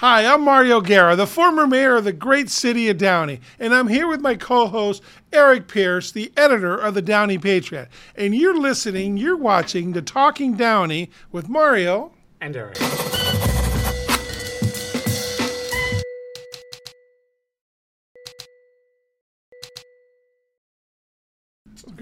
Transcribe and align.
Hi, 0.00 0.24
I'm 0.24 0.44
Mario 0.44 0.80
Guerra, 0.80 1.14
the 1.14 1.26
former 1.26 1.66
mayor 1.66 1.96
of 1.96 2.04
the 2.04 2.12
great 2.14 2.48
city 2.48 2.88
of 2.88 2.96
Downey, 2.96 3.38
and 3.58 3.74
I'm 3.74 3.88
here 3.88 4.08
with 4.08 4.22
my 4.22 4.34
co 4.34 4.66
host, 4.66 5.02
Eric 5.30 5.68
Pierce, 5.68 6.10
the 6.10 6.32
editor 6.38 6.74
of 6.74 6.94
the 6.94 7.02
Downey 7.02 7.36
Patriot. 7.36 7.88
And 8.16 8.34
you're 8.34 8.56
listening, 8.56 9.18
you're 9.18 9.36
watching 9.36 9.92
the 9.92 10.00
Talking 10.00 10.54
Downey 10.54 11.10
with 11.32 11.50
Mario. 11.50 12.12
And 12.40 12.56
Eric. 12.56 12.78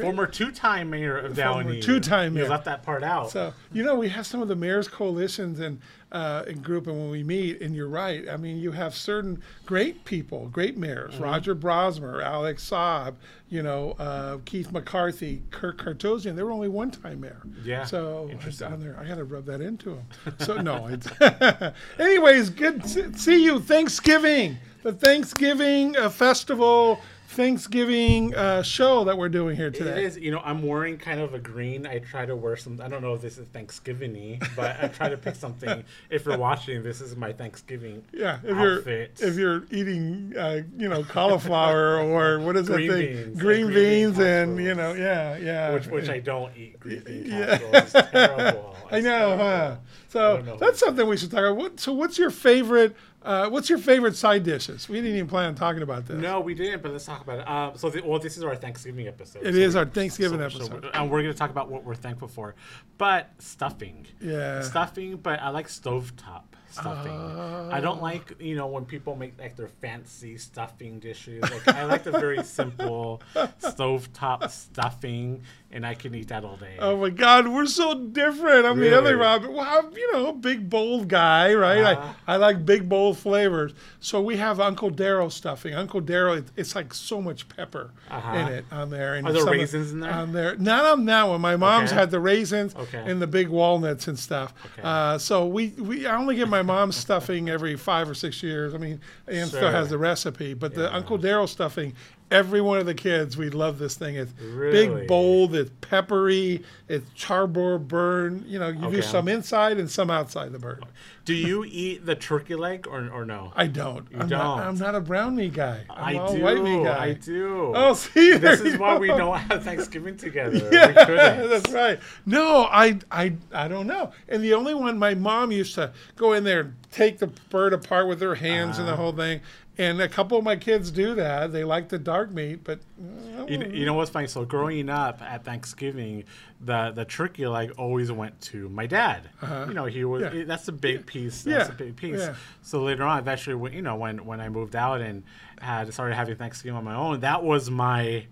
Former 0.02 0.26
two-time 0.26 0.90
mayor 0.90 1.18
of 1.18 1.34
Downey. 1.34 1.80
two-time 1.80 2.34
mayor. 2.34 2.44
You 2.44 2.50
left 2.50 2.64
that 2.66 2.82
part 2.82 3.02
out. 3.02 3.30
So, 3.30 3.52
you 3.72 3.82
know, 3.84 3.94
we 3.96 4.08
have 4.08 4.26
some 4.26 4.40
of 4.42 4.48
the 4.48 4.56
mayor's 4.56 4.88
coalitions 4.88 5.60
and, 5.60 5.80
uh, 6.12 6.44
and 6.46 6.62
group, 6.62 6.86
and 6.86 6.96
when 6.98 7.10
we 7.10 7.22
meet, 7.22 7.60
and 7.60 7.74
you're 7.74 7.88
right, 7.88 8.28
I 8.28 8.36
mean, 8.36 8.58
you 8.58 8.72
have 8.72 8.94
certain 8.94 9.42
great 9.66 10.04
people, 10.04 10.48
great 10.48 10.76
mayors, 10.76 11.14
Mm-hmm. 11.14 11.24
Roger 11.24 11.54
Brossmer, 11.54 12.22
Alex 12.22 12.68
Saab, 12.68 13.14
you 13.50 13.62
know, 13.62 13.92
uh, 13.98 14.38
Keith 14.44 14.70
McCarthy, 14.72 15.42
Kirk 15.50 15.78
Cartozian, 15.82 16.36
they 16.36 16.42
were 16.42 16.52
only 16.52 16.68
one 16.68 16.90
time 16.90 17.20
mayor. 17.20 17.42
Yeah, 17.64 17.84
So, 17.84 18.28
interesting. 18.30 18.68
down 18.70 18.80
there, 18.80 18.98
I 19.00 19.06
got 19.06 19.16
to 19.16 19.24
rub 19.24 19.44
that 19.46 19.60
into 19.60 19.90
them. 19.96 20.34
So, 20.40 20.56
no. 20.60 20.86
It's 20.86 21.08
Anyways, 21.98 22.50
good 22.50 22.82
to 22.84 23.16
see 23.18 23.44
you. 23.44 23.60
Thanksgiving, 23.60 24.56
the 24.82 24.92
Thanksgiving 24.92 25.96
uh, 25.96 26.08
festival. 26.08 27.00
Thanksgiving 27.28 28.34
uh, 28.34 28.62
show 28.62 29.04
that 29.04 29.18
we're 29.18 29.28
doing 29.28 29.54
here 29.54 29.70
today. 29.70 30.04
is, 30.04 30.16
you 30.18 30.30
know, 30.30 30.40
I'm 30.44 30.62
wearing 30.66 30.96
kind 30.96 31.20
of 31.20 31.34
a 31.34 31.38
green. 31.38 31.86
I 31.86 31.98
try 31.98 32.24
to 32.24 32.34
wear 32.34 32.56
some. 32.56 32.80
I 32.82 32.88
don't 32.88 33.02
know 33.02 33.12
if 33.12 33.20
this 33.20 33.36
is 33.36 33.46
Thanksgiving-y, 33.48 34.40
but 34.56 34.82
I 34.82 34.88
try 34.88 35.10
to 35.10 35.16
pick 35.18 35.34
something. 35.46 35.84
If 36.08 36.24
you're 36.24 36.38
watching, 36.38 36.82
this 36.82 37.00
is 37.02 37.16
my 37.16 37.32
Thanksgiving. 37.34 38.02
Yeah, 38.12 38.38
if 38.42 38.56
outfit. 38.56 39.18
you're 39.20 39.28
if 39.28 39.36
you're 39.36 39.64
eating, 39.70 40.34
uh, 40.38 40.62
you 40.78 40.88
know, 40.88 41.04
cauliflower 41.04 41.98
or 42.02 42.40
what 42.40 42.56
is 42.56 42.66
Green 42.68 42.88
that 42.88 42.94
thing? 42.96 43.16
beans, 43.16 43.38
green 43.40 43.64
like 43.66 43.74
green 43.74 43.84
bean 43.84 44.06
beans, 44.14 44.18
and 44.18 44.64
you 44.64 44.74
know, 44.74 44.94
yeah, 44.94 45.36
yeah. 45.36 45.74
which 45.74 45.86
which 45.88 46.08
I 46.08 46.20
don't 46.20 46.50
eat 46.56 46.80
green 46.80 47.00
bean 47.00 47.26
Yeah. 47.26 47.58
casserole. 47.58 47.74
It's 47.74 47.92
terrible. 48.10 48.76
I 48.90 49.00
know, 49.00 49.36
terrible. 49.36 49.44
huh? 49.44 49.76
So 50.08 50.56
that's 50.58 50.80
something 50.80 51.06
we 51.06 51.18
should 51.18 51.30
talk 51.30 51.40
about. 51.40 51.56
What, 51.56 51.78
so, 51.78 51.92
what's 51.92 52.18
your 52.18 52.30
favorite? 52.30 52.96
Uh, 53.28 53.46
what's 53.50 53.68
your 53.68 53.78
favorite 53.78 54.16
side 54.16 54.42
dishes? 54.42 54.88
We 54.88 54.96
didn't 55.02 55.16
even 55.16 55.28
plan 55.28 55.48
on 55.48 55.54
talking 55.54 55.82
about 55.82 56.06
this. 56.06 56.16
No, 56.18 56.40
we 56.40 56.54
didn't, 56.54 56.82
but 56.82 56.92
let's 56.92 57.04
talk 57.04 57.20
about 57.20 57.40
it. 57.40 57.46
Um, 57.48 57.72
so, 57.76 57.90
the, 57.90 58.00
well, 58.00 58.18
this 58.18 58.38
is 58.38 58.42
our 58.42 58.56
Thanksgiving 58.56 59.06
episode. 59.06 59.42
It 59.46 59.52
so 59.52 59.58
is 59.58 59.76
our 59.76 59.84
Thanksgiving 59.84 60.38
so- 60.40 60.48
so 60.48 60.56
episode. 60.64 60.84
we- 60.84 60.90
and 60.94 61.10
we're 61.10 61.20
going 61.20 61.34
to 61.34 61.38
talk 61.38 61.50
about 61.50 61.68
what 61.70 61.84
we're 61.84 61.94
thankful 61.94 62.28
for. 62.28 62.54
But 62.96 63.30
stuffing. 63.38 64.06
Yeah. 64.18 64.62
Stuffing, 64.62 65.16
but 65.16 65.42
I 65.42 65.50
like 65.50 65.68
stovetop 65.68 66.44
stuffing. 66.70 67.12
I 67.12 67.78
Oh. 67.78 67.80
don't 67.80 68.02
like, 68.02 68.34
you 68.40 68.56
know, 68.56 68.66
when 68.66 68.84
people 68.84 69.16
make 69.16 69.38
like 69.38 69.56
their 69.56 69.68
fancy 69.80 70.36
stuffing 70.38 70.98
dishes. 71.00 71.42
Like, 71.42 71.68
I 71.68 71.84
like 71.84 72.04
the 72.04 72.12
very 72.12 72.42
simple 72.58 73.20
stovetop 73.60 74.50
stuffing, 74.50 75.42
and 75.70 75.86
I 75.86 75.94
can 75.94 76.14
eat 76.14 76.28
that 76.28 76.44
all 76.44 76.56
day. 76.56 76.76
Oh 76.78 76.96
my 76.98 77.10
God, 77.10 77.48
we're 77.48 77.66
so 77.66 77.94
different. 77.94 78.64
I'm 78.66 78.78
the 78.80 78.96
other 78.96 79.10
Really? 79.10 79.20
Robin. 79.20 79.52
Well, 79.52 79.66
I'm, 79.86 79.92
you 79.92 80.12
know, 80.12 80.32
big 80.32 80.68
bold 80.70 81.08
guy, 81.08 81.52
right? 81.54 81.82
Uh-huh. 81.82 82.12
I, 82.26 82.34
I 82.34 82.36
like 82.36 82.64
big 82.64 82.88
bold 82.88 83.18
flavors. 83.18 83.72
So 84.00 84.20
we 84.22 84.36
have 84.36 84.60
Uncle 84.60 84.90
Daryl 84.90 85.30
stuffing. 85.30 85.74
Uncle 85.74 86.00
Daryl, 86.00 86.38
it, 86.38 86.44
it's 86.56 86.74
like 86.74 86.94
so 86.94 87.20
much 87.20 87.48
pepper 87.48 87.90
Uh-huh. 88.10 88.36
in 88.36 88.48
it 88.48 88.64
on 88.70 88.90
there. 88.90 89.14
And 89.16 89.26
Are 89.26 89.32
there 89.32 89.44
raisins 89.44 89.92
in 89.92 90.00
there? 90.00 90.12
On 90.12 90.32
there, 90.32 90.56
not 90.56 90.84
on 90.86 91.04
that 91.06 91.24
one. 91.28 91.40
My 91.40 91.56
mom's 91.56 91.90
Okay. 91.90 92.00
had 92.00 92.10
the 92.10 92.20
raisins 92.20 92.74
Okay. 92.74 93.02
and 93.06 93.20
the 93.20 93.26
big 93.26 93.48
walnuts 93.48 94.08
and 94.08 94.18
stuff. 94.18 94.54
Okay. 94.72 94.82
Uh, 94.82 95.18
so 95.18 95.46
we, 95.46 95.68
we, 95.78 96.06
I 96.06 96.16
only 96.16 96.36
get 96.36 96.48
my 96.48 96.57
mom's 96.62 96.96
stuffing 96.96 97.48
every 97.48 97.76
five 97.76 98.08
or 98.08 98.14
six 98.14 98.42
years. 98.42 98.74
I 98.74 98.78
mean, 98.78 99.00
Ann 99.26 99.46
still 99.48 99.60
Sure. 99.60 99.70
has 99.70 99.88
the 99.90 99.98
recipe, 99.98 100.54
but 100.54 100.74
the 100.74 100.92
Uncle 100.94 101.18
Daryl 101.18 101.48
stuffing. 101.48 101.94
Every 102.30 102.60
one 102.60 102.78
of 102.78 102.84
the 102.84 102.94
kids, 102.94 103.36
we 103.38 103.48
love 103.48 103.78
this 103.78 103.94
thing. 103.94 104.16
It's 104.16 104.32
Really? 104.40 104.86
big, 104.98 105.06
bold, 105.08 105.54
it's 105.54 105.70
peppery, 105.80 106.62
it's 106.86 107.08
charbroil 107.10 107.86
burn. 107.88 108.44
You 108.46 108.58
know, 108.58 108.68
you 108.68 108.90
do 108.90 109.00
some 109.02 109.28
inside 109.28 109.78
and 109.78 109.90
some 109.90 110.10
outside 110.10 110.52
the 110.52 110.58
burn. 110.58 110.80
Do 111.24 111.34
you 111.34 111.64
eat 111.66 112.04
the 112.06 112.14
turkey 112.14 112.54
leg 112.54 112.86
or, 112.86 113.08
or 113.10 113.24
no? 113.24 113.52
I 113.56 113.66
don't. 113.66 114.06
I'm, 114.12 114.28
Not, 114.28 114.28
don't. 114.28 114.58
I'm 114.66 114.78
not 114.78 114.94
a 114.94 115.00
brown 115.00 115.36
meat 115.36 115.52
guy. 115.54 115.84
I'm 115.90 116.18
I 116.18 116.32
do. 116.36 116.42
white 116.42 116.62
meat 116.62 116.84
guy. 116.84 117.04
I 117.04 117.12
do. 117.14 117.72
Oh, 117.74 117.92
see, 117.94 118.32
This 118.38 118.60
is 118.60 118.74
you 118.74 118.78
why 118.78 118.94
go. 118.94 119.00
we 119.00 119.08
don't 119.08 119.36
have 119.38 119.62
Thanksgiving 119.64 120.16
together. 120.16 120.68
Yeah, 120.72 120.92
that's 121.46 121.70
right. 121.70 121.98
No, 122.26 122.64
I, 122.70 122.98
I, 123.10 123.34
I 123.52 123.68
don't 123.68 123.86
know. 123.86 124.12
And 124.28 124.42
the 124.42 124.54
only 124.54 124.74
one, 124.74 124.98
my 124.98 125.14
mom 125.14 125.52
used 125.52 125.74
to 125.76 125.92
go 126.16 126.32
in 126.32 126.44
there 126.44 126.60
and 126.60 126.74
take 126.90 127.18
the 127.18 127.26
bird 127.26 127.72
apart 127.72 128.08
with 128.08 128.18
their 128.20 128.34
hands 128.34 128.78
Uh-huh. 128.78 128.80
and 128.82 128.88
the 128.88 128.96
whole 128.96 129.12
thing. 129.12 129.40
And 129.80 130.00
a 130.00 130.08
couple 130.08 130.36
of 130.36 130.42
my 130.42 130.56
kids 130.56 130.90
do 130.90 131.14
that. 131.14 131.52
They 131.52 131.62
like 131.62 131.88
the 131.88 132.00
dark 132.00 132.32
meat, 132.32 132.64
but 132.64 132.80
uh, 133.00 133.44
You, 133.46 133.60
you 133.72 133.86
know 133.86 133.94
what's 133.94 134.10
funny? 134.10 134.26
So 134.26 134.44
growing 134.44 134.90
up 134.90 135.22
at 135.22 135.44
Thanksgiving, 135.44 136.24
the 136.60 136.90
the 136.92 137.04
turkey 137.04 137.46
leg 137.46 137.70
always 137.78 138.10
went 138.10 138.40
to 138.50 138.68
my 138.70 138.86
dad. 138.86 139.28
You 139.68 139.74
know, 139.74 139.84
he 139.84 140.04
was 140.04 140.24
Uh-huh. 140.24 140.34
Yeah. 140.36 140.44
that's 140.46 140.66
a 140.66 140.72
big 140.72 141.06
piece. 141.06 141.42
That's 141.44 141.68
Yeah. 141.68 141.74
a 141.74 141.78
big 141.78 141.94
piece. 141.94 142.18
Yeah. 142.18 142.34
So 142.62 142.82
later 142.82 143.04
on, 143.04 143.18
eventually, 143.20 143.54
when- 143.54 143.72
you 143.72 143.82
know, 143.82 143.94
when 143.94 144.24
when 144.24 144.40
I 144.40 144.48
moved 144.48 144.74
out 144.74 145.00
and 145.00 145.22
had 145.60 145.92
started 145.94 146.16
having 146.16 146.34
Thanksgiving 146.36 146.76
on 146.76 146.82
my 146.84 146.94
own, 146.96 147.20
that 147.20 147.44
was 147.44 147.70
my. 147.70 148.26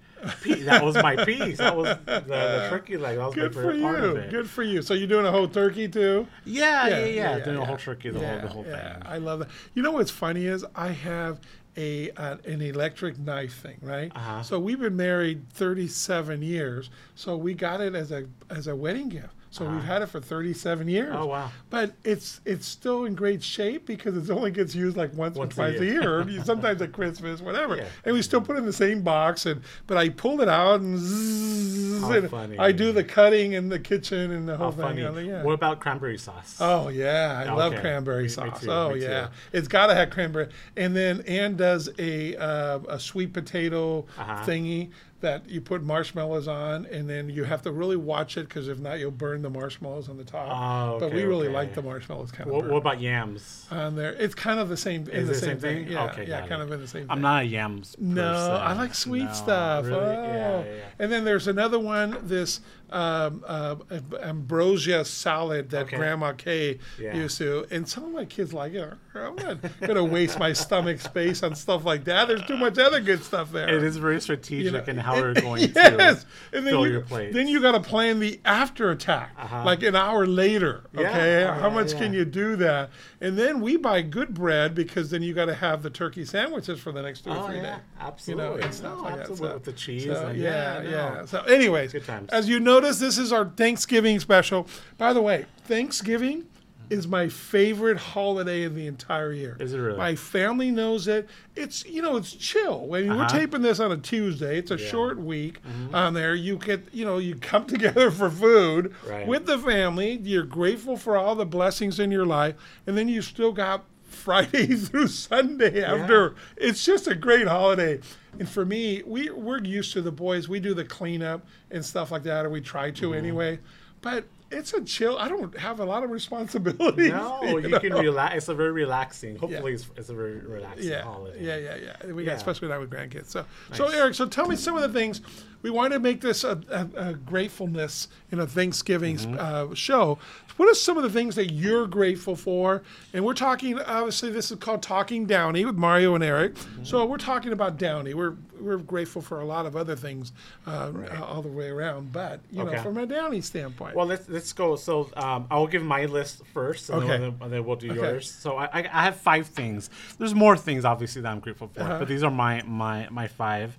That 0.65 0.85
was 0.85 0.95
my 0.97 1.17
piece. 1.25 1.59
That 1.59 1.77
was 1.77 1.97
the, 2.07 2.21
the 2.27 2.67
turkey 2.71 2.97
leg. 2.97 3.17
That 3.19 3.27
was 3.27 3.35
good 3.35 3.55
my 3.55 3.63
for 3.63 3.73
favorite 3.73 3.83
part 3.83 4.01
of 4.05 4.15
you. 4.17 4.21
it. 4.23 4.31
Good 4.31 4.49
for 4.51 4.63
you. 4.63 4.83
So 4.83 4.95
you're 4.95 5.09
doing 5.09 5.27
a 5.27 5.31
whole 5.31 5.49
turkey 5.49 5.89
too? 5.89 6.27
Yeah, 6.45 6.89
yeah, 6.89 7.05
yeah. 7.07 7.39
Doing 7.41 7.57
the 7.59 7.65
whole 7.65 7.77
turkey, 7.77 8.11
the 8.11 8.21
Yeah, 8.21 8.33
whole 8.33 8.41
the 8.41 8.49
whole 8.49 8.65
yeah, 8.67 8.95
thing. 8.95 9.03
I 9.07 9.19
love 9.19 9.41
that. 9.41 9.49
You 9.75 9.83
know 9.83 9.93
what's 9.93 10.11
funny 10.11 10.47
is 10.47 10.65
I 10.75 10.89
have 10.89 11.41
a 11.77 12.11
uh, 12.13 12.37
an 12.47 12.63
electric 12.63 13.19
knife 13.19 13.61
thing, 13.61 13.77
right? 13.83 14.11
Uh-huh. 14.15 14.43
So 14.43 14.59
we've 14.59 14.81
been 14.81 14.97
married 14.97 15.49
37 15.51 16.43
years. 16.43 16.91
So 17.15 17.37
we 17.37 17.55
got 17.55 17.81
it 17.81 17.95
as 17.95 18.11
a 18.13 18.27
as 18.51 18.67
a 18.67 18.75
wedding 18.75 19.09
gift. 19.11 19.35
So 19.51 19.65
we've 19.71 19.83
had 19.85 20.03
it 20.03 20.07
for 20.07 20.21
37 20.21 20.87
years. 20.89 21.11
Uh-huh. 21.15 21.23
Oh, 21.23 21.27
wow. 21.27 21.51
But 21.71 21.95
it's 22.05 22.41
it's 22.45 22.67
still 22.67 23.05
in 23.07 23.15
great 23.15 23.43
shape 23.43 23.87
because 23.87 24.17
it 24.17 24.31
only 24.33 24.51
gets 24.51 24.75
used 24.75 24.97
like 24.97 25.15
once, 25.15 25.37
Once 25.39 25.55
or 25.55 25.57
twice 25.57 25.81
a 25.81 25.85
year. 25.85 26.29
year, 26.29 26.45
sometimes 26.45 26.83
at 26.83 26.93
Christmas, 26.93 27.41
whatever. 27.41 27.77
Yeah. 27.77 27.87
And 28.05 28.15
we 28.15 28.21
still 28.23 28.41
put 28.43 28.57
it 28.57 28.59
in 28.61 28.67
the 28.67 28.73
same 28.73 29.03
box. 29.03 29.47
And 29.47 29.63
but 29.87 29.97
I 29.97 30.11
pulled 30.11 30.41
it 30.43 30.49
out 30.49 30.81
and, 30.81 30.99
zzz, 30.99 32.03
and 32.03 32.31
funny. 32.31 32.59
I 32.59 32.73
do 32.73 32.93
the 32.93 33.05
cutting 33.05 33.53
in 33.55 33.69
the 33.69 33.79
kitchen 33.79 34.31
and 34.33 34.47
the 34.49 34.57
How 34.57 34.65
whole 34.65 34.73
thing. 34.73 35.03
funny. 35.05 35.29
yeah. 35.29 35.43
What 35.43 35.53
about 35.55 35.81
cranberry 35.81 36.19
sauce? 36.19 36.57
Oh 36.61 36.89
yeah, 36.89 37.43
I 37.47 37.53
love 37.55 37.75
cranberry 37.77 38.19
Me- 38.19 38.23
me 38.25 38.29
sauce. 38.29 38.61
too, 38.61 38.71
oh 38.71 38.93
me 38.93 39.01
too. 39.01 39.07
yeah, 39.07 39.29
it's 39.53 39.69
got 39.69 39.87
to 39.87 39.95
have 39.95 40.11
cranberry. 40.11 40.49
And 40.77 40.95
then 40.95 41.23
Anne 41.27 41.57
does 41.57 41.89
a 41.99 42.37
uh, 42.37 42.81
a 42.89 43.01
sweet 43.01 43.33
potato 43.33 44.05
Uh-huh. 44.19 44.45
thingy 44.45 44.91
that 45.21 45.49
you 45.49 45.61
put 45.61 45.83
marshmallows 45.83 46.47
on, 46.47 46.85
and 46.87 47.09
then 47.09 47.31
you 47.31 47.45
have 47.45 47.63
to 47.63 47.73
really 47.73 47.97
watch 47.97 48.37
it 48.37 48.49
because 48.49 48.69
if 48.69 48.79
not, 48.79 48.99
you'll 48.99 49.11
burn 49.11 49.41
the 49.43 49.49
marshmallows 49.51 50.09
on 50.09 50.19
the 50.19 50.25
top. 50.25 50.49
Oh, 50.51 51.01
but 51.01 51.13
we 51.13 51.25
really 51.25 51.47
okay. 51.47 51.55
like 51.55 51.75
the 51.75 51.83
marshmallows 51.83 52.31
kind 52.31 52.51
What, 52.51 52.67
of 52.67 52.71
what 52.71 52.79
about 52.79 53.01
yams? 53.01 53.67
on 53.71 53.97
there. 53.97 54.13
It's 54.13 54.35
kind 54.35 54.61
of 54.61 54.69
the 54.69 54.77
same 54.77 55.09
in 55.09 55.27
the 55.27 55.33
it 55.33 55.37
same, 55.37 55.59
thing. 55.59 55.89
Yeah, 55.89 56.05
Okay, 56.11 56.27
yeah, 56.29 56.41
kind 56.47 56.61
it. 56.61 56.67
of 56.67 56.73
in 56.73 56.81
the 56.81 56.87
same. 56.89 57.03
Thing. 57.03 57.11
I'm 57.11 57.23
not 57.23 57.43
a 57.43 57.47
yams. 57.47 57.97
Person. 57.97 58.15
No, 58.15 58.23
person. 58.23 58.53
I 58.53 58.73
like 58.75 58.95
sweet 58.95 59.25
No, 59.25 59.33
stuff. 59.33 59.85
Really? 59.87 59.99
Oh. 60.01 60.23
Yeah, 60.23 60.65
yeah, 60.65 60.65
yeah. 60.65 60.85
And 60.99 61.11
then 61.11 61.25
there's 61.25 61.49
another 61.49 61.79
one, 61.79 62.19
this 62.23 62.61
um, 62.91 63.45
uh, 63.47 63.77
ambrosia 64.23 65.05
salad 65.05 65.71
that 65.71 65.87
Okay. 65.87 65.97
Grandma 65.97 66.33
Kay 66.33 66.79
Yeah. 67.01 67.17
used 67.17 67.39
to. 67.39 67.67
And 67.71 67.89
some 67.89 68.05
of 68.05 68.11
my 68.13 68.25
kids 68.25 68.53
like 68.53 68.75
it. 68.75 68.93
I'm 69.15 69.35
not 69.37 69.63
going 69.81 69.95
to 69.95 70.05
waste 70.05 70.39
my 70.39 70.53
stomach 70.53 71.01
space 71.01 71.43
on 71.43 71.55
stuff 71.55 71.85
like 71.87 72.05
that. 72.05 72.29
There's 72.29 72.43
too 72.43 72.57
much 72.59 72.79
other 72.79 73.01
good 73.01 73.23
stuff 73.25 73.51
there. 73.51 73.69
It 73.75 73.83
is 73.83 73.97
very 73.97 74.21
strategic 74.21 74.67
You 74.73 74.79
know, 74.79 74.85
in 74.87 74.99
how 74.99 75.17
it- 75.17 75.21
we're 75.23 75.35
going 75.35 75.63
yes. 75.75 76.25
to 76.53 76.57
and 76.59 76.67
then 76.67 76.73
fill 76.75 76.87
you, 76.87 76.93
your 76.93 77.01
plate. 77.03 77.33
Then 77.33 77.49
you 77.49 77.61
got 77.63 77.73
to 77.73 77.81
plan 77.81 78.21
the 78.21 78.39
after 78.45 78.91
attack, 78.91 79.33
Uh-huh. 79.39 79.65
like 79.65 79.83
an 79.83 79.97
hour 79.97 80.27
later. 80.27 80.85
Okay, 80.95 81.45
Oh, 81.45 81.53
how 81.55 81.69
yeah, 81.69 81.75
much 81.75 81.97
can 81.97 82.13
you 82.13 82.25
do 82.25 82.57
that? 82.57 82.91
And 83.21 83.39
then 83.39 83.61
we 83.61 83.77
buy 83.79 84.03
good 84.03 84.35
bread 84.35 84.75
because 84.75 85.11
then 85.11 85.23
you 85.23 85.33
got 85.33 85.47
to 85.47 85.55
have 85.55 85.83
the 85.83 85.91
turkey 85.91 86.25
sandwiches 86.27 86.79
for 86.79 86.93
the 86.93 87.01
next 87.03 87.23
two 87.25 87.31
or 87.31 87.39
Oh 87.39 87.47
three 87.47 87.57
yeah, 87.57 87.63
days. 87.77 87.81
absolutely. 88.01 88.45
You 88.45 88.51
know, 88.51 88.65
and 88.65 88.75
stuff 88.75 88.99
No, 88.99 89.03
like 89.05 89.17
that. 89.27 89.37
So- 89.37 89.55
with 89.55 89.65
the 89.65 89.73
cheese. 89.73 90.05
so, 90.05 90.31
yeah, 90.35 90.83
yeah, 90.83 90.91
yeah. 90.91 91.15
no. 91.21 91.27
So, 91.27 91.41
anyways, 91.45 91.93
Good 91.93 92.05
times. 92.05 92.29
as 92.31 92.49
you 92.49 92.61
notice, 92.81 92.99
this 92.99 93.19
is 93.19 93.33
our 93.33 93.47
Thanksgiving 93.47 94.21
special. 94.21 94.67
By 94.99 95.13
the 95.13 95.23
way, 95.23 95.47
Thanksgiving 95.65 96.45
is 96.89 97.09
my 97.09 97.29
favorite 97.29 97.97
holiday 97.97 98.63
in 98.63 98.75
the 98.77 98.87
entire 98.87 99.33
year. 99.33 99.57
Is 99.59 99.73
it 99.75 99.79
really? 99.79 99.99
My 99.99 100.15
family 100.15 100.71
knows 100.71 101.09
it. 101.09 101.29
It's 101.57 101.85
you 101.85 102.01
know 102.01 102.17
it's 102.17 102.33
chill. 102.33 102.87
When 102.87 103.09
we're 103.09 103.23
Uh-huh. 103.25 103.29
taping 103.39 103.63
this 103.63 103.81
on 103.81 103.91
a 103.91 103.97
Tuesday, 103.97 104.59
it's 104.59 104.71
a 104.71 104.75
Yeah. 104.75 104.81
Mm-hmm. 104.83 104.91
short 104.91 105.19
week 105.19 105.59
on 105.93 106.15
there. 106.15 106.35
You 106.37 106.57
get 106.59 106.83
you 106.93 107.05
know 107.05 107.19
you 107.19 107.35
come 107.35 107.65
together 107.75 108.11
for 108.13 108.31
food 108.31 108.95
Right. 109.09 109.27
with 109.27 109.47
the 109.47 109.59
family. 109.59 110.21
You're 110.23 110.45
grateful 110.45 110.97
for 110.97 111.17
all 111.17 111.35
the 111.35 111.47
blessings 111.47 111.99
in 111.99 112.13
your 112.13 112.27
life, 112.27 112.55
and 112.87 112.97
then 112.97 113.09
you 113.09 113.21
still 113.21 113.53
got 113.53 113.85
Friday 114.31 114.67
through 114.75 115.07
Sunday 115.07 115.85
after. 115.85 116.35
It's 116.57 116.85
just 116.85 117.07
a 117.07 117.15
great 117.15 117.47
holiday. 117.47 118.01
And 118.41 118.49
for 118.49 118.65
me, 118.65 119.05
we 119.07 119.31
we're 119.31 119.63
used 119.63 119.93
to 119.93 120.03
the 120.03 120.11
boys. 120.11 120.49
We 120.49 120.59
do 120.59 120.75
the 120.75 120.85
cleanup 120.85 121.47
and 121.71 121.85
stuff 121.85 122.11
like 122.11 122.25
that, 122.25 122.45
or 122.45 122.51
we 122.51 122.61
try 122.61 122.91
to 122.91 123.07
Mm-hmm. 123.11 123.19
anyway. 123.19 123.61
But 124.03 124.25
it's 124.51 124.73
a 124.75 124.83
chill. 124.83 125.17
I 125.17 125.29
don't 125.29 125.57
have 125.57 125.79
a 125.79 125.85
lot 125.85 126.03
of 126.03 126.11
responsibility. 126.21 127.09
No, 127.11 127.41
you, 127.57 127.79
can 127.79 127.95
relax. 127.95 128.35
It's 128.37 128.49
a 128.49 128.55
very 128.55 128.73
relaxing. 128.73 129.37
Hopefully, 129.37 129.75
it's, 129.75 129.89
it's 129.97 130.09
a 130.09 130.15
very 130.15 130.39
relaxing 130.39 130.89
Yeah, 130.89 131.03
holiday. 131.03 131.45
yeah, 131.45 131.57
yeah, 131.57 131.93
yeah. 132.05 132.13
We 132.13 132.25
Yeah. 132.25 132.31
got 132.31 132.37
especially 132.39 132.67
now 132.69 132.81
with 132.81 132.91
grandkids. 132.91 133.27
So, 133.27 133.45
so 133.75 133.87
Eric, 133.89 134.15
so 134.15 134.27
tell 134.27 134.49
me 134.49 134.57
some 134.57 134.75
of 134.77 134.83
the 134.83 134.89
things 134.99 135.21
we 135.63 135.71
want 135.71 135.93
to 135.93 135.99
make 135.99 136.21
this 136.21 136.45
a, 136.45 136.61
a, 136.71 137.09
a 137.11 137.15
gratefulness 137.15 138.09
in 138.31 138.39
a 138.41 138.47
Thanksgiving 138.47 139.17
Mm-hmm. 139.17 139.37
uh, 139.39 139.75
show. 139.75 140.19
What 140.57 140.69
are 140.71 140.75
some 140.75 140.97
of 140.97 141.03
the 141.03 141.11
things 141.11 141.35
that 141.35 141.53
you're 141.53 141.87
grateful 141.87 142.35
for? 142.35 142.83
And 143.13 143.25
we're 143.25 143.35
talking. 143.35 143.79
Obviously, 143.79 144.31
this 144.31 144.51
is 144.51 144.59
called 144.59 144.83
Talking 144.83 145.27
Downey 145.27 145.65
with 145.67 145.77
Mario 145.77 146.15
and 146.15 146.25
Eric. 146.25 146.55
Mm-hmm. 146.55 146.85
So 146.85 147.05
we're 147.05 147.19
talking 147.19 147.53
about 147.53 147.77
Downey. 147.79 148.15
We're 148.15 148.37
we're 148.59 148.79
grateful 148.79 149.21
for 149.21 149.43
a 149.43 149.45
lot 149.45 149.67
of 149.67 149.77
other 149.77 149.95
things 149.95 150.33
uh, 150.67 150.91
uh, 151.13 151.23
all 151.25 151.43
the 151.43 151.49
way 151.49 151.69
around. 151.69 152.11
But 152.11 152.41
you 152.51 152.65
know, 152.65 152.75
from 152.83 152.97
a 152.97 153.05
Downey 153.07 153.43
standpoint, 153.43 153.95
Well, 153.95 154.07
let's 154.07 154.29
let's 154.31 154.53
go. 154.55 154.77
So 154.77 155.11
um, 155.17 155.47
I'll 155.51 155.67
give 155.67 155.83
my 155.83 156.07
list 156.07 156.43
first, 156.55 156.89
and, 156.89 157.03
Okay. 157.03 157.19
then, 157.19 157.37
and 157.43 157.53
then 157.53 157.65
we'll 157.67 157.77
do 157.77 157.91
Okay. 157.91 158.01
yours. 158.01 158.31
So 158.33 158.57
I, 158.57 158.65
I, 158.73 158.79
I 158.91 159.03
have 159.05 159.17
five 159.17 159.47
things. 159.49 159.91
There's 160.19 160.35
more 160.35 160.57
things, 160.57 160.87
obviously, 160.87 161.21
that 161.21 161.31
I'm 161.31 161.41
grateful 161.41 161.69
for, 161.69 161.83
Uh-huh. 161.83 161.99
but 161.99 162.09
these 162.09 162.23
are 162.23 162.31
my 162.31 162.63
my 162.63 163.09
my 163.11 163.29
five. 163.29 163.77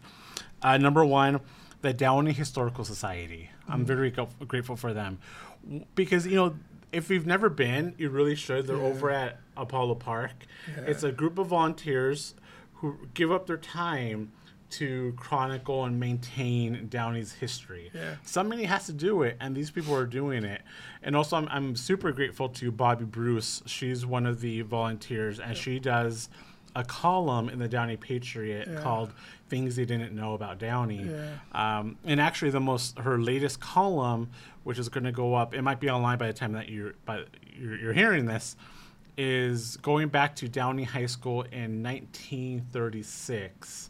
Uh, 0.62 0.78
number 0.78 1.04
one, 1.04 1.40
the 1.82 1.94
Downey 1.94 2.34
Historical 2.34 2.84
Society. 2.84 3.50
I'm 3.68 3.80
Mm-hmm. 3.80 3.86
very 3.86 4.14
grateful 4.48 4.76
for 4.76 4.94
them 4.94 5.20
because 5.96 6.26
you 6.28 6.36
know. 6.36 6.56
If 6.90 7.10
you've 7.10 7.28
never 7.28 7.50
been, 7.50 7.96
you 7.98 8.10
really 8.10 8.34
should. 8.34 8.66
They're 8.66 8.78
over 8.78 9.12
at 9.12 9.42
Apollo 9.58 9.96
Park. 9.96 10.32
It's 10.78 11.04
a 11.04 11.12
group 11.12 11.38
of 11.38 11.48
volunteers 11.48 12.34
who 12.76 12.96
give 13.14 13.30
up 13.30 13.46
their 13.46 13.58
time 13.58 14.32
to 14.70 15.14
chronicle 15.18 15.84
and 15.84 16.00
maintain 16.00 16.88
Downey's 16.88 17.34
history. 17.34 17.92
Yeah. 17.94 18.16
Somebody 18.24 18.64
has 18.64 18.86
to 18.86 18.94
do 18.94 19.24
it, 19.24 19.36
and 19.42 19.54
these 19.54 19.70
people 19.70 19.94
are 19.96 20.06
doing 20.06 20.46
it. 20.46 20.62
And 21.04 21.14
also, 21.14 21.36
I'm, 21.36 21.50
I'm 21.52 21.76
super 21.76 22.14
grateful 22.14 22.48
to 22.50 22.72
Bobby 22.72 23.04
Bruce. 23.04 23.62
She's 23.66 24.06
one 24.06 24.26
of 24.26 24.40
the 24.40 24.62
volunteers, 24.62 25.42
and 25.42 25.58
she 25.58 25.80
does 25.80 26.30
a 26.78 26.84
column 26.84 27.50
in 27.50 27.60
the 27.60 27.68
Downey 27.68 27.98
Patriot 27.98 28.68
Yeah. 28.72 28.82
called 28.82 29.12
"Things 29.50 29.76
They 29.76 29.86
Didn't 29.86 30.14
Know 30.16 30.34
About 30.36 30.60
Downey." 30.60 31.10
Yeah. 31.10 31.80
Um, 31.80 31.98
and 32.06 32.22
actually, 32.22 32.52
the 32.52 32.60
most 32.60 33.00
her 33.00 33.18
latest 33.18 33.60
column, 33.60 34.30
which 34.64 34.78
is 34.80 34.88
going 34.90 35.04
to 35.06 35.12
go 35.12 35.34
up, 35.34 35.54
it 35.54 35.62
might 35.64 35.80
be 35.80 35.90
online 35.90 36.18
by 36.18 36.28
the 36.28 36.34
time 36.34 36.54
that 36.54 36.70
you're 36.70 36.94
by 37.06 37.24
you're, 37.60 37.76
you're 37.78 37.94
hearing 37.94 38.26
this, 38.28 38.56
is 39.18 39.78
going 39.78 40.10
back 40.10 40.36
to 40.36 40.48
Downey 40.48 40.84
High 40.84 41.08
School 41.08 41.42
in 41.52 41.82
1936 41.84 43.90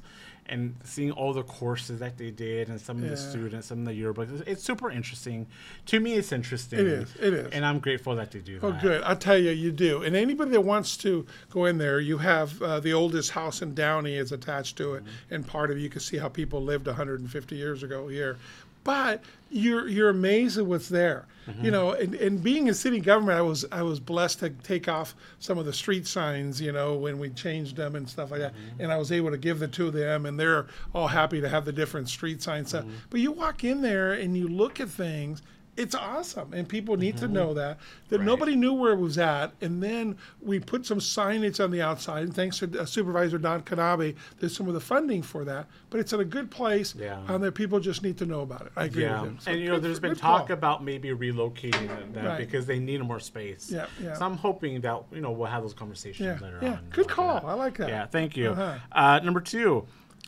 and 0.49 0.75
seeing 0.83 1.11
all 1.11 1.33
the 1.33 1.43
courses 1.43 1.99
that 1.99 2.17
they 2.17 2.31
did 2.31 2.69
and 2.69 2.79
some 2.79 2.97
of 2.97 3.03
Yeah. 3.03 3.09
the 3.11 3.17
students, 3.17 3.67
some 3.67 3.79
of 3.79 3.85
the 3.85 3.91
yearbooks. 4.01 4.43
It's, 4.47 4.63
super 4.63 4.89
interesting. 4.91 5.47
To 5.87 5.99
me, 5.99 6.13
it's 6.13 6.31
interesting. 6.31 6.79
It 6.79 6.87
is, 6.87 7.15
it 7.19 7.33
is. 7.33 7.51
And 7.53 7.65
I'm 7.65 7.79
grateful 7.79 8.15
that 8.15 8.31
they 8.31 8.39
do 8.39 8.59
Oh, 8.61 8.71
that. 8.71 8.81
good. 8.81 9.01
I'll 9.03 9.15
tell 9.15 9.37
you, 9.37 9.51
you 9.51 9.71
do. 9.71 10.03
And 10.03 10.15
anybody 10.15 10.51
that 10.51 10.61
wants 10.61 10.97
to 10.97 11.25
go 11.49 11.65
in 11.65 11.77
there, 11.77 11.99
you 11.99 12.17
have 12.19 12.61
uh, 12.61 12.79
the 12.79 12.93
oldest 12.93 13.31
house 13.31 13.61
in 13.61 13.73
Downey 13.73 14.15
is 14.15 14.31
attached 14.31 14.77
to 14.77 14.95
it, 14.95 15.03
Mm-hmm. 15.03 15.33
and 15.35 15.47
part 15.47 15.71
of 15.71 15.77
it, 15.77 15.81
you 15.81 15.89
can 15.89 16.01
see 16.01 16.17
how 16.17 16.29
people 16.29 16.61
lived 16.61 16.87
150 16.87 17.55
years 17.55 17.83
ago 17.83 18.07
here. 18.07 18.37
But 18.87 19.21
you're 19.49 19.85
you're 19.89 20.07
amazed 20.07 20.57
at 20.57 20.65
what's 20.65 20.87
there. 20.87 21.25
Mm-hmm. 21.45 21.65
You 21.65 21.71
know, 21.71 21.91
and, 21.91 22.15
and 22.15 22.41
being 22.41 22.67
in 22.67 22.73
city 22.73 23.01
government, 23.01 23.37
I 23.37 23.41
was 23.41 23.65
I 23.69 23.81
was 23.81 23.99
blessed 23.99 24.39
to 24.39 24.49
take 24.49 24.87
off 24.87 25.13
some 25.39 25.57
of 25.57 25.65
the 25.65 25.73
street 25.73 26.07
signs. 26.07 26.61
You 26.61 26.71
know, 26.71 26.95
when 26.95 27.19
we 27.19 27.29
changed 27.31 27.75
them 27.75 27.95
and 27.97 28.07
stuff 28.09 28.31
like 28.31 28.39
that, 28.39 28.53
Mm-hmm. 28.53 28.81
and 28.83 28.91
I 28.93 28.97
was 28.97 29.11
able 29.11 29.31
to 29.31 29.37
give 29.37 29.59
the 29.59 29.67
to 29.67 29.91
them, 29.91 30.25
and 30.25 30.39
they're 30.39 30.67
all 30.95 31.07
happy 31.07 31.41
to 31.41 31.49
have 31.49 31.65
the 31.65 31.73
different 31.73 32.07
street 32.07 32.41
signs. 32.41 32.71
Mm-hmm. 32.71 32.89
But 33.09 33.19
you 33.19 33.33
walk 33.33 33.65
in 33.65 33.81
there 33.81 34.13
and 34.13 34.37
you 34.37 34.47
look 34.47 34.79
at 34.79 34.87
things. 34.89 35.41
It's 35.77 35.93
awesome, 35.93 36.53
and 36.53 36.67
people 36.67 36.97
need 36.97 37.17
to 37.17 37.27
know 37.27 37.53
that 37.53 37.77
that 38.09 38.15
Mm-hmm. 38.15 38.15
Right. 38.17 38.25
nobody 38.25 38.55
knew 38.55 38.73
where 38.73 38.93
it 38.93 38.99
was 38.99 39.17
at. 39.19 39.53
And 39.61 39.81
then 39.83 40.17
we 40.41 40.59
put 40.59 40.85
some 40.85 40.97
signage 40.99 41.63
on 41.63 41.69
the 41.71 41.81
outside, 41.83 42.23
and 42.23 42.33
thanks 42.33 42.57
to 42.59 42.81
uh, 42.81 42.85
Supervisor 42.85 43.37
Don 43.37 43.61
Knabe, 43.61 44.15
there's 44.39 44.55
some 44.55 44.67
of 44.67 44.73
the 44.73 44.79
funding 44.79 45.21
for 45.21 45.45
that. 45.45 45.67
But 45.91 45.99
it's 45.99 46.13
in 46.13 46.19
a 46.19 46.25
good 46.25 46.49
place, 46.49 46.95
Yeah. 46.95 47.19
and 47.27 47.43
that 47.43 47.51
people 47.53 47.79
just 47.79 48.01
need 48.01 48.17
to 48.17 48.25
know 48.25 48.41
about 48.41 48.61
it. 48.65 48.71
I 48.75 48.85
agree 48.85 49.03
Yeah, 49.03 49.21
with 49.21 49.29
him. 49.31 49.39
So 49.39 49.51
and 49.51 49.61
you 49.61 49.69
know, 49.69 49.79
there's 49.79 49.99
been 49.99 50.15
talk 50.15 50.47
call. 50.47 50.53
about 50.57 50.83
maybe 50.83 51.09
relocating 51.09 52.13
them 52.13 52.25
Right. 52.25 52.37
because 52.39 52.65
they 52.65 52.79
need 52.79 53.01
more 53.03 53.19
space. 53.19 53.69
Yeah, 53.71 53.85
yeah. 54.01 54.15
So 54.15 54.25
I'm 54.25 54.37
hoping 54.37 54.81
that 54.81 55.03
you 55.11 55.21
know 55.21 55.31
we'll 55.31 55.47
have 55.47 55.61
those 55.61 55.73
conversations 55.75 56.25
Yeah, 56.25 56.39
later 56.45 56.59
yeah, 56.61 56.71
on. 56.73 56.87
good 56.89 57.07
call. 57.07 57.35
that. 57.35 57.45
I 57.45 57.53
like 57.53 57.77
that. 57.77 57.89
Yeah, 57.89 58.05
thank 58.07 58.35
you. 58.35 58.49
Uh-huh. 58.51 58.77
Uh, 58.91 59.19
number 59.23 59.41
two, 59.41 59.85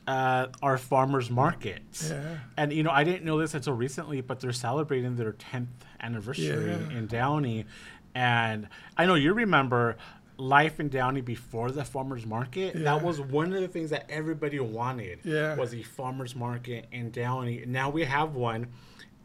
uh, 0.09 0.47
our 0.63 0.77
farmers 0.77 1.29
markets. 1.29 2.09
Yeah. 2.09 2.38
And 2.57 2.73
you 2.73 2.83
know, 2.83 2.89
I 2.91 3.03
didn't 3.03 3.23
know 3.25 3.38
this 3.39 3.53
until 3.53 3.73
recently, 3.73 4.21
but 4.21 4.39
they're 4.39 4.51
celebrating 4.69 5.15
their 5.15 5.33
10th 5.33 5.67
anniversary 6.01 6.67
Yeah. 6.71 6.97
in 6.97 7.06
Downey, 7.07 7.65
and 8.15 8.67
I 8.97 9.06
know 9.06 9.15
you 9.15 9.33
remember. 9.33 9.97
Life 10.41 10.79
in 10.79 10.88
Downey 10.88 11.19
before 11.19 11.69
the 11.69 11.83
farmers 11.83 12.25
market. 12.25 12.73
Yeah. 12.73 12.83
That 12.83 13.01
was 13.03 13.19
one 13.19 13.51
of 13.53 13.59
the 13.59 13.67
things 13.67 13.89
that 13.89 14.06
everybody 14.09 14.57
wanted. 14.57 15.19
Yeah. 15.25 15.56
Was 15.57 15.73
a 15.75 15.83
farmers 15.83 16.33
market 16.33 16.85
in 16.94 17.12
Downey. 17.12 17.65
Now 17.67 17.89
we 17.89 18.05
have 18.05 18.35
one, 18.35 18.67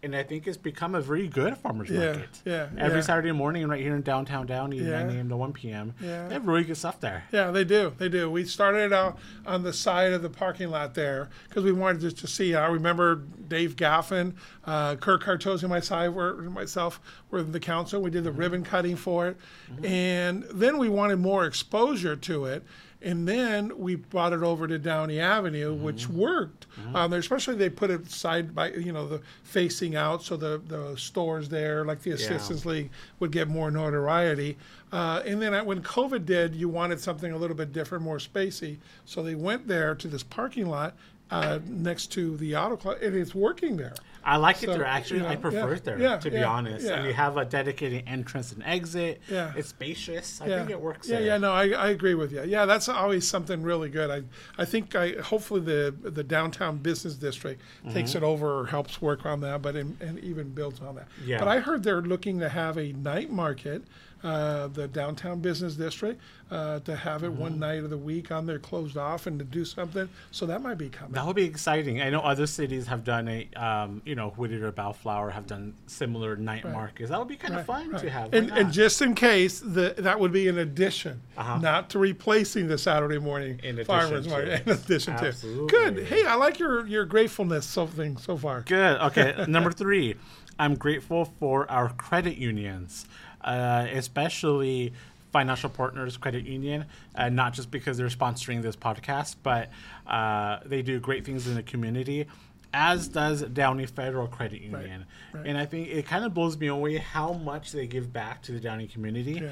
and 0.05 0.15
I 0.15 0.23
think 0.23 0.47
it's 0.47 0.57
become 0.57 0.95
a 0.95 1.01
very 1.01 1.27
good 1.27 1.57
farmers 1.57 1.89
Yeah, 1.91 1.99
market. 2.13 2.41
yeah, 2.45 2.69
Every 2.79 2.99
yeah. 2.99 3.05
Saturday 3.05 3.33
morning, 3.33 3.67
right 3.67 3.81
here 3.81 3.97
in 3.97 4.03
downtown 4.03 4.47
Downey, 4.47 4.79
Yeah. 4.79 5.03
9 5.05 5.17
a.m. 5.17 5.29
to 5.31 5.37
1 5.37 5.53
p.m. 5.55 5.95
Yeah. 6.01 6.29
They 6.29 6.35
have 6.35 6.47
really 6.47 6.65
good 6.65 6.77
stuff 6.77 7.01
there. 7.01 7.25
Yeah, 7.33 7.51
they 7.51 7.65
do. 7.65 7.93
They 7.99 8.09
do. 8.09 8.31
We 8.31 8.45
started 8.45 8.93
out 8.93 9.19
on 9.47 9.63
the 9.63 9.73
side 9.73 10.13
of 10.13 10.23
the 10.23 10.31
parking 10.31 10.71
lot 10.71 10.95
there 10.95 11.31
because 11.49 11.65
we 11.65 11.73
wanted 11.73 12.03
just 12.03 12.19
to 12.19 12.27
see. 12.27 12.55
I 12.55 12.67
remember 12.67 13.23
Dave 13.49 13.77
Gafin, 13.77 14.35
uh, 14.65 14.97
Kirk 14.97 15.25
Cartosi, 15.25 15.63
and 15.63 15.71
myself 15.71 16.15
were, 16.15 16.35
myself 16.43 17.01
were 17.31 17.43
the 17.43 17.61
council. 17.61 18.01
We 18.03 18.11
did 18.11 18.25
the 18.25 18.33
ribbon 18.33 18.63
cutting 18.63 18.97
for 18.97 19.29
it. 19.29 19.37
And 19.83 20.45
then 20.53 20.79
we 20.79 20.89
wanted 20.89 21.17
more 21.17 21.47
exposure 21.47 22.17
to 22.17 22.45
it. 22.47 22.63
And 23.05 23.29
then 23.29 23.79
we 23.79 23.97
brought 23.97 24.33
it 24.33 24.43
over 24.43 24.67
to 24.67 24.79
Downey 24.79 25.21
Avenue, 25.21 25.75
which 25.75 26.09
worked. 26.09 26.67
Um, 26.95 27.11
there, 27.11 27.21
especially 27.21 27.55
they 27.55 27.69
put 27.69 27.91
it 27.91 28.11
side 28.11 28.55
by, 28.55 28.73
you 28.73 28.93
know, 28.93 29.07
the 29.07 29.21
facing 29.43 29.95
out, 29.95 30.23
so 30.23 30.37
the, 30.39 30.63
the 30.67 30.97
stores 30.97 31.51
there, 31.51 31.85
like 31.85 32.01
the 32.01 32.13
Assistance 32.13 32.65
League, 32.65 32.91
would 33.21 33.31
get 33.31 33.47
more 33.47 33.71
notoriety. 33.71 34.57
Uh, 34.91 35.23
and 35.27 35.41
then 35.43 35.67
when 35.67 35.83
COVID 35.83 36.25
did, 36.25 36.55
you 36.55 36.69
wanted 36.71 36.99
something 36.99 37.33
a 37.33 37.37
little 37.37 37.57
bit 37.57 37.73
different, 37.73 38.03
more 38.03 38.19
spacey. 38.19 38.79
So 39.05 39.23
they 39.23 39.35
went 39.35 39.69
there 39.69 39.95
to 39.95 40.09
this 40.09 40.23
parking 40.23 40.67
lot 40.67 40.95
uh, 41.31 41.59
next 41.67 42.07
to 42.13 42.37
the 42.39 42.57
auto 42.57 42.77
club, 42.77 42.99
and 43.03 43.15
it's 43.15 43.35
working 43.35 43.77
there. 43.77 43.95
I 44.25 44.37
like 44.37 44.63
it 44.63 44.69
there. 44.69 44.85
Actually, 44.85 45.21
you 45.21 45.27
I 45.27 45.37
prefer 45.37 45.69
yeah, 45.71 45.77
it 45.77 45.85
there, 45.85 46.01
yeah, 46.01 46.17
to 46.19 46.31
be 46.31 46.39
yeah, 46.39 46.47
honest. 46.49 46.87
And 46.87 47.07
you 47.07 47.13
have 47.13 47.37
a 47.37 47.45
dedicated 47.45 48.05
entrance 48.07 48.53
and 48.53 48.63
exit. 48.63 49.21
Yeah. 49.31 49.53
It's 49.57 49.69
spacious. 49.69 50.41
I 50.41 50.47
yeah. 50.47 50.59
think 50.59 50.71
it 50.71 50.81
works 50.81 51.09
Yeah, 51.09 51.17
there. 51.17 51.27
yeah, 51.27 51.37
no, 51.39 51.53
I, 51.53 51.69
I 51.71 51.89
agree 51.91 52.15
with 52.15 52.33
you. 52.33 52.43
Yeah, 52.45 52.65
that's 52.65 52.89
always 52.89 53.29
something 53.29 53.63
really 53.63 53.91
good. 53.91 54.11
I 54.11 54.23
I 54.61 54.65
think 54.65 54.95
I 54.95 55.13
hopefully 55.21 55.61
the 55.61 55.95
the 56.03 56.25
downtown 56.25 56.79
business 56.79 57.15
district 57.15 57.61
takes 57.93 58.15
it 58.15 58.23
over 58.23 58.61
or 58.61 58.67
helps 58.67 59.03
work 59.03 59.27
on 59.27 59.41
that, 59.41 59.61
but 59.63 59.77
in, 59.77 59.97
and 60.01 60.19
even 60.21 60.51
builds 60.51 60.81
on 60.81 60.95
that. 60.97 61.09
Yeah. 61.25 61.39
But 61.39 61.49
I 61.49 61.59
heard 61.61 61.83
they're 61.83 62.03
looking 62.03 62.41
to 62.41 62.49
have 62.49 62.79
a 62.79 62.93
night 62.93 63.31
market, 63.31 63.83
uh, 64.23 64.69
the 64.69 64.89
downtown 64.89 65.41
business 65.41 65.75
district, 65.75 66.21
uh, 66.55 66.79
to 66.81 66.95
have 66.95 67.25
it 67.25 67.33
one 67.33 67.59
night 67.59 67.79
of 67.83 67.91
the 67.91 67.99
week 67.99 68.31
on 68.31 68.47
there 68.47 68.59
closed 68.61 68.97
off 68.97 69.27
and 69.27 69.39
to 69.41 69.45
do 69.45 69.65
something. 69.65 70.09
So 70.31 70.47
that 70.47 70.63
might 70.63 70.79
be 70.79 70.89
coming. 70.89 71.13
That 71.13 71.27
would 71.27 71.35
be 71.35 71.45
exciting. 71.45 72.01
I 72.01 72.11
know 72.11 72.21
other 72.21 72.47
cities 72.47 72.87
have 72.87 73.03
done 73.03 73.27
a, 73.27 73.49
um, 73.57 74.01
you 74.05 74.15
know, 74.15 74.31
Whittier, 74.31 74.71
Bellflower 74.71 75.31
have 75.31 75.47
done 75.49 75.75
similar 75.87 76.37
night 76.37 76.65
markets. 76.65 77.11
That 77.11 77.19
would 77.19 77.29
be 77.29 77.37
kind 77.37 77.55
of 77.57 77.67
fun 77.67 77.91
Right. 77.91 78.01
to 78.03 78.11
have. 78.11 78.33
And, 78.33 78.51
and 78.53 78.73
just 78.73 79.03
in 79.03 79.15
case, 79.15 79.59
the, 79.61 79.95
that 79.99 80.21
would 80.21 80.33
be 80.33 80.47
an 80.49 80.59
addition, 80.59 81.21
Uh-huh. 81.37 81.59
not 81.59 81.91
to 81.91 81.99
replacing 81.99 82.69
the 82.69 82.79
Saturday 82.79 83.19
morning 83.19 83.59
farmers 83.85 84.29
market. 84.29 84.63
In 84.67 84.73
addition 84.73 85.17
to, 85.17 85.67
good. 85.69 86.05
Hey, 86.07 86.25
I 86.25 86.37
like 86.37 86.59
your 86.61 86.87
your 86.87 87.05
gratefulness 87.05 87.67
so 87.67 87.87
thing 87.87 88.17
so 88.17 88.37
far. 88.37 88.61
Good. 88.63 89.01
Okay. 89.01 89.45
Number 89.49 89.73
three, 89.73 90.15
I'm 90.59 90.77
grateful 90.77 91.25
for 91.41 91.69
our 91.71 91.89
credit 91.91 92.37
unions, 92.37 93.07
uh, 93.41 93.87
especially 93.93 94.93
Financial 95.35 95.69
Partners 95.69 96.17
Credit 96.17 96.47
Union, 96.47 96.85
uh, 97.17 97.29
not 97.29 97.55
just 97.55 97.69
because 97.69 97.99
they're 97.99 98.07
sponsoring 98.07 98.63
this 98.63 98.77
podcast, 98.77 99.35
but 99.43 99.69
uh, 100.07 100.61
they 100.65 100.81
do 100.81 101.01
great 101.01 101.25
things 101.25 101.49
in 101.49 101.57
the 101.57 101.63
community, 101.65 102.27
as 102.73 103.09
does 103.09 103.43
Downey 103.43 103.87
Federal 103.87 104.29
Credit 104.29 104.63
Union. 104.63 105.05
right. 105.33 105.45
And 105.45 105.59
I 105.59 105.67
think 105.67 105.89
it 105.89 106.07
kind 106.07 106.25
of 106.25 106.35
blows 106.35 106.57
me 106.57 106.69
away 106.69 106.99
how 106.99 107.33
much 107.33 107.73
they 107.73 107.89
give 107.89 108.13
back 108.13 108.43
to 108.43 108.53
the 108.53 108.61
Downey 108.61 108.87
community. 108.87 109.41
Yeah. 109.43 109.51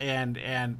And, 0.00 0.36
and 0.36 0.76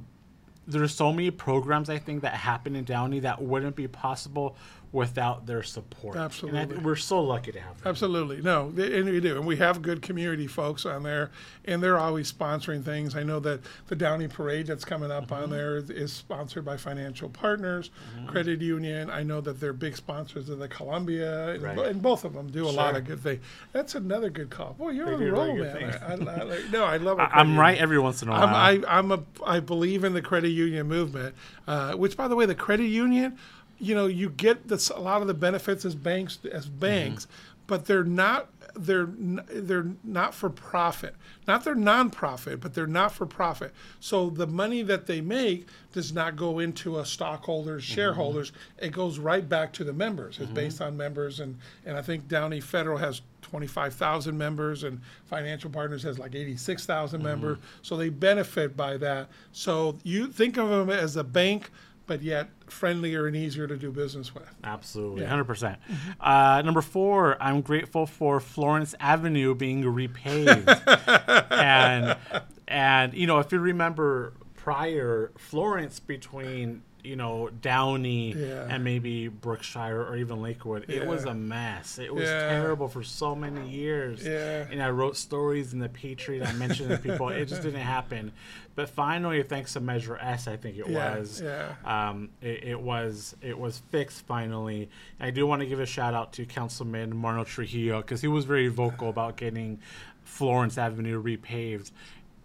there's 0.67 0.93
so 0.93 1.11
many 1.11 1.31
programs 1.31 1.89
I 1.89 1.97
think 1.97 2.21
that 2.21 2.35
happen 2.35 2.75
in 2.75 2.83
Downey 2.83 3.21
that 3.21 3.41
wouldn't 3.41 3.75
be 3.75 3.87
possible 3.87 4.55
without 4.93 5.45
their 5.47 5.63
support. 5.63 6.13
And 6.15 6.21
I 6.21 6.25
Absolutely. 6.25 6.65
think 6.67 6.83
we're 6.85 6.95
so 6.95 7.19
lucky 7.21 7.51
to 7.51 7.59
have 7.59 7.77
them. 7.81 7.89
Absolutely. 7.89 8.41
No, 8.41 8.67
and 8.77 9.05
we 9.09 9.19
do. 9.19 9.35
And 9.37 9.45
we 9.45 9.57
have 9.57 9.81
good 9.81 10.01
community 10.03 10.45
folks 10.47 10.85
on 10.85 11.01
there, 11.03 11.31
and 11.65 11.81
they're 11.83 11.97
always 11.97 12.31
sponsoring 12.31 12.83
things. 12.85 13.15
I 13.15 13.23
know 13.23 13.39
that 13.41 13.61
the 13.87 13.95
Downey 13.95 14.27
Parade 14.27 14.67
that's 14.67 14.85
coming 14.85 15.09
up 15.11 15.23
Mm-hmm. 15.25 15.43
on 15.43 15.49
there 15.49 15.77
is- 15.77 16.13
sponsored 16.13 16.63
by 16.63 16.77
Financial 16.77 17.27
Partners, 17.27 17.89
Credit 18.27 18.61
Union. 18.61 19.09
I 19.09 19.23
know 19.23 19.41
that 19.41 19.59
they're 19.59 19.73
big 19.73 19.97
sponsors 19.97 20.47
of 20.49 20.59
the 20.59 20.67
Columbia, 20.67 21.49
and, 21.55 21.63
Right. 21.63 21.77
and 21.79 22.01
both 22.01 22.23
of 22.23 22.33
them 22.33 22.47
do 22.51 22.67
a 22.67 22.69
lot 22.69 22.95
of 22.95 23.03
good 23.05 23.19
things. 23.19 23.41
That's 23.71 23.95
another 23.95 24.29
good 24.29 24.51
call. 24.51 24.73
Boy, 24.73 24.91
you're 24.91 25.07
They 25.07 25.13
on 25.13 25.19
really 25.21 25.31
roll, 25.31 25.57
man. 25.57 25.99
I, 26.07 26.13
I, 26.13 26.59
no, 26.71 26.83
I 26.83 26.97
love 26.97 27.19
it. 27.19 27.29
I'm 27.33 27.57
right 27.57 27.77
every 27.79 27.97
once 27.99 28.21
in 28.21 28.27
a 28.27 28.31
while. 28.31 28.43
I'm, 28.43 28.83
I, 28.85 28.97
I'm 28.97 29.11
a, 29.11 29.23
I 29.43 29.59
believe 29.59 30.03
in 30.03 30.13
the 30.13 30.21
credit 30.21 30.49
union 30.49 30.87
movement, 30.87 31.33
uh, 31.67 31.93
which, 31.93 32.15
by 32.15 32.27
the 32.27 32.35
way, 32.35 32.45
the 32.45 32.53
credit 32.53 32.85
union, 32.87 33.37
you 33.83 33.95
know, 33.95 34.07
you 34.07 34.29
get 34.29 34.67
this, 34.67 34.89
a 34.89 34.99
lot 34.99 35.21
of 35.21 35.27
the 35.27 35.33
benefits 35.33 35.85
as 35.85 35.95
banks, 35.95 36.39
as 36.51 36.67
banks, 36.67 37.25
mm-hmm. 37.25 37.63
but 37.67 37.85
they're 37.85 38.03
not 38.03 38.49
they're 38.75 39.07
they're 39.07 39.91
not 40.03 40.33
for 40.33 40.49
profit. 40.49 41.15
Not 41.47 41.63
they're 41.63 41.75
nonprofit, 41.75 42.59
but 42.59 42.73
they're 42.73 42.87
not 42.87 43.11
for 43.11 43.25
profit. 43.25 43.73
So 43.99 44.29
the 44.29 44.47
money 44.47 44.81
that 44.83 45.05
they 45.05 45.21
make 45.21 45.67
does 45.91 46.13
not 46.13 46.35
go 46.35 46.59
into 46.59 46.99
a 46.99 47.05
stockholders, 47.05 47.83
mm-hmm. 47.83 47.93
shareholders. 47.93 48.51
It 48.79 48.91
goes 48.91 49.19
right 49.19 49.47
back 49.47 49.73
to 49.73 49.83
the 49.83 49.93
members. 49.93 50.39
It's 50.39 50.51
based 50.51 50.77
mm-hmm. 50.77 50.85
on 50.85 50.97
members, 50.97 51.39
and 51.39 51.57
and 51.85 51.97
I 51.97 52.01
think 52.01 52.27
Downey 52.27 52.61
Federal 52.61 52.97
has 52.97 53.21
25,000 53.41 54.35
members 54.35 54.83
and 54.83 54.99
Financial 55.25 55.69
Partners 55.69 56.01
has 56.01 56.17
like 56.17 56.33
86,000 56.33 57.21
members. 57.21 57.59
So 57.83 57.95
they 57.95 58.09
benefit 58.09 58.75
by 58.75 58.97
that. 58.97 59.29
So 59.51 59.99
you 60.01 60.25
think 60.25 60.57
of 60.57 60.69
them 60.69 60.89
as 60.89 61.17
a 61.17 61.23
bank, 61.23 61.69
but 62.07 62.23
yet 62.23 62.49
friendlier 62.73 63.27
and 63.27 63.35
easier 63.35 63.67
to 63.67 63.77
do 63.77 63.91
business 63.91 64.33
with. 64.33 64.49
Absolutely, 64.63 65.23
100%. 65.25 65.45
percent 65.45 65.79
Uh, 66.19 66.61
number 66.65 66.81
four, 66.81 67.41
I'm 67.41 67.61
grateful 67.61 68.05
for 68.05 68.39
Florence 68.39 68.95
Avenue 68.99 69.55
being 69.55 69.83
repaved. 69.83 70.67
and, 71.51 72.17
and, 72.67 73.13
you 73.13 73.27
know, 73.27 73.39
if 73.39 73.51
you 73.51 73.59
remember 73.59 74.33
prior, 74.55 75.31
Florence 75.37 75.99
between, 75.99 76.83
you 77.03 77.15
know, 77.17 77.49
Downey 77.61 78.33
Yeah. 78.33 78.67
and 78.69 78.83
maybe 78.83 79.27
Brookshire 79.27 80.01
or 80.03 80.15
even 80.15 80.41
Lakewood, 80.41 80.89
it 80.89 81.05
was 81.05 81.25
a 81.25 81.33
mess. 81.33 81.99
It 81.99 82.13
was 82.13 82.23
Yeah. 82.29 82.49
terrible 82.49 82.87
for 82.87 83.03
so 83.03 83.35
many 83.35 83.69
years. 83.69 84.25
Yeah. 84.25 84.67
And 84.71 84.81
I 84.81 84.89
wrote 84.89 85.17
stories 85.17 85.73
in 85.73 85.79
the 85.79 85.89
Patriot. 85.89 86.47
I 86.47 86.53
mentioned 86.53 86.89
to 86.89 86.97
people, 86.97 87.29
it 87.29 87.45
just 87.45 87.61
didn't 87.61 87.81
happen. 87.81 88.31
But 88.75 88.89
finally, 88.89 89.43
thanks 89.43 89.73
to 89.73 89.79
Measure 89.81 90.17
S, 90.17 90.47
I 90.47 90.55
think 90.55 90.77
it 90.77 90.87
Yeah, 90.87 91.17
was 91.17 91.41
yeah. 91.43 91.75
um, 91.85 92.29
it, 92.41 92.63
it 92.63 92.79
was 92.81 93.35
it 93.41 93.57
was 93.59 93.81
fixed 93.91 94.25
finally. 94.25 94.89
I 95.19 95.29
do 95.29 95.45
want 95.45 95.61
to 95.61 95.67
give 95.67 95.79
a 95.79 95.85
shout 95.85 96.13
out 96.13 96.31
to 96.33 96.45
Councilman 96.45 97.15
Mario 97.15 97.43
Trujillo 97.43 98.01
because 98.01 98.21
he 98.21 98.27
was 98.27 98.45
very 98.45 98.69
vocal 98.69 99.09
about 99.09 99.35
getting 99.37 99.79
Florence 100.23 100.77
Avenue 100.77 101.21
repaved. 101.21 101.91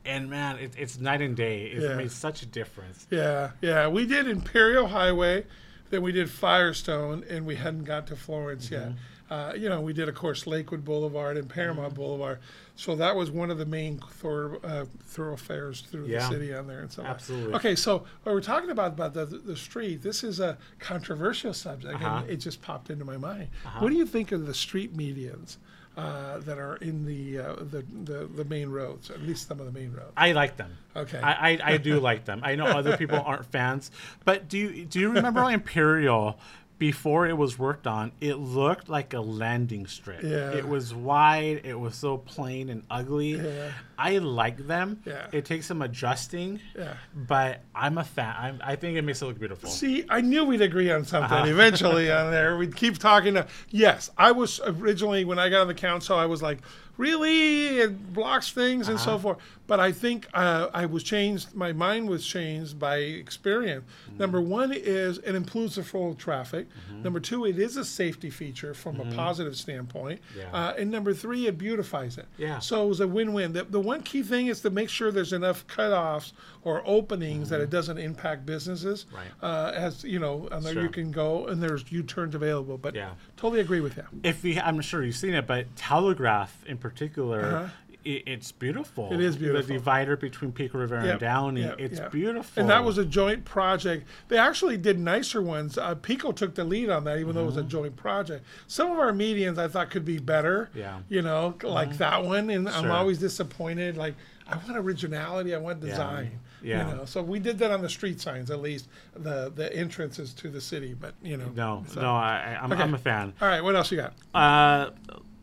And 0.08 0.30
man, 0.30 0.58
it, 0.58 0.72
it's 0.76 0.98
night 0.98 1.20
and 1.20 1.36
day. 1.36 1.66
It 1.66 1.82
Yeah. 1.82 1.94
made 1.96 2.10
such 2.10 2.42
a 2.42 2.46
difference. 2.46 3.06
Yeah, 3.10 3.50
yeah. 3.60 3.88
We 3.88 4.06
did 4.06 4.26
Imperial 4.26 4.88
Highway, 4.88 5.44
then 5.90 6.02
we 6.02 6.12
did 6.12 6.30
Firestone, 6.30 7.24
and 7.28 7.46
we 7.46 7.56
hadn't 7.56 7.84
got 7.84 8.06
to 8.08 8.16
Florence 8.16 8.70
yet. 8.70 8.92
Uh, 9.30 9.52
you 9.54 9.68
know, 9.68 9.82
we 9.82 9.92
did, 9.92 10.08
of 10.08 10.14
course, 10.14 10.46
Lakewood 10.46 10.86
Boulevard 10.86 11.36
and 11.36 11.50
Paramount 11.50 11.92
Boulevard. 11.94 12.38
So 12.76 12.96
that 12.96 13.14
was 13.14 13.30
one 13.30 13.50
of 13.50 13.58
the 13.58 13.66
main 13.66 13.98
thor- 13.98 14.58
uh, 14.64 14.86
thoroughfares 15.04 15.82
through 15.82 16.06
Yeah. 16.06 16.20
the 16.20 16.28
city 16.34 16.54
on 16.54 16.66
there 16.66 16.80
and 16.80 16.96
like- 16.96 17.06
Absolutely. 17.06 17.52
Okay, 17.54 17.74
so 17.74 18.04
what 18.22 18.32
we're 18.34 18.40
talking 18.40 18.70
about 18.70 18.92
about 18.94 19.12
the, 19.12 19.26
the 19.26 19.56
street. 19.56 20.00
This 20.02 20.24
is 20.24 20.40
a 20.40 20.56
controversial 20.78 21.52
subject, 21.52 21.96
Uh-huh. 21.96 22.20
and 22.22 22.30
it 22.30 22.36
just 22.36 22.62
popped 22.62 22.88
into 22.88 23.04
my 23.04 23.18
mind. 23.18 23.48
What 23.80 23.90
do 23.90 23.96
you 23.96 24.06
think 24.06 24.32
of 24.32 24.46
the 24.46 24.54
street 24.54 24.96
medians? 24.96 25.58
Uh, 25.98 26.38
that 26.38 26.58
are 26.58 26.76
in 26.76 27.04
the, 27.04 27.40
uh, 27.40 27.54
the 27.56 27.84
the 28.04 28.24
the 28.26 28.44
main 28.44 28.68
roads, 28.68 29.10
at 29.10 29.20
least 29.20 29.48
some 29.48 29.58
of 29.58 29.66
the 29.66 29.72
main 29.72 29.92
roads. 29.92 30.12
I 30.16 30.30
like 30.30 30.56
them. 30.56 30.70
Okay. 30.94 31.18
I, 31.18 31.54
I, 31.54 31.58
I 31.72 31.76
do 31.76 31.98
like 31.98 32.24
them. 32.24 32.40
I 32.44 32.54
know 32.54 32.66
other 32.66 32.96
people 32.96 33.18
aren't 33.26 33.46
fans, 33.46 33.90
but 34.24 34.48
do 34.48 34.58
you 34.58 34.84
do 34.84 35.00
you 35.00 35.10
remember 35.10 35.42
Imperial 35.50 36.38
before 36.78 37.26
it 37.26 37.36
was 37.36 37.58
worked 37.58 37.86
on? 37.86 38.12
It 38.20 38.34
looked 38.34 38.88
like 38.88 39.12
a 39.14 39.20
landing 39.20 39.86
strip. 39.86 40.22
Yeah. 40.22 40.52
It 40.52 40.66
was 40.66 40.94
wide. 40.94 41.62
It 41.64 41.78
was 41.78 41.94
so 41.96 42.18
plain 42.18 42.68
and 42.70 42.82
ugly. 42.90 43.32
Yeah. 43.32 43.72
I 43.98 44.18
like 44.18 44.66
them. 44.66 45.00
Yeah. 45.04 45.26
It 45.32 45.44
takes 45.44 45.66
some 45.66 45.82
adjusting. 45.82 46.60
Yeah. 46.76 46.94
But 47.14 47.60
I'm 47.74 47.98
a 47.98 48.04
fan. 48.04 48.34
I'm, 48.38 48.60
I 48.64 48.76
think 48.76 48.96
it 48.96 49.02
makes 49.02 49.20
it 49.22 49.26
look 49.26 49.38
beautiful. 49.38 49.68
See, 49.68 50.04
I 50.08 50.20
knew 50.20 50.44
we'd 50.44 50.62
agree 50.62 50.90
on 50.92 51.04
something 51.04 51.36
Uh-huh. 51.36 51.50
eventually 51.50 52.10
on 52.12 52.30
there. 52.30 52.56
We'd 52.56 52.76
keep 52.76 52.98
talking. 52.98 53.34
To, 53.34 53.46
yes, 53.70 54.10
I 54.16 54.30
was 54.32 54.60
originally, 54.64 55.24
when 55.24 55.38
I 55.38 55.48
got 55.48 55.62
on 55.62 55.66
the 55.68 55.74
council, 55.74 56.16
I 56.16 56.26
was 56.26 56.42
like, 56.42 56.58
really? 56.98 57.78
It 57.78 58.12
blocks 58.12 58.50
things 58.52 58.88
and 58.88 58.96
Uh-huh. 58.98 59.04
so 59.12 59.18
forth. 59.18 59.38
But 59.66 59.80
I 59.80 59.92
think 59.92 60.26
uh, 60.32 60.68
I 60.72 60.86
was 60.86 61.02
changed, 61.02 61.54
my 61.54 61.72
mind 61.72 62.08
was 62.08 62.26
changed 62.26 62.78
by 62.78 62.96
experience. 62.98 63.84
Mm-hmm. 64.08 64.18
Number 64.18 64.40
one 64.40 64.72
is 64.72 65.18
it 65.18 65.34
improves 65.34 65.74
the 65.76 65.82
flow 65.84 66.08
of 66.08 66.18
traffic. 66.18 66.66
Number 67.02 67.20
two, 67.20 67.44
it 67.44 67.58
is 67.58 67.76
a 67.76 67.84
safety 67.84 68.30
feature 68.30 68.72
from 68.72 68.98
a 69.00 69.04
positive 69.14 69.56
standpoint. 69.56 70.20
Mm-hmm. 70.30 70.38
Yeah. 70.40 70.50
Uh, 70.68 70.74
and 70.78 70.90
number 70.90 71.12
three, 71.14 71.46
it 71.46 71.58
beautifies 71.58 72.16
it. 72.18 72.26
Yeah. 72.38 72.58
So 72.60 72.84
it 72.84 72.88
was 72.88 73.00
a 73.00 73.06
win-win. 73.08 73.52
The, 73.52 73.64
the 73.64 73.80
one 73.80 74.02
key 74.02 74.22
thing 74.22 74.46
is 74.46 74.60
to 74.62 74.70
make 74.70 74.88
sure 74.88 75.12
there's 75.12 75.34
enough 75.34 75.66
cutoffs 75.66 76.32
or 76.64 76.82
openings 76.86 77.48
that 77.50 77.60
it 77.60 77.70
doesn't 77.70 77.98
impact 77.98 78.44
businesses. 78.46 79.04
Mm-hmm. 79.04 79.16
Right. 79.16 79.28
Uh, 79.42 79.72
as 79.74 80.04
you 80.04 80.18
know, 80.18 80.48
and 80.50 80.64
there 80.64 80.80
you 80.82 80.88
can 80.88 81.10
go 81.10 81.46
and 81.46 81.62
there's 81.62 81.84
U-turns 81.90 82.34
available. 82.34 82.78
But 82.78 82.94
Yeah. 82.94 83.10
totally 83.36 83.60
agree 83.60 83.80
with 83.80 83.96
you. 83.96 84.04
If 84.22 84.44
you, 84.44 84.60
I'm 84.62 84.80
sure 84.80 85.02
you've 85.02 85.16
seen 85.16 85.34
it, 85.34 85.46
but 85.46 85.74
Telegraph 85.76 86.64
in 86.66 86.78
particular, 86.78 87.40
Uh-huh. 87.42 87.68
it's 88.04 88.52
beautiful. 88.52 89.12
It 89.12 89.20
is 89.20 89.36
beautiful. 89.36 89.66
The 89.66 89.74
divider 89.74 90.16
between 90.16 90.52
Pico 90.52 90.78
Rivera 90.78 91.02
Yep, 91.04 91.10
and 91.12 91.20
Downey, 91.20 91.60
yep, 91.62 91.76
it's 91.78 91.98
yep. 91.98 92.10
beautiful. 92.12 92.60
And 92.60 92.70
that 92.70 92.82
was 92.84 92.96
a 92.96 93.04
joint 93.04 93.44
project. 93.44 94.06
They 94.28 94.38
actually 94.38 94.76
did 94.78 94.98
nicer 94.98 95.42
ones. 95.42 95.76
Uh, 95.76 95.94
Pico 95.94 96.32
took 96.32 96.54
the 96.54 96.64
lead 96.64 96.88
on 96.90 97.04
that, 97.04 97.18
even 97.18 97.34
though 97.34 97.42
it 97.42 97.46
was 97.46 97.56
a 97.56 97.62
joint 97.62 97.96
project. 97.96 98.44
Some 98.66 98.90
of 98.90 98.98
our 98.98 99.12
medians 99.12 99.58
I 99.58 99.68
thought 99.68 99.90
could 99.90 100.04
be 100.04 100.18
better. 100.18 100.70
Mm-hmm. 100.70 100.78
Yeah. 100.78 100.98
You 101.08 101.22
know, 101.22 101.54
like 101.62 101.98
that 101.98 102.24
one. 102.24 102.48
And 102.50 102.68
I'm 102.68 102.90
always 102.90 103.18
disappointed. 103.18 103.96
Like, 103.96 104.14
I 104.48 104.56
want 104.56 104.76
originality. 104.76 105.54
I 105.54 105.58
want 105.58 105.80
design. 105.80 106.40
Yeah. 106.62 106.88
You 106.90 106.96
know, 106.96 107.04
so 107.04 107.22
we 107.22 107.38
did 107.38 107.58
that 107.58 107.70
on 107.70 107.82
the 107.82 107.88
street 107.88 108.20
signs, 108.20 108.50
at 108.50 108.60
least 108.60 108.88
the 109.14 109.52
the 109.54 109.72
entrances 109.76 110.32
to 110.34 110.48
the 110.50 110.60
city. 110.60 110.94
But 110.98 111.14
you 111.22 111.36
know, 111.36 111.50
no, 111.54 111.84
so- 111.88 112.00
no, 112.00 112.14
I, 112.16 112.56
I- 112.56 112.62
I'm, 112.62 112.72
Okay. 112.72 112.82
I'm 112.82 112.94
a 112.94 112.98
fan. 112.98 113.32
All 113.40 113.46
right, 113.48 113.60
what 113.62 113.76
else 113.76 113.92
you 113.92 113.98
got? 113.98 114.14
Uh, 114.34 114.90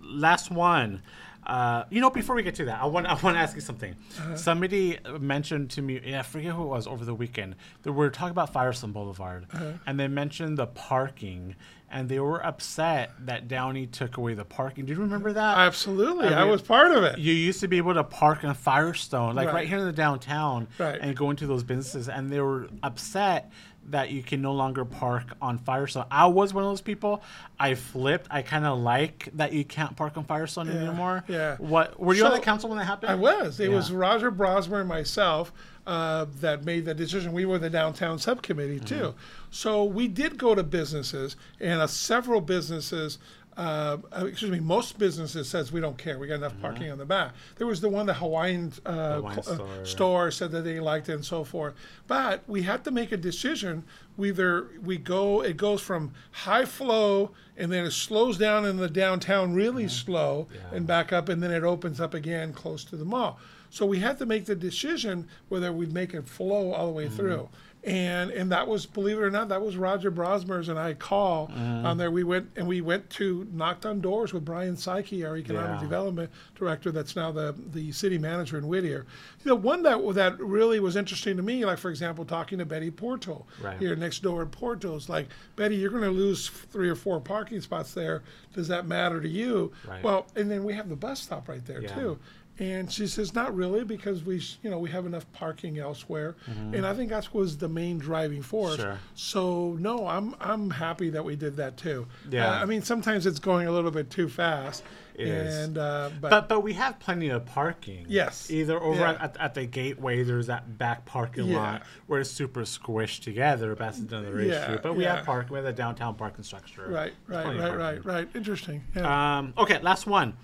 last 0.01 0.51
one. 0.51 1.01
Uh, 1.45 1.83
you 1.91 2.01
know, 2.01 2.09
before 2.09 2.35
we 2.35 2.41
get 2.43 2.55
to 2.55 2.65
that, 2.65 2.81
I 2.81 2.85
want 2.87 3.05
I 3.05 3.13
want 3.13 3.35
to 3.35 3.39
ask 3.39 3.53
you 3.55 3.61
something. 3.61 3.95
Uh-huh. 4.17 4.35
Somebody 4.35 4.97
mentioned 5.19 5.69
to 5.71 5.81
me, 5.81 6.01
yeah, 6.03 6.19
I 6.19 6.23
forget 6.23 6.53
who 6.53 6.63
it 6.63 6.67
was 6.67 6.87
over 6.87 7.05
the 7.05 7.13
weekend. 7.13 7.55
They 7.83 7.91
were 7.91 8.09
talking 8.09 8.31
about 8.31 8.51
Firestone 8.51 8.91
Boulevard, 8.91 9.45
Uh-huh. 9.53 9.73
and 9.85 9.99
they 9.99 10.07
mentioned 10.07 10.57
the 10.57 10.65
parking, 10.65 11.55
and 11.91 12.09
they 12.09 12.19
were 12.19 12.43
upset 12.43 13.11
that 13.25 13.47
Downey 13.47 13.85
took 13.85 14.17
away 14.17 14.33
the 14.33 14.43
parking. 14.43 14.85
Do 14.85 14.93
you 14.93 14.99
remember 14.99 15.33
that? 15.33 15.57
Absolutely, 15.59 16.27
I, 16.29 16.41
mean- 16.41 16.49
was 16.49 16.63
part 16.63 16.91
of 16.91 17.03
it. 17.03 17.19
you 17.19 17.33
used 17.33 17.59
to 17.59 17.67
be 17.67 17.77
able 17.77 17.93
to 17.93 18.03
park 18.03 18.43
on 18.43 18.55
Firestone, 18.55 19.35
like 19.35 19.45
right, 19.47 19.53
Right. 19.55 19.67
here 19.67 19.77
in 19.77 19.85
the 19.85 19.91
downtown, 19.93 20.67
Right. 20.79 20.99
and 20.99 21.15
go 21.15 21.29
into 21.29 21.45
those 21.45 21.63
businesses. 21.63 22.09
And 22.09 22.31
they 22.31 22.41
were 22.41 22.69
upset 22.81 23.51
that 23.89 24.09
you 24.11 24.23
can 24.23 24.41
no 24.41 24.53
longer 24.53 24.83
park 24.85 25.25
on 25.41 25.57
fire 25.59 25.75
Firestone. 25.75 26.05
I 26.09 26.27
was 26.27 26.53
one 26.53 26.63
of 26.63 26.69
those 26.71 26.81
people. 26.81 27.21
I 27.59 27.75
flipped. 27.75 28.27
I 28.31 28.41
kind 28.41 28.65
of 28.65 28.79
like 28.79 29.29
that 29.33 29.51
you 29.53 29.65
can't 29.65 29.95
park 29.95 30.17
on 30.17 30.23
fire. 30.23 30.35
Firestone 30.35 30.69
anymore. 30.69 31.23
yeah. 31.27 31.55
What 31.57 31.99
were 31.99 32.13
you 32.13 32.25
on 32.25 32.31
the 32.33 32.39
council 32.39 32.69
when 32.69 32.77
that 32.79 32.85
happened? 32.85 33.11
I 33.11 33.15
was. 33.15 33.59
It 33.59 33.69
was 33.71 33.91
Roger 33.91 34.31
Brossmer 34.31 34.79
and 34.81 34.89
myself 34.89 35.53
uh, 35.87 36.25
that 36.41 36.65
made 36.65 36.83
the 36.85 36.93
decision. 36.93 37.31
We 37.31 37.45
were 37.45 37.57
the 37.57 37.69
downtown 37.69 38.19
subcommittee 38.19 38.79
Mm-hmm. 38.79 38.85
too. 38.99 39.15
So 39.51 39.83
we 39.85 40.07
did 40.07 40.37
go 40.37 40.55
to 40.55 40.63
businesses, 40.63 41.35
and 41.59 41.79
uh, 41.81 41.87
several 41.87 42.41
businesses. 42.41 43.17
Uh, 43.57 43.97
uh, 44.11 44.25
excuse 44.25 44.51
me. 44.51 44.59
Most 44.59 44.97
businesses 44.99 45.47
says 45.49 45.71
we 45.71 45.79
don't 45.79 45.97
care. 45.97 46.19
We 46.19 46.27
got 46.27 46.35
enough 46.35 46.59
parking 46.61 46.91
on 46.91 46.97
the 46.97 47.05
back. 47.05 47.33
There 47.55 47.65
was 47.65 47.79
the 47.79 47.87
one, 47.87 48.05
the 48.05 48.13
Hawaiian, 48.13 48.73
uh, 48.85 48.91
Mm-hmm. 48.91 49.13
Hawaiian 49.27 49.43
cl- 49.43 49.61
uh, 49.61 49.65
store. 49.67 49.85
store 49.85 50.31
said 50.31 50.51
that 50.51 50.61
they 50.63 50.79
liked 50.81 51.07
it 51.09 51.13
and 51.13 51.25
so 51.25 51.43
forth. 51.45 51.73
But 52.07 52.43
we 52.47 52.63
had 52.63 52.83
to 52.83 52.91
make 52.91 53.11
a 53.13 53.17
decision. 53.17 53.83
We 54.17 54.29
either 54.29 54.69
we 54.83 54.97
go, 54.97 55.41
it 55.41 55.55
goes 55.57 55.81
from 55.81 56.13
high 56.31 56.65
flow 56.65 57.31
and 57.57 57.71
then 57.71 57.85
it 57.85 57.91
slows 57.91 58.37
down 58.37 58.65
in 58.65 58.75
the 58.77 58.89
downtown 58.89 59.53
really 59.53 59.87
slow 59.87 60.47
and 60.73 60.85
back 60.85 61.13
up, 61.13 61.29
and 61.29 61.41
then 61.41 61.51
it 61.51 61.63
opens 61.63 62.01
up 62.01 62.13
again 62.13 62.51
close 62.51 62.83
to 62.85 62.97
the 62.97 63.05
mall. 63.05 63.39
So 63.69 63.85
we 63.85 63.99
had 63.99 64.17
to 64.19 64.25
make 64.25 64.45
the 64.45 64.55
decision 64.55 65.27
whether 65.49 65.71
we'd 65.71 65.93
make 65.93 66.13
it 66.13 66.27
flow 66.27 66.71
all 66.73 66.87
the 66.87 66.93
way 66.93 67.07
through. 67.09 67.47
And 67.85 68.31
and 68.31 68.51
that 68.51 68.67
was 68.67 68.87
believe 68.87 69.17
it 69.17 69.21
or 69.21 69.29
not 69.29 69.49
that 69.49 69.61
was 69.61 69.77
Roger 69.77 70.11
Brossmers 70.11 70.69
and 70.69 70.79
I 70.79 70.95
call 70.95 71.47
Mm-hmm. 71.49 71.85
on 71.85 71.97
there. 71.97 72.09
We 72.09 72.23
went 72.23 72.49
and 72.55 72.67
we 72.67 72.81
went 72.81 73.09
to 73.11 73.47
knocked 73.53 73.85
on 73.85 74.01
doors 74.01 74.33
with 74.33 74.43
Brian 74.43 74.75
Saeki, 74.75 75.27
our 75.27 75.37
economic 75.37 75.75
Yeah. 75.77 75.81
development 75.81 76.31
director, 76.55 76.91
that's 76.91 77.15
now 77.15 77.31
the 77.31 77.53
the 77.73 77.91
city 77.91 78.17
manager 78.17 78.57
in 78.57 78.67
Whittier. 78.67 79.05
You 79.43 79.49
know, 79.49 79.55
one 79.55 79.83
that 79.83 79.99
that 80.15 80.39
really 80.39 80.79
was 80.79 80.95
interesting 80.95 81.37
to 81.37 81.43
me, 81.43 81.63
like 81.63 81.77
for 81.77 81.91
example, 81.91 82.25
talking 82.25 82.57
to 82.57 82.65
Betty 82.65 82.89
Porto 82.89 83.45
Right. 83.61 83.77
here 83.77 83.95
next 83.95 84.23
door 84.23 84.41
in 84.41 84.49
Porto, 84.49 84.95
is 84.95 85.07
like 85.07 85.27
Betty, 85.55 85.75
you're 85.75 85.91
going 85.91 86.01
to 86.03 86.09
lose 86.09 86.49
three 86.49 86.89
or 86.89 86.95
four 86.95 87.19
parking 87.19 87.61
spots 87.61 87.93
there. 87.93 88.23
Does 88.55 88.67
that 88.69 88.87
matter 88.87 89.21
to 89.21 89.29
you? 89.29 89.71
Right. 89.87 90.03
Well, 90.03 90.25
and 90.35 90.49
then 90.49 90.63
we 90.63 90.73
have 90.73 90.89
the 90.89 90.95
bus 90.95 91.21
stop 91.21 91.47
right 91.47 91.63
there 91.65 91.81
Yeah. 91.83 91.93
too. 91.93 92.19
And 92.57 92.89
she 92.89 93.05
says, 93.07 93.33
not 93.33 93.53
really, 93.53 93.83
because 93.83 94.23
we, 94.23 94.37
s- 94.37 94.57
you 94.63 94.69
know, 94.69 94.79
we 94.79 94.89
have 94.89 95.05
enough 95.05 95.29
parking 95.33 95.77
elsewhere, 95.77 96.35
and 96.47 96.85
I 96.85 96.93
think 96.93 97.09
that 97.09 97.33
was 97.33 97.57
the 97.57 97.67
main 97.67 97.97
driving 97.97 98.41
force. 98.41 98.73
Mm-hmm. 98.77 98.81
Sure. 98.83 98.99
So 99.15 99.73
no, 99.79 100.07
I'm 100.07 100.35
I'm 100.39 100.69
happy 100.69 101.09
that 101.09 101.25
we 101.25 101.35
did 101.35 101.57
that 101.57 101.75
too. 101.75 102.07
Yeah. 102.29 102.49
Uh, 102.49 102.61
I 102.61 102.65
mean, 102.65 102.81
sometimes 102.81 103.25
it's 103.25 103.39
going 103.39 103.67
a 103.67 103.71
little 103.71 103.91
bit 103.91 104.09
too 104.09 104.29
fast, 104.29 104.83
It 105.15 105.27
is. 105.27 105.55
and 105.65 105.77
uh, 105.77 106.11
but, 106.21 106.29
But 106.29 106.47
but 106.47 106.59
we 106.61 106.71
have 106.73 106.97
plenty 106.99 107.27
of 107.27 107.45
parking. 107.45 108.05
Yes. 108.07 108.49
Either 108.49 108.81
over 108.81 108.99
Yeah. 109.01 109.17
at, 109.19 109.35
at 109.37 109.53
the 109.53 109.65
gateway, 109.65 110.23
there's 110.23 110.47
that 110.47 110.77
back 110.77 111.03
parking 111.05 111.47
Yeah. 111.47 111.57
lot 111.57 111.81
where 112.07 112.21
it's 112.21 112.31
super 112.31 112.61
squished 112.61 113.23
together. 113.23 113.75
But 113.75 113.79
that's 113.79 113.99
another 113.99 114.41
Yeah, 114.41 114.71
issue. 114.71 114.79
But 114.81 114.95
we 114.95 115.03
have 115.03 115.25
park. 115.25 115.49
We 115.49 115.55
have 115.57 115.65
the 115.65 115.73
downtown 115.73 116.15
parking 116.15 116.45
structure. 116.45 116.87
right, 116.87 117.13
right, 117.27 117.57
right, 117.59 117.75
right, 117.77 118.05
right. 118.05 118.29
Interesting. 118.33 118.81
Yeah. 118.95 119.39
Um, 119.39 119.53
okay, 119.57 119.81
last 119.81 120.07
one. 120.07 120.37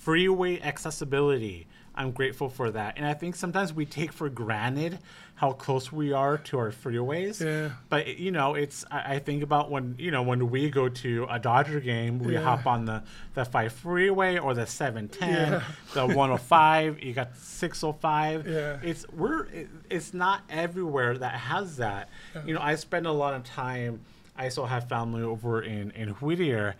Freeway 0.00 0.60
accessibility. 0.60 1.66
I'm 1.94 2.12
grateful 2.12 2.48
for 2.48 2.70
that. 2.70 2.94
And 2.96 3.04
I 3.06 3.12
think 3.12 3.34
sometimes 3.36 3.74
we 3.74 3.84
take 3.84 4.12
for 4.12 4.30
granted 4.30 4.98
how 5.34 5.52
close 5.52 5.92
we 5.92 6.12
are 6.12 6.38
to 6.38 6.58
our 6.58 6.70
freeways. 6.70 7.44
Yeah. 7.44 7.74
But 7.90 8.16
you 8.18 8.30
know, 8.30 8.54
it's 8.54 8.84
I, 8.90 9.16
I 9.16 9.18
think 9.18 9.42
about 9.42 9.70
when 9.70 9.96
you 9.98 10.10
know 10.10 10.22
when 10.22 10.48
we 10.48 10.70
go 10.70 10.88
to 10.88 11.26
a 11.28 11.38
Dodger 11.38 11.80
game, 11.80 12.18
we 12.18 12.32
Yeah. 12.34 12.40
hop 12.42 12.66
on 12.66 12.86
the 12.86 13.02
the 13.34 13.44
five 13.44 13.72
freeway 13.74 14.38
or 14.38 14.54
the 14.54 14.66
seven 14.66 15.08
ten, 15.08 15.52
Yeah. 15.52 15.62
the 15.92 16.06
one 16.06 16.30
hundred 16.30 16.42
five. 16.42 17.02
You 17.02 17.12
got 17.12 17.36
six 17.36 17.82
hundred 17.82 18.00
five. 18.00 18.46
Yeah. 18.48 18.78
It's 18.82 19.06
we're 19.10 19.44
it, 19.48 19.68
it's 19.90 20.14
not 20.14 20.42
everywhere 20.48 21.18
that 21.18 21.34
has 21.34 21.76
that. 21.76 22.08
You 22.46 22.54
know, 22.54 22.60
I 22.62 22.76
spend 22.76 23.06
a 23.06 23.12
lot 23.12 23.34
of 23.34 23.44
time. 23.44 24.00
I 24.36 24.48
still 24.48 24.64
have 24.66 24.88
family 24.88 25.22
over 25.22 25.60
in 25.60 25.90
in 25.90 26.10
Whittier, 26.10 26.76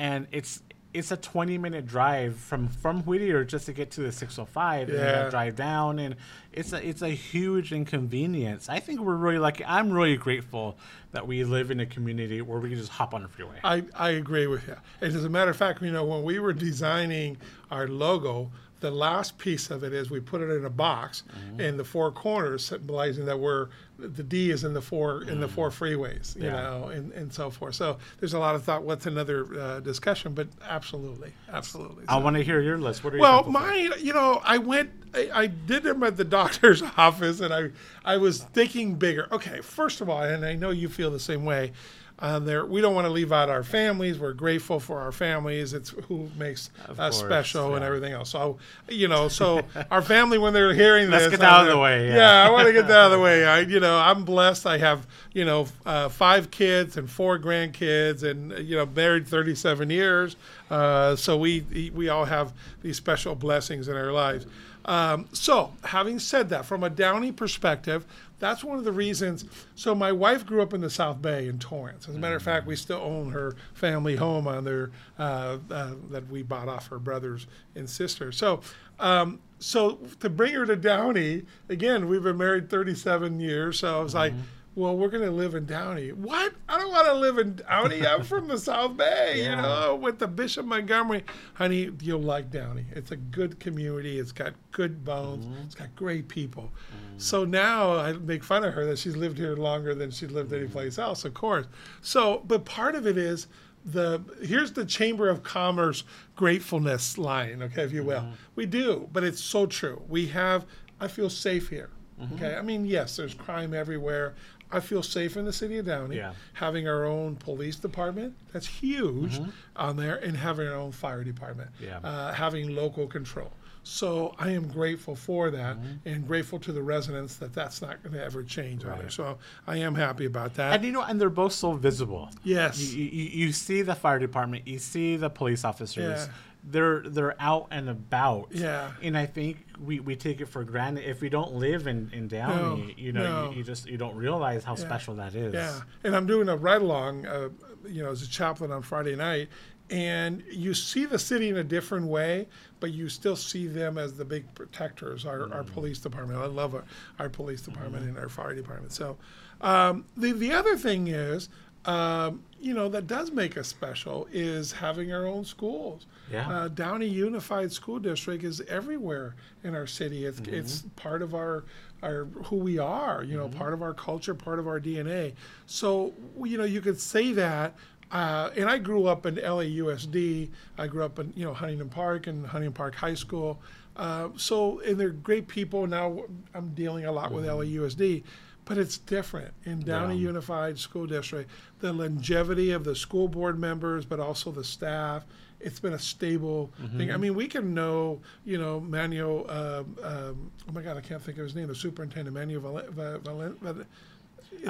and 0.00 0.26
it's 0.32 0.62
it's 0.94 1.10
a 1.10 1.16
20 1.16 1.58
minute 1.58 1.86
drive 1.86 2.36
from 2.36 2.68
from 2.68 3.02
Whittier 3.02 3.44
just 3.44 3.66
to 3.66 3.72
get 3.72 3.90
to 3.92 4.00
the 4.00 4.12
605 4.12 4.88
and 4.88 4.96
Yeah. 4.98 5.04
then 5.04 5.30
drive 5.30 5.56
down 5.56 5.98
and 5.98 6.14
it's 6.52 6.72
a 6.72 6.88
it's 6.88 7.02
a 7.02 7.08
huge 7.10 7.72
inconvenience. 7.72 8.68
I 8.68 8.78
think 8.80 9.00
we're 9.00 9.16
really 9.16 9.38
lucky. 9.38 9.64
I'm 9.64 9.90
really 9.92 10.16
grateful 10.16 10.78
that 11.12 11.26
we 11.26 11.44
live 11.44 11.70
in 11.70 11.80
a 11.80 11.86
community 11.86 12.40
where 12.42 12.60
we 12.60 12.68
can 12.70 12.78
just 12.78 12.90
hop 12.92 13.12
on 13.12 13.24
a 13.24 13.28
freeway. 13.28 13.56
I, 13.64 13.84
I 13.94 14.10
agree 14.10 14.46
with 14.46 14.66
you. 14.68 14.76
And 15.00 15.14
as 15.14 15.24
a 15.24 15.28
matter 15.28 15.50
of 15.50 15.56
fact, 15.56 15.82
you 15.82 15.90
know, 15.92 16.04
when 16.04 16.22
we 16.22 16.38
were 16.38 16.52
designing 16.52 17.36
our 17.70 17.86
logo, 17.88 18.50
the 18.84 18.90
last 18.90 19.38
piece 19.38 19.70
of 19.70 19.82
it 19.82 19.94
is 19.94 20.10
we 20.10 20.20
put 20.20 20.42
it 20.42 20.50
in 20.50 20.66
a 20.66 20.70
box 20.70 21.22
in 21.58 21.78
the 21.78 21.84
four 21.84 22.12
corners, 22.12 22.62
symbolizing 22.66 23.24
that 23.24 23.38
we're 23.38 23.68
the 23.98 24.22
D 24.22 24.50
is 24.50 24.62
in 24.64 24.74
the 24.74 24.82
four 24.82 25.22
in 25.22 25.40
the 25.40 25.48
four 25.48 25.70
freeways, 25.70 26.36
you 26.36 26.44
Yeah. 26.44 26.62
know, 26.62 26.88
and, 26.88 27.12
and 27.12 27.32
so 27.32 27.48
forth. 27.48 27.76
So 27.76 27.96
there's 28.20 28.34
a 28.34 28.38
lot 28.38 28.54
of 28.56 28.62
thought. 28.64 28.82
What's 28.82 29.06
another 29.06 29.46
uh, 29.58 29.80
discussion? 29.80 30.34
But 30.34 30.48
absolutely, 30.68 31.32
absolutely. 31.50 32.04
I 32.08 32.18
want 32.18 32.36
to 32.36 32.42
hear 32.42 32.60
your 32.60 32.76
list. 32.76 33.04
What 33.04 33.14
are 33.14 33.16
you 33.16 33.22
well, 33.22 33.44
for? 33.44 33.50
mine, 33.50 33.92
you 34.00 34.12
know, 34.12 34.42
I 34.44 34.58
went, 34.58 34.90
I, 35.14 35.30
I 35.32 35.46
did 35.46 35.84
them 35.84 36.02
at 36.02 36.16
the 36.18 36.24
doctor's 36.40 36.82
office, 36.98 37.40
and 37.40 37.54
I, 37.54 37.70
I 38.04 38.18
was 38.18 38.42
thinking 38.42 38.96
bigger. 38.96 39.28
Okay, 39.32 39.60
first 39.62 40.00
of 40.02 40.10
all, 40.10 40.22
and 40.22 40.44
I 40.44 40.54
know 40.56 40.70
you 40.70 40.88
feel 40.90 41.10
the 41.10 41.20
same 41.20 41.44
way. 41.46 41.72
Uh, 42.16 42.38
there, 42.38 42.64
we 42.64 42.80
don't 42.80 42.94
want 42.94 43.06
to 43.06 43.10
leave 43.10 43.32
out 43.32 43.50
our 43.50 43.64
families. 43.64 44.20
We're 44.20 44.34
grateful 44.34 44.78
for 44.78 45.00
our 45.00 45.10
families. 45.10 45.72
It's 45.72 45.90
who 45.90 46.30
makes 46.38 46.70
us 46.88 46.96
course, 46.96 47.18
special 47.18 47.74
and 47.74 47.84
everything 47.84 48.12
else. 48.12 48.30
So, 48.30 48.58
you 48.88 49.08
know, 49.08 49.26
so 49.26 49.62
our 49.90 50.00
family 50.00 50.38
when 50.38 50.52
they're 50.52 50.74
hearing 50.74 51.10
this. 51.10 51.22
Let's 51.22 51.30
this, 51.32 51.40
get 51.40 51.48
out 51.48 51.62
of 51.62 51.72
the 51.72 51.78
way, 51.78 52.08
yeah. 52.08 52.16
yeah, 52.16 52.48
I 52.48 52.50
want 52.50 52.68
to 52.68 52.72
get 52.72 52.86
that 52.86 52.96
out 52.96 53.06
of 53.06 53.18
the 53.18 53.20
way. 53.20 53.44
I, 53.46 53.60
you 53.60 53.80
know, 53.80 53.98
I'm 53.98 54.24
blessed. 54.24 54.64
I 54.64 54.78
have, 54.78 55.08
you 55.32 55.44
know, 55.44 55.66
uh, 55.84 56.08
five 56.08 56.52
kids 56.52 56.96
and 56.96 57.10
four 57.10 57.36
grandkids, 57.38 58.22
and 58.22 58.52
you 58.64 58.76
know, 58.76 58.86
married 58.86 59.26
37 59.26 59.90
years. 59.90 60.36
Uh, 60.70 61.16
so 61.16 61.36
we 61.36 61.90
we 61.94 62.08
all 62.08 62.26
have 62.26 62.52
these 62.82 62.96
special 62.96 63.34
blessings 63.34 63.88
in 63.88 63.96
our 63.96 64.12
lives. 64.12 64.46
Um, 64.84 65.28
so, 65.32 65.72
having 65.82 66.18
said 66.18 66.50
that, 66.50 66.66
from 66.66 66.84
a 66.84 66.90
Downey 66.90 67.32
perspective, 67.32 68.04
that's 68.44 68.62
one 68.62 68.76
of 68.76 68.84
the 68.84 68.92
reasons. 68.92 69.46
So, 69.74 69.94
my 69.94 70.12
wife 70.12 70.44
grew 70.44 70.60
up 70.60 70.74
in 70.74 70.82
the 70.82 70.90
South 70.90 71.22
Bay 71.22 71.48
in 71.48 71.58
Torrance. 71.58 72.08
As 72.08 72.14
a 72.14 72.18
matter 72.18 72.36
of 72.36 72.42
fact, 72.42 72.66
we 72.66 72.76
still 72.76 73.00
own 73.00 73.30
her 73.30 73.56
family 73.72 74.16
home 74.16 74.46
on 74.46 74.64
there 74.64 74.90
uh, 75.18 75.58
uh, 75.70 75.94
that 76.10 76.28
we 76.28 76.42
bought 76.42 76.68
off 76.68 76.88
her 76.88 76.98
brothers 76.98 77.46
and 77.74 77.88
sisters. 77.88 78.36
So, 78.36 78.60
um, 79.00 79.40
so 79.58 79.98
to 80.20 80.28
bring 80.28 80.52
her 80.54 80.66
to 80.66 80.76
Downey, 80.76 81.44
again, 81.70 82.06
we've 82.06 82.22
been 82.22 82.36
married 82.36 82.68
37 82.68 83.40
years. 83.40 83.78
So 83.78 83.98
I 83.98 84.02
was 84.02 84.14
like, 84.14 84.34
well, 84.76 84.96
we're 84.96 85.08
going 85.08 85.24
to 85.24 85.30
live 85.30 85.54
in 85.54 85.66
Downey. 85.66 86.10
What? 86.10 86.52
I 86.68 86.78
don't 86.78 86.90
want 86.90 87.06
to 87.06 87.14
live 87.14 87.38
in 87.38 87.56
Downey. 87.56 88.04
I'm 88.04 88.22
from 88.24 88.48
the 88.48 88.58
South 88.58 88.96
Bay, 88.96 89.44
you 89.44 89.54
know, 89.54 89.94
with 89.94 90.18
the 90.18 90.26
Bishop 90.26 90.66
Montgomery. 90.66 91.24
Honey, 91.54 91.90
you'll 92.00 92.20
like 92.20 92.50
Downey. 92.50 92.84
It's 92.92 93.12
a 93.12 93.16
good 93.16 93.60
community. 93.60 94.18
It's 94.18 94.32
got 94.32 94.54
good 94.72 95.04
bones. 95.04 95.46
Mm-hmm. 95.46 95.62
It's 95.64 95.74
got 95.76 95.94
great 95.94 96.28
people. 96.28 96.72
Mm-hmm. 96.72 97.18
So 97.18 97.44
now 97.44 97.96
I 97.96 98.14
make 98.14 98.42
fun 98.42 98.64
of 98.64 98.74
her 98.74 98.84
that 98.86 98.98
she's 98.98 99.16
lived 99.16 99.38
here 99.38 99.54
longer 99.54 99.94
than 99.94 100.10
she's 100.10 100.32
lived 100.32 100.50
mm-hmm. 100.50 100.64
anyplace 100.64 100.98
else, 100.98 101.24
of 101.24 101.34
course. 101.34 101.66
So, 102.02 102.42
but 102.46 102.64
part 102.64 102.96
of 102.96 103.06
it 103.06 103.16
is 103.16 103.46
the 103.84 104.22
here's 104.42 104.72
the 104.72 104.84
Chamber 104.84 105.28
of 105.28 105.42
Commerce 105.42 106.04
gratefulness 106.34 107.18
line, 107.18 107.62
okay, 107.62 107.82
if 107.82 107.92
you 107.92 108.02
will. 108.02 108.26
We 108.56 108.66
do, 108.66 109.08
but 109.12 109.22
it's 109.22 109.42
so 109.42 109.66
true. 109.66 110.02
We 110.08 110.26
have 110.28 110.66
I 111.00 111.06
feel 111.08 111.28
safe 111.30 111.68
here. 111.68 111.90
Okay. 112.32 112.54
I 112.54 112.62
mean, 112.62 112.86
yes, 112.86 113.16
there's 113.16 113.34
crime 113.34 113.74
everywhere. 113.74 114.34
I 114.74 114.80
feel 114.80 115.02
safe 115.02 115.36
in 115.36 115.44
the 115.44 115.52
city 115.52 115.78
of 115.78 115.86
Downey. 115.86 116.16
Yeah. 116.16 116.32
Having 116.54 116.88
our 116.88 117.04
own 117.04 117.36
police 117.36 117.76
department, 117.76 118.34
that's 118.52 118.66
huge 118.66 119.40
on 119.76 119.96
there, 119.96 120.16
and 120.16 120.36
having 120.36 120.68
our 120.68 120.74
own 120.74 120.92
fire 120.92 121.24
department. 121.24 121.70
Yeah. 121.80 121.98
Uh, 121.98 122.32
having 122.32 122.74
local 122.74 123.06
control. 123.06 123.50
So 123.84 124.34
I 124.38 124.50
am 124.50 124.66
grateful 124.66 125.14
for 125.14 125.50
that 125.50 125.76
and 126.06 126.26
grateful 126.26 126.58
to 126.60 126.72
the 126.72 126.82
residents 126.82 127.36
that 127.36 127.52
that's 127.52 127.82
not 127.82 128.02
going 128.02 128.14
to 128.14 128.24
ever 128.24 128.42
change 128.42 128.82
on 128.84 128.98
there. 128.98 129.10
So 129.10 129.36
I 129.66 129.76
am 129.76 129.94
happy 129.94 130.24
about 130.24 130.54
that. 130.54 130.76
And 130.76 130.84
you 130.84 130.90
know, 130.90 131.02
and 131.02 131.20
they're 131.20 131.28
both 131.28 131.52
so 131.52 131.74
visible. 131.74 132.30
Yes. 132.42 132.94
You, 132.94 133.04
you, 133.04 133.46
you 133.46 133.52
see 133.52 133.82
the 133.82 133.94
fire 133.94 134.18
department, 134.18 134.66
you 134.66 134.78
see 134.78 135.16
the 135.16 135.28
police 135.28 135.64
officers. 135.64 136.26
Yeah. 136.26 136.32
They're 136.66 137.00
they're 137.00 137.36
out 137.40 137.68
and 137.70 137.90
about. 137.90 138.48
Yeah. 138.50 138.92
And 139.02 139.18
I 139.18 139.26
think 139.26 139.66
we, 139.78 140.00
we 140.00 140.16
take 140.16 140.40
it 140.40 140.46
for 140.46 140.64
granted 140.64 141.08
if 141.08 141.20
we 141.20 141.28
don't 141.28 141.54
live 141.54 141.86
in, 141.86 142.10
in 142.12 142.26
Downey, 142.28 142.54
No, 142.56 142.90
you 142.96 143.12
know, 143.12 143.22
no. 143.22 143.50
you, 143.50 143.58
you 143.58 143.64
just 143.64 143.86
you 143.86 143.98
don't 143.98 144.16
realize 144.16 144.64
how 144.64 144.74
special 144.74 145.14
that 145.16 145.34
is. 145.34 145.52
Yeah, 145.52 145.80
and 146.04 146.16
I'm 146.16 146.26
doing 146.26 146.48
a 146.48 146.56
ride 146.56 146.80
along, 146.80 147.26
uh, 147.26 147.50
you 147.86 148.02
know, 148.02 148.10
as 148.10 148.22
a 148.22 148.28
chaplain 148.28 148.70
on 148.72 148.80
Friday 148.82 149.14
night, 149.14 149.48
and 149.90 150.42
you 150.50 150.72
see 150.72 151.04
the 151.04 151.18
city 151.18 151.50
in 151.50 151.58
a 151.58 151.64
different 151.64 152.06
way, 152.06 152.48
but 152.80 152.92
you 152.92 153.08
still 153.10 153.36
see 153.36 153.66
them 153.66 153.98
as 153.98 154.14
the 154.14 154.24
big 154.24 154.52
protectors. 154.54 155.26
Our, 155.26 155.52
our 155.52 155.64
police 155.64 155.98
department, 155.98 156.38
I 156.40 156.46
love 156.46 156.74
our, 156.74 156.84
our 157.18 157.28
police 157.28 157.60
department 157.60 158.06
and 158.06 158.16
our 158.16 158.30
fire 158.30 158.54
department. 158.54 158.92
So, 158.92 159.18
um, 159.60 160.06
the 160.16 160.32
the 160.32 160.52
other 160.52 160.76
thing 160.78 161.08
is. 161.08 161.48
Um, 161.86 162.42
you 162.64 162.72
know 162.72 162.88
that 162.88 163.06
does 163.06 163.30
make 163.30 163.58
us 163.58 163.68
special 163.68 164.26
is 164.32 164.72
having 164.72 165.12
our 165.12 165.26
own 165.26 165.44
schools. 165.44 166.06
Yeah. 166.32 166.48
Uh, 166.48 166.68
Downey 166.68 167.06
Unified 167.06 167.70
School 167.70 167.98
District 167.98 168.42
is 168.42 168.62
everywhere 168.62 169.36
in 169.62 169.74
our 169.74 169.86
city. 169.86 170.24
It's 170.24 170.40
it's 170.48 170.82
part 170.96 171.20
of 171.20 171.34
our 171.34 171.64
our 172.02 172.24
who 172.46 172.56
we 172.56 172.78
are. 172.78 173.22
You 173.22 173.36
know, 173.36 173.48
part 173.48 173.74
of 173.74 173.82
our 173.82 173.92
culture, 173.92 174.34
part 174.34 174.58
of 174.58 174.66
our 174.66 174.80
DNA. 174.80 175.34
So 175.66 176.14
you 176.42 176.56
know, 176.56 176.64
you 176.64 176.80
could 176.80 176.98
say 177.00 177.32
that. 177.32 177.74
Uh, 178.10 178.50
and 178.56 178.68
I 178.68 178.78
grew 178.78 179.06
up 179.06 179.26
in 179.26 179.36
LAUSD. 179.36 180.50
I 180.78 180.86
grew 180.86 181.04
up 181.04 181.18
in 181.18 181.32
you 181.36 181.44
know 181.44 181.52
Huntington 181.52 181.90
Park 181.90 182.26
and 182.26 182.46
Huntington 182.46 182.72
Park 182.72 182.94
High 182.94 183.14
School. 183.14 183.60
Uh, 183.96 184.30
so 184.36 184.80
and 184.80 184.98
they're 184.98 185.10
great 185.10 185.48
people. 185.48 185.86
Now 185.86 186.24
I'm 186.54 186.70
dealing 186.74 187.04
a 187.04 187.12
lot 187.12 187.30
with 187.30 187.44
LAUSD. 187.44 188.22
But 188.66 188.78
it's 188.78 188.96
different 188.96 189.52
in 189.64 189.80
Downey 189.80 190.14
Yeah. 190.16 190.28
Unified 190.28 190.78
School 190.78 191.06
District. 191.06 191.50
The 191.80 191.92
longevity 191.92 192.70
of 192.70 192.84
the 192.84 192.96
school 192.96 193.28
board 193.28 193.58
members, 193.58 194.04
but 194.06 194.20
also 194.20 194.50
the 194.50 194.64
staff. 194.64 195.24
It's 195.60 195.80
been 195.80 195.92
a 195.94 195.98
stable 195.98 196.70
thing. 196.96 197.10
I 197.10 197.16
mean, 197.16 197.34
we 197.34 197.46
can 197.46 197.72
know, 197.74 198.20
you 198.44 198.58
know, 198.58 198.80
Manuel. 198.80 199.50
Um, 199.50 199.96
um, 200.02 200.50
oh 200.68 200.72
my 200.72 200.82
God, 200.82 200.96
I 200.96 201.00
can't 201.00 201.22
think 201.22 201.38
of 201.38 201.44
his 201.44 201.54
name. 201.54 201.68
The 201.68 201.74
superintendent, 201.74 202.34
Manuel 202.34 202.60
Valen, 202.62 202.88
Va- 202.90 203.20
Valen, 203.22 203.58
Va- 203.60 203.72
the- 203.72 203.86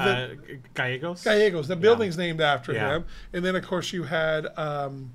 Uh, 0.01 0.29
Gallegos? 0.75 1.23
Gallegos. 1.23 1.69
The 1.69 1.77
building's 1.77 2.17
named 2.17 2.41
after 2.41 2.73
Yeah. 2.73 2.97
him. 2.97 3.05
And 3.33 3.45
then, 3.45 3.55
of 3.55 3.67
course, 3.67 3.93
you 3.93 4.05
had 4.05 4.47
um, 4.59 5.11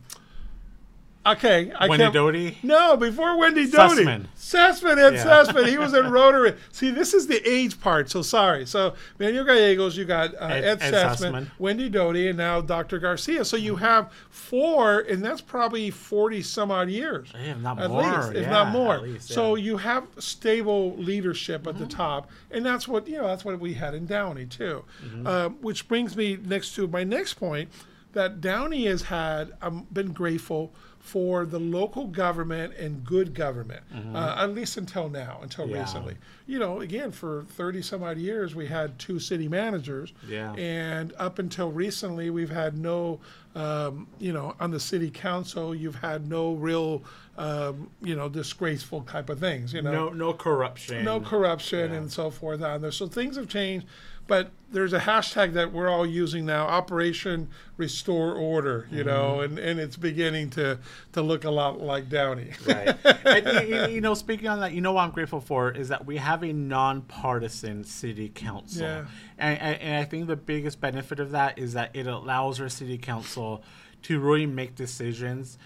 Okay, 1.33 1.71
I 1.77 1.87
Wendy. 1.87 2.09
Doty. 2.11 2.57
No, 2.63 2.95
before 2.97 3.37
Wendy 3.37 3.69
Doty. 3.69 4.03
Sussman. 4.05 4.25
Sussman, 4.37 4.97
Ed 4.97 5.13
Yeah. 5.15 5.25
Sussman. 5.25 5.67
He 5.67 5.77
was 5.77 5.93
in 5.93 6.09
Rotary. 6.11 6.55
See, 6.71 6.91
this 6.91 7.13
is 7.13 7.27
the 7.27 7.41
age 7.49 7.79
part, 7.79 8.09
so 8.09 8.21
sorry. 8.21 8.65
So, 8.65 8.93
Manuel 9.19 9.45
Gallegos, 9.45 9.95
you 9.97 10.05
got 10.05 10.33
uh, 10.35 10.45
Ed, 10.47 10.63
Ed- 10.63 10.81
Ed 10.81 10.93
Sussman, 10.93 11.31
Sussman. 11.31 11.51
Wendy 11.59 11.89
Doty, 11.89 12.29
and 12.29 12.37
now 12.37 12.61
Dr. 12.61 12.99
Garcia. 12.99 13.45
So 13.45 13.57
you 13.57 13.75
have 13.77 14.11
four, 14.29 15.01
and 15.01 15.23
that's 15.23 15.41
probably 15.41 15.91
40 15.91 16.41
some 16.41 16.71
odd 16.71 16.89
years. 16.89 17.31
Yeah, 17.35 17.53
not 17.55 17.79
at 17.79 17.89
more, 17.89 18.01
least, 18.01 18.31
if 18.33 18.43
yeah, 18.43 18.49
not 18.49 18.71
more. 18.71 18.97
least, 18.99 19.27
So 19.29 19.55
you 19.55 19.77
have 19.77 20.05
stable 20.19 20.95
leadership 20.97 21.67
at 21.67 21.75
Mm-hmm. 21.75 21.83
the 21.83 21.89
top, 21.89 22.29
and 22.51 22.65
that's 22.65 22.87
what 22.87 23.07
you 23.07 23.17
know. 23.17 23.27
That's 23.27 23.45
what 23.45 23.59
we 23.59 23.73
had 23.75 23.93
in 23.93 24.05
Downey 24.05 24.45
too. 24.45 24.83
Mm-hmm. 25.05 25.27
Uh, 25.27 25.49
which 25.61 25.87
brings 25.87 26.15
me 26.17 26.37
next 26.43 26.73
to 26.75 26.87
my 26.87 27.03
next 27.03 27.35
point 27.35 27.69
that 28.13 28.41
Downey 28.41 28.85
has 28.87 29.03
had. 29.03 29.51
I've 29.61 29.93
been 29.93 30.11
grateful 30.13 30.73
for 30.99 31.45
the 31.45 31.59
local 31.59 32.05
government 32.07 32.73
and 32.75 33.03
good 33.03 33.33
government, 33.33 33.81
uh, 34.13 34.35
at 34.37 34.53
least 34.53 34.77
until 34.77 35.09
now, 35.09 35.39
until 35.41 35.65
Mm-hmm. 35.65 35.75
Yeah. 35.75 35.81
recently. 35.81 36.15
You 36.45 36.59
know, 36.59 36.81
again, 36.81 37.11
for 37.11 37.43
30 37.49 37.81
some 37.81 38.03
odd 38.03 38.17
years, 38.17 38.53
we 38.53 38.67
had 38.67 38.97
two 38.99 39.19
city 39.19 39.47
managers. 39.47 40.13
Yeah. 40.27 40.53
And 40.55 41.13
up 41.17 41.39
until 41.39 41.71
recently, 41.71 42.29
we've 42.29 42.49
had 42.49 42.77
no, 42.77 43.19
um, 43.55 44.07
you 44.19 44.33
know, 44.33 44.55
on 44.59 44.71
the 44.71 44.79
city 44.79 45.09
council, 45.09 45.73
you've 45.73 45.95
had 45.95 46.27
no 46.27 46.53
real, 46.53 47.03
um, 47.37 47.89
you 48.01 48.15
know, 48.15 48.29
disgraceful 48.29 49.01
type 49.03 49.29
of 49.29 49.39
things, 49.39 49.73
you 49.73 49.81
know 49.81 49.91
No, 49.91 50.09
no 50.09 50.33
corruption. 50.33 51.05
no 51.05 51.19
corruption 51.21 51.93
and 51.93 52.11
so 52.11 52.29
forth 52.29 52.61
on 52.61 52.81
there. 52.81 52.91
So 52.91 53.07
things 53.07 53.35
have 53.37 53.47
changed, 53.47 53.85
but 54.29 54.51
there's 54.71 54.93
a 54.93 54.99
hashtag 54.99 55.53
that 55.53 55.73
we're 55.73 55.89
all 55.89 56.05
using 56.05 56.45
now, 56.45 56.67
Operation 56.67 57.49
Restore 57.75 58.35
Order, 58.35 58.87
you 58.91 59.03
know, 59.03 59.37
mm-hmm. 59.37 59.57
and, 59.57 59.59
and 59.59 59.79
it's 59.79 59.97
beginning 59.97 60.51
to, 60.51 60.77
to 61.13 61.21
look 61.21 61.43
a 61.43 61.49
lot 61.49 61.81
like 61.81 62.07
Downey. 62.07 62.51
right. 62.67 62.95
and, 63.25 63.91
you 63.91 63.99
know, 63.99 64.13
speaking 64.13 64.47
on 64.47 64.59
that, 64.59 64.71
you 64.71 64.81
know 64.81 64.93
what 64.93 65.01
I'm 65.01 65.11
grateful 65.11 65.41
for 65.41 65.71
is 65.71 65.87
that 65.89 66.05
we 66.05 66.17
have 66.17 66.43
a 66.43 66.53
nonpartisan 66.53 67.83
city 67.83 68.29
council, 68.29 68.83
Yeah. 68.83 69.05
and, 69.39 69.59
and, 69.59 69.81
and 69.81 69.97
I 69.97 70.05
think 70.05 70.27
the 70.27 70.35
biggest 70.35 70.79
benefit 70.79 71.19
of 71.19 71.31
that 71.31 71.57
is 71.57 71.73
that 71.73 71.89
it 71.95 72.05
allows 72.05 72.61
our 72.61 72.69
city 72.69 72.97
council 72.97 73.63
to 74.03 74.19
really 74.19 74.45
make 74.45 74.75
decisions 74.75 75.57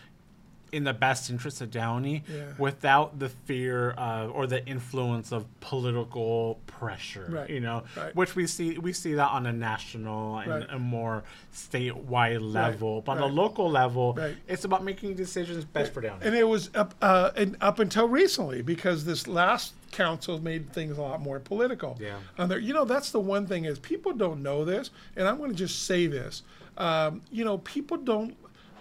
in 0.73 0.83
the 0.83 0.93
best 0.93 1.29
interest 1.29 1.61
of 1.61 1.69
Downey 1.71 2.23
Yeah. 2.27 2.45
without 2.57 3.19
the 3.19 3.29
fear 3.29 3.91
of, 3.91 4.31
or 4.31 4.47
the 4.47 4.65
influence 4.65 5.31
of 5.31 5.45
political 5.59 6.59
pressure. 6.65 7.27
Right. 7.29 7.49
You 7.49 7.59
know, 7.59 7.83
Right. 7.95 8.15
which 8.15 8.35
we 8.35 8.47
see 8.47 8.77
we 8.79 8.91
see 8.91 9.13
that 9.13 9.29
on 9.29 9.45
a 9.45 9.53
national 9.53 10.39
and 10.39 10.49
Right. 10.51 10.67
a 10.69 10.79
more 10.79 11.23
statewide 11.53 12.41
level, 12.41 13.01
but 13.01 13.13
on 13.13 13.17
the 13.19 13.27
local 13.27 13.69
level, 13.69 14.17
it's 14.47 14.65
about 14.65 14.83
making 14.83 15.15
decisions 15.15 15.63
best 15.65 15.93
for 15.93 16.01
Downey. 16.01 16.25
And 16.25 16.35
it 16.35 16.47
was 16.47 16.69
up, 16.75 16.95
uh, 17.01 17.31
and 17.35 17.55
up 17.61 17.79
until 17.79 18.07
recently 18.07 18.61
because 18.61 19.05
this 19.05 19.27
last 19.27 19.73
council 19.91 20.41
made 20.41 20.73
things 20.73 20.97
a 20.97 21.01
lot 21.01 21.21
more 21.21 21.39
political. 21.39 21.97
Yeah. 22.01 22.15
On 22.39 22.49
there, 22.49 22.57
you 22.59 22.73
know, 22.73 22.83
that's 22.85 23.11
the 23.11 23.19
one 23.19 23.45
thing 23.45 23.65
is 23.65 23.77
people 23.79 24.11
don't 24.13 24.41
know 24.41 24.65
this, 24.65 24.89
and 25.15 25.27
I'm 25.27 25.37
going 25.37 25.51
to 25.51 25.55
just 25.55 25.83
say 25.85 26.07
this. 26.07 26.41
Um, 26.77 27.21
you 27.31 27.45
know, 27.45 27.59
people 27.59 27.97
don't. 27.97 28.35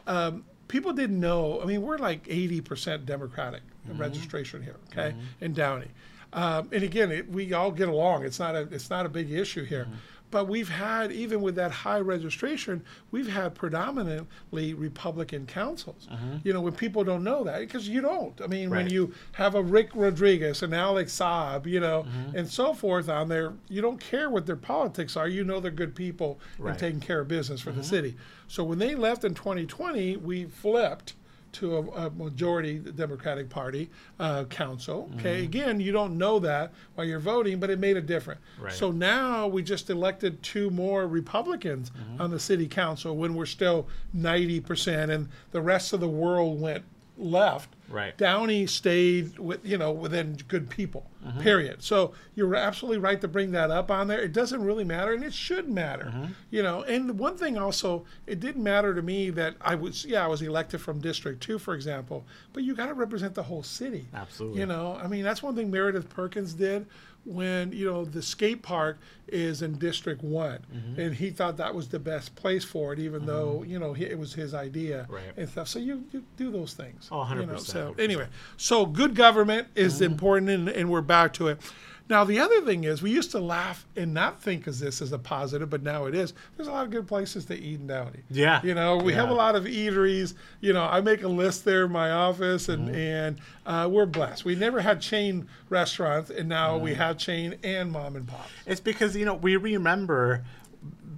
Um, 0.07 0.44
people 0.73 0.95
didn't 0.95 1.21
know. 1.21 1.61
I 1.61 1.67
mean, 1.67 1.83
we're 1.83 1.99
like 1.99 2.25
80% 2.25 3.05
Democratic 3.05 3.61
mm-hmm. 3.87 4.01
registration 4.01 4.63
here, 4.63 4.77
okay, 4.91 5.11
mm-hmm. 5.11 5.45
in 5.45 5.53
Downey. 5.53 5.89
Um, 6.33 6.71
and 6.73 6.83
again, 6.83 7.13
it, 7.13 7.31
we 7.31 7.53
all 7.53 7.71
get 7.71 7.91
along. 7.91 8.25
It's 8.25 8.39
not 8.39 8.57
a 8.57 8.63
it's 8.63 8.89
not 8.89 9.05
a 9.05 9.11
big 9.11 9.31
issue 9.31 9.65
here. 9.65 9.85
Mm-hmm. 9.85 9.95
But 10.33 10.49
we've 10.49 10.71
had, 10.71 11.12
even 11.12 11.42
with 11.42 11.55
that 11.57 11.71
high 11.71 12.01
registration, 12.01 12.83
we've 13.11 13.29
had 13.29 13.55
predominantly 13.55 14.73
Republican 14.73 15.45
councils. 15.45 16.09
Mm-hmm. 16.11 16.38
You 16.42 16.55
know, 16.55 16.62
when 16.62 16.73
people 16.73 17.05
don't 17.05 17.23
know 17.23 17.45
that, 17.45 17.61
because 17.61 17.87
you 17.87 18.01
don't. 18.01 18.40
I 18.40 18.47
mean, 18.47 18.71
when 18.71 18.88
you 18.88 19.12
have 19.33 19.55
a 19.55 19.62
Rick 19.62 19.90
Rodriguez 19.95 20.62
and 20.62 20.75
Alex 20.75 21.12
Saab, 21.12 21.66
you 21.66 21.81
know, 21.81 22.05
mm-hmm. 22.09 22.37
and 22.37 22.49
so 22.49 22.73
forth 22.73 23.11
on 23.11 23.29
there, 23.29 23.53
you 23.68 23.83
don't 23.83 24.01
care 24.01 24.31
what 24.31 24.47
their 24.47 24.57
politics 24.57 25.18
are. 25.18 25.29
You 25.29 25.45
know 25.45 25.61
they're 25.61 25.71
good 25.71 25.95
people 25.95 26.40
and 26.59 26.79
taking 26.79 27.01
care 27.01 27.21
of 27.21 27.29
business 27.29 27.61
for 27.61 27.71
the 27.71 27.83
mm-hmm. 27.83 27.90
city. 27.90 28.16
So 28.49 28.64
when 28.64 28.79
they 28.79 28.95
left 28.95 29.25
in 29.25 29.35
2020, 29.35 30.16
we 30.16 30.47
flipped 30.47 31.12
to 31.53 31.77
a, 31.77 32.07
a 32.07 32.11
majority 32.11 32.79
Democratic 32.79 33.49
Party 33.49 33.91
uh, 34.19 34.45
council. 34.45 35.11
Okay, 35.19 35.45
again, 35.45 35.81
you 35.81 35.93
don't 35.93 36.17
know 36.17 36.38
that 36.38 36.73
while 36.95 37.07
you're 37.07 37.19
voting, 37.21 37.61
but 37.61 37.71
it 37.71 37.79
made 37.79 37.97
a 37.97 38.01
difference. 38.01 38.41
Right. 38.59 38.73
So 38.73 38.91
now 38.91 39.47
we 39.47 39.62
just 39.62 39.91
elected 39.91 40.43
two 40.43 40.71
more 40.71 41.07
Republicans 41.07 41.91
on 42.19 42.31
the 42.31 42.41
city 42.41 42.67
council 42.67 43.17
when 43.17 43.35
we're 43.35 43.47
still 43.47 43.87
90%, 44.17 45.11
and 45.11 45.29
the 45.51 45.61
rest 45.61 45.93
of 45.93 46.01
the 46.01 46.09
world 46.09 46.61
went 46.61 46.85
left. 47.23 47.71
Right. 47.89 48.17
Downey 48.17 48.67
stayed 48.67 49.39
with 49.39 49.65
you 49.67 49.77
know 49.77 49.93
within 49.93 50.39
good 50.49 50.71
people. 50.71 51.07
Mm-hmm. 51.25 51.41
Period. 51.41 51.83
So 51.83 52.15
you're 52.35 52.55
absolutely 52.57 52.99
right 52.99 53.21
to 53.21 53.29
bring 53.29 53.53
that 53.53 53.71
up 53.71 53.91
on 53.91 54.09
there. 54.09 54.21
It 54.21 54.33
doesn't 54.33 54.63
really 54.65 54.83
matter, 54.83 55.13
and 55.13 55.23
it 55.23 55.33
should 55.33 55.69
matter. 55.69 56.07
Mm-hmm. 56.07 56.33
You 56.51 56.63
know, 56.63 56.83
and 56.83 57.09
the 57.09 57.13
one 57.13 57.37
thing 57.37 57.57
also, 57.57 58.05
it 58.27 58.41
didn't 58.41 58.63
matter 58.63 58.95
to 58.95 59.03
me 59.03 59.31
that 59.31 59.57
I 59.61 59.75
was 59.75 60.05
yeah 60.05 60.25
I 60.25 60.27
was 60.27 60.43
elected 60.43 60.81
from 60.81 61.01
District 61.01 61.41
Two, 61.43 61.59
for 61.59 61.75
example, 61.75 62.25
but 62.53 62.65
you 62.65 62.75
got 62.75 62.87
to 62.87 62.95
represent 62.95 63.35
the 63.35 63.43
whole 63.43 63.63
city. 63.63 64.07
Absolutely. 64.15 64.61
You 64.61 64.67
know, 64.67 64.99
I 65.03 65.07
mean 65.07 65.23
that's 65.23 65.43
one 65.43 65.55
thing 65.55 65.71
Meredith 65.71 66.09
Perkins 66.09 66.55
did 66.55 66.87
when 67.25 67.73
you 67.73 67.85
know 67.91 68.05
the 68.05 68.21
skate 68.23 68.63
park 68.63 68.99
is 69.29 69.63
in 69.63 69.79
District 69.79 70.23
One, 70.23 70.59
Mm-hmm. 70.75 71.01
and 71.01 71.15
he 71.15 71.31
thought 71.31 71.57
that 71.59 71.75
was 71.75 71.89
the 71.89 71.99
best 71.99 72.35
place 72.35 72.65
for 72.65 72.93
it, 72.93 72.99
even 72.99 73.25
though 73.27 73.63
you 73.67 73.79
know 73.79 73.93
he, 73.93 74.05
it 74.05 74.19
was 74.19 74.35
his 74.35 74.55
idea 74.55 75.07
Right. 75.09 75.33
and 75.37 75.49
stuff. 75.49 75.69
So 75.69 75.79
you, 75.79 76.05
you 76.13 76.25
do 76.37 76.51
those 76.51 76.75
things. 76.75 77.09
Oh, 77.13 77.27
you 77.35 77.47
know, 77.47 77.57
so 77.57 77.93
100%. 77.95 78.01
anyway, 78.01 78.27
so 78.57 78.85
good 78.87 79.15
government 79.15 79.69
is 79.75 79.95
Mm-hmm. 79.95 80.05
important, 80.13 80.51
and, 80.51 80.69
and 80.69 80.91
we're 80.91 81.01
back 81.01 81.33
to 81.35 81.49
it. 81.49 81.61
Now 82.09 82.25
the 82.25 82.38
other 82.41 82.61
thing 82.62 82.85
is, 82.85 83.01
we 83.01 83.11
used 83.11 83.31
to 83.31 83.38
laugh 83.41 83.87
and 83.97 84.12
not 84.12 84.43
think 84.43 84.67
of 84.67 84.79
this 84.79 85.01
as 85.01 85.12
a 85.12 85.19
positive, 85.19 85.71
but 85.71 85.83
now 85.83 86.05
it 86.07 86.15
is. 86.15 86.35
There's 86.57 86.69
a 86.69 86.73
lot 86.73 86.85
of 86.85 86.91
good 86.91 87.07
places 87.07 87.45
to 87.47 87.55
eat 87.59 87.81
in 87.81 87.87
Downey. 87.87 88.21
Yeah. 88.31 88.61
you 88.62 88.75
know, 88.75 88.97
we 88.99 89.12
have 89.15 89.31
a 89.31 89.35
lot 89.35 89.55
of 89.57 89.65
eateries. 89.65 90.35
You 90.61 90.73
know, 90.73 90.83
I 90.85 91.01
make 91.01 91.23
a 91.23 91.29
list 91.29 91.65
there 91.65 91.85
in 91.87 91.93
my 91.93 92.11
office, 92.11 92.69
and 92.69 92.88
Mm-hmm. 92.88 92.95
and 92.95 93.38
uh, 93.65 93.88
we're 93.91 94.07
blessed. 94.07 94.45
We 94.45 94.55
never 94.57 94.81
had 94.81 95.01
chain 95.01 95.49
restaurants, 95.69 96.31
and 96.31 96.49
now 96.49 96.75
Mm-hmm. 96.75 96.85
we 96.85 96.95
have 96.95 97.17
chain 97.19 97.57
and 97.62 97.91
mom 97.93 98.17
and 98.17 98.27
pop. 98.27 98.49
It's 98.67 98.81
because 98.81 99.17
you 99.17 99.25
know 99.25 99.35
we 99.35 99.57
remember 99.57 100.45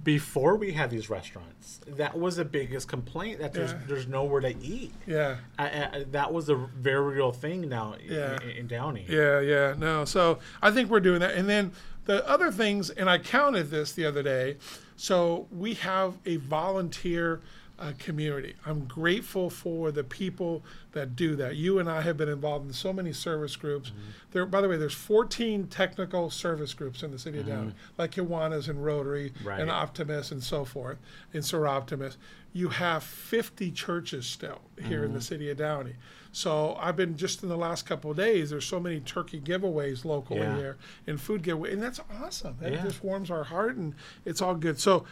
before 0.05 0.55
we 0.55 0.71
had 0.71 0.89
these 0.89 1.09
restaurants, 1.09 1.81
that 1.85 2.17
was 2.17 2.37
the 2.37 2.45
biggest 2.45 2.87
complaint 2.87 3.39
that 3.39 3.51
there's 3.51 3.71
Yeah. 3.73 3.79
there's 3.87 4.07
nowhere 4.07 4.39
to 4.39 4.55
eat. 4.61 4.93
Yeah. 5.05 5.37
I, 5.59 5.65
I, 5.65 6.05
that 6.11 6.31
was 6.31 6.47
a 6.47 6.55
very 6.55 7.15
real 7.15 7.33
thing 7.33 7.67
now 7.67 7.95
Yeah. 8.07 8.37
in, 8.41 8.49
in 8.51 8.67
Downey. 8.67 9.05
Yeah, 9.09 9.41
yeah, 9.41 9.73
no. 9.77 10.05
So 10.05 10.39
I 10.61 10.71
think 10.71 10.89
we're 10.89 11.01
doing 11.01 11.19
that. 11.19 11.33
And 11.33 11.49
then 11.49 11.73
the 12.05 12.25
other 12.29 12.51
things, 12.51 12.89
and 12.91 13.09
I 13.09 13.17
counted 13.17 13.69
this 13.71 13.91
the 13.91 14.05
other 14.05 14.23
day. 14.23 14.57
So 14.95 15.47
we 15.51 15.73
have 15.73 16.13
a 16.25 16.37
volunteer 16.37 17.41
uh, 17.77 17.91
community. 17.99 18.55
I'm 18.65 18.85
grateful 18.85 19.49
for 19.49 19.91
the 19.91 20.03
people 20.03 20.63
that 20.93 21.15
do 21.15 21.35
that. 21.35 21.55
You 21.55 21.79
and 21.79 21.89
I 21.89 22.01
have 22.01 22.17
been 22.17 22.29
involved 22.29 22.67
in 22.67 22.73
so 22.73 22.93
many 22.93 23.11
service 23.11 23.55
groups. 23.55 23.89
Mm-hmm. 23.89 23.99
There, 24.31 24.45
by 24.45 24.61
the 24.61 24.69
way, 24.69 24.77
there's 24.77 24.93
14 24.93 25.67
technical 25.67 26.29
service 26.29 26.73
groups 26.73 27.03
in 27.03 27.11
the 27.11 27.19
city 27.19 27.39
of 27.39 27.47
Downey, 27.47 27.69
mm-hmm. 27.69 27.77
like 27.97 28.11
Kiwanis 28.11 28.69
and 28.69 28.83
Rotary 28.83 29.33
Right. 29.43 29.59
and 29.59 29.69
Optimist 29.69 30.31
and 30.31 30.43
so 30.43 30.63
forth, 30.65 30.97
and 31.33 31.43
Soroptimist. 31.43 32.17
You 32.53 32.69
have 32.69 33.03
50 33.03 33.71
churches 33.71 34.25
still 34.25 34.61
here 34.81 35.03
in 35.03 35.11
the 35.11 35.19
mm-hmm. 35.19 35.23
city 35.23 35.49
of 35.49 35.57
Downey. 35.57 35.95
So 36.31 36.75
I've 36.81 36.97
been 36.97 37.15
just 37.15 37.43
in 37.43 37.49
the 37.49 37.55
last 37.55 37.85
couple 37.85 38.11
of 38.11 38.17
days. 38.17 38.49
There's 38.49 38.65
so 38.65 38.77
many 38.77 38.99
turkey 38.99 39.39
giveaways 39.39 40.03
locally 40.03 40.41
Yeah. 40.41 40.57
here 40.57 40.77
and 41.07 41.19
food 41.19 41.43
giveaway, 41.43 41.71
and 41.71 41.81
that's 41.81 42.01
awesome. 42.21 42.57
That 42.59 42.73
Yeah. 42.73 42.83
just 42.83 43.03
warms 43.03 43.31
our 43.31 43.45
heart, 43.45 43.77
and 43.77 43.95
it's 44.25 44.41
all 44.41 44.55
good. 44.55 44.77
So 44.77 45.05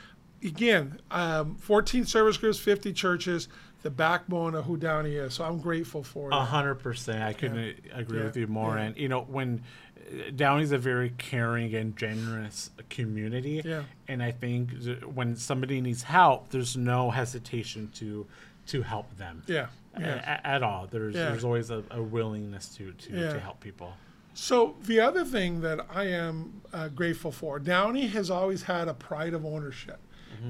again, 0.43 0.99
um, 1.11 1.55
14 1.55 2.05
service 2.05 2.37
groups, 2.37 2.59
50 2.59 2.93
churches, 2.93 3.47
the 3.81 3.89
backbone 3.89 4.55
of 4.55 4.65
who 4.65 4.77
Downey 4.77 5.15
is. 5.15 5.33
So 5.33 5.43
I'm 5.43 5.59
grateful 5.59 6.03
for 6.03 6.29
A 6.31 6.41
it. 6.41 6.45
hundred 6.45 6.75
percent. 6.75 7.21
I 7.21 7.33
couldn't 7.33 7.75
agree 7.93 8.19
Yeah. 8.19 8.23
with 8.25 8.37
you 8.37 8.47
more. 8.47 8.75
Yeah. 8.77 8.83
And 8.83 8.97
you 8.97 9.09
know, 9.09 9.21
when 9.21 9.61
uh, 9.97 10.31
Downey's 10.35 10.71
a 10.71 10.77
very 10.77 11.09
caring 11.17 11.73
and 11.75 11.95
generous 11.97 12.69
community, 12.89 13.61
Yeah. 13.63 13.83
and 14.07 14.23
I 14.23 14.31
think 14.31 14.83
th- 14.83 15.03
when 15.03 15.35
somebody 15.35 15.81
needs 15.81 16.03
help, 16.03 16.49
there's 16.49 16.77
no 16.77 17.09
hesitation 17.11 17.89
to 17.95 18.25
to 18.67 18.81
help 18.81 19.17
them. 19.17 19.43
Yeah, 19.47 19.67
A- 19.95 19.99
yeah. 20.01 20.39
at 20.45 20.63
all. 20.63 20.87
There's 20.89 21.13
Yeah. 21.15 21.29
there's 21.31 21.43
always 21.43 21.69
a, 21.69 21.83
a 21.91 22.01
willingness 22.01 22.69
to 22.77 22.93
to, 22.93 23.11
Yeah. 23.13 23.33
to 23.33 23.39
help 23.41 23.59
people. 23.59 23.93
So 24.33 24.75
the 24.81 24.99
other 25.01 25.25
thing 25.25 25.59
that 25.61 25.85
I 25.93 26.05
am 26.05 26.61
uh, 26.71 26.87
grateful 26.87 27.31
for, 27.33 27.59
Downey 27.59 28.07
has 28.07 28.31
always 28.31 28.63
had 28.63 28.87
a 28.87 28.93
pride 28.93 29.33
of 29.33 29.45
ownership. 29.45 29.99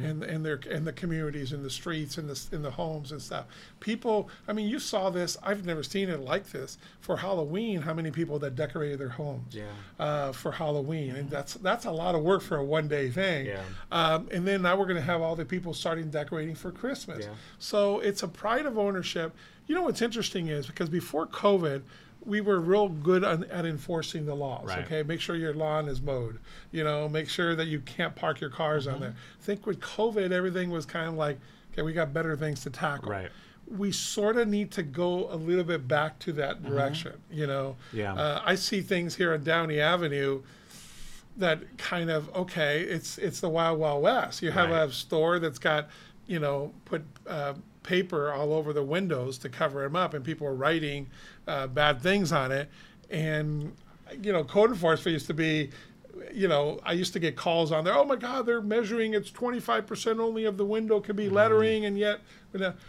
And 0.04 0.24
and 0.24 0.46
their 0.46 0.60
and 0.69 0.86
the 0.86 0.93
communities 0.93 1.52
and 1.54 1.63
the 1.63 1.69
streets 1.69 2.17
and 2.17 2.30
the 2.30 2.56
in 2.56 2.62
the 2.62 2.72
homes 2.72 3.12
and 3.12 3.22
stuff. 3.22 3.46
People, 3.80 4.30
I 4.48 4.54
mean, 4.54 4.67
you 4.69 4.80
saw 4.80 5.10
this. 5.10 5.38
I've 5.43 5.65
never 5.65 5.84
seen 5.84 6.10
it 6.10 6.19
like 6.22 6.52
this 6.52 6.78
for 7.02 7.17
Halloween. 7.17 7.82
How 7.82 7.93
many 7.93 8.12
people 8.12 8.39
that 8.39 8.56
decorated 8.56 9.00
their 9.00 9.10
homes? 9.10 9.56
Yeah. 9.56 9.63
uh, 10.00 10.32
for 10.32 10.52
Halloween, 10.52 11.15
and 11.15 11.30
that's 11.30 11.56
that's 11.56 11.86
a 11.86 11.91
lot 11.91 12.15
of 12.15 12.22
work 12.22 12.41
for 12.41 12.58
a 12.58 12.63
one 12.63 12.88
day 12.88 13.10
thing. 13.10 13.46
Yeah. 13.48 13.62
Um, 13.91 14.28
and 14.32 14.48
then 14.48 14.62
now 14.62 14.76
we're 14.78 14.86
going 14.86 14.96
to 14.98 15.02
have 15.02 15.22
all 15.22 15.36
the 15.36 15.46
people 15.46 15.74
starting 15.74 16.10
decorating 16.10 16.56
for 16.56 16.72
Christmas. 16.72 17.26
Yeah. 17.26 17.34
So 17.60 18.00
it's 18.00 18.24
a 18.24 18.28
pride 18.28 18.65
of 18.65 18.78
ownership. 18.78 19.36
You 19.67 19.76
know 19.76 19.84
what's 19.84 20.02
interesting 20.02 20.48
is 20.48 20.67
because 20.67 20.89
before 20.89 21.26
COVID, 21.28 21.84
we 22.26 22.42
were 22.42 22.60
real 22.60 22.88
good 22.90 23.24
on, 23.24 23.44
at 23.46 23.66
enforcing 23.66 24.26
the 24.26 24.36
laws. 24.36 24.66
Right. 24.68 24.80
Okay, 24.86 25.04
make 25.04 25.20
sure 25.22 25.36
your 25.36 25.54
lawn 25.54 25.88
is 25.88 26.02
mowed. 26.02 26.40
You 26.72 26.84
know, 26.84 27.10
make 27.10 27.30
sure 27.30 27.56
that 27.56 27.68
you 27.68 27.80
can't 27.82 28.16
park 28.16 28.40
your 28.42 28.50
cars 28.50 28.86
Mm-hmm. 28.86 28.96
on 28.96 29.02
there. 29.02 29.16
I 29.40 29.44
think 29.44 29.66
with 29.66 29.80
COVID, 29.80 30.32
everything 30.32 30.70
was 30.70 30.86
kind 30.86 31.08
of 31.08 31.16
like, 31.16 31.38
okay, 31.74 31.82
we 31.82 31.94
got 31.94 32.14
better 32.14 32.36
things 32.38 32.62
to 32.64 32.70
tackle 32.70 33.10
Right. 33.12 33.30
we 33.68 33.92
sort 33.92 34.38
of 34.38 34.48
need 34.48 34.72
to 34.72 34.84
go 34.84 35.28
a 35.32 35.36
little 35.36 35.64
bit 35.64 35.88
back 35.88 36.20
to 36.20 36.34
that 36.34 36.64
direction. 36.64 37.14
You 37.32 37.48
know, 37.48 37.76
Mm-hmm. 37.90 37.98
Yeah. 38.00 38.14
Uh, 38.14 38.42
I 38.46 38.56
see 38.56 38.82
things 38.82 39.16
here 39.16 39.34
on 39.34 39.44
Downey 39.44 39.80
Avenue 39.80 40.42
that 41.38 41.78
kind 41.78 42.12
of 42.12 42.34
okay. 42.36 42.82
It's 42.82 43.18
it's 43.18 43.40
the 43.40 43.50
wild 43.50 43.80
wild 43.80 44.04
west. 44.04 44.42
You 44.42 44.52
have 44.52 44.70
Right. 44.70 44.88
a 44.88 44.92
store 44.92 45.40
that's 45.40 45.58
got 45.60 45.90
you 46.28 46.40
know 46.40 46.72
put 46.86 47.04
uh, 47.28 47.54
paper 47.84 48.32
all 48.32 48.54
over 48.54 48.74
the 48.74 48.84
windows 48.84 49.38
to 49.39 49.50
cover 49.50 49.84
them 49.84 49.96
up, 49.96 50.13
and 50.13 50.24
people 50.24 50.48
are 50.48 50.56
writing 50.56 51.10
uh, 51.48 51.67
bad 51.67 52.02
things 52.02 52.32
on 52.32 52.52
it. 52.52 52.69
And 53.10 53.76
you 54.22 54.32
know, 54.34 54.43
code 54.43 54.72
enforcement 54.72 55.13
used 55.13 55.28
to 55.28 55.34
be. 55.34 55.69
You 56.32 56.48
know, 56.48 56.80
I 56.84 56.93
used 56.93 57.12
to 57.13 57.19
get 57.19 57.36
calls 57.36 57.72
on 57.72 57.84
there. 57.84 57.96
Oh 57.96 58.06
my 58.06 58.15
God, 58.15 58.46
they're 58.46 58.62
measuring. 58.62 59.13
It's 59.15 59.32
twenty 59.32 59.60
five 59.60 59.88
percent 59.88 60.19
only 60.19 60.46
of 60.46 60.58
the 60.58 60.65
window 60.65 61.00
can 61.00 61.15
Mm-hmm. 61.15 61.30
be 61.30 61.30
lettering, 61.30 61.86
and 61.86 61.98
yet, 61.98 62.19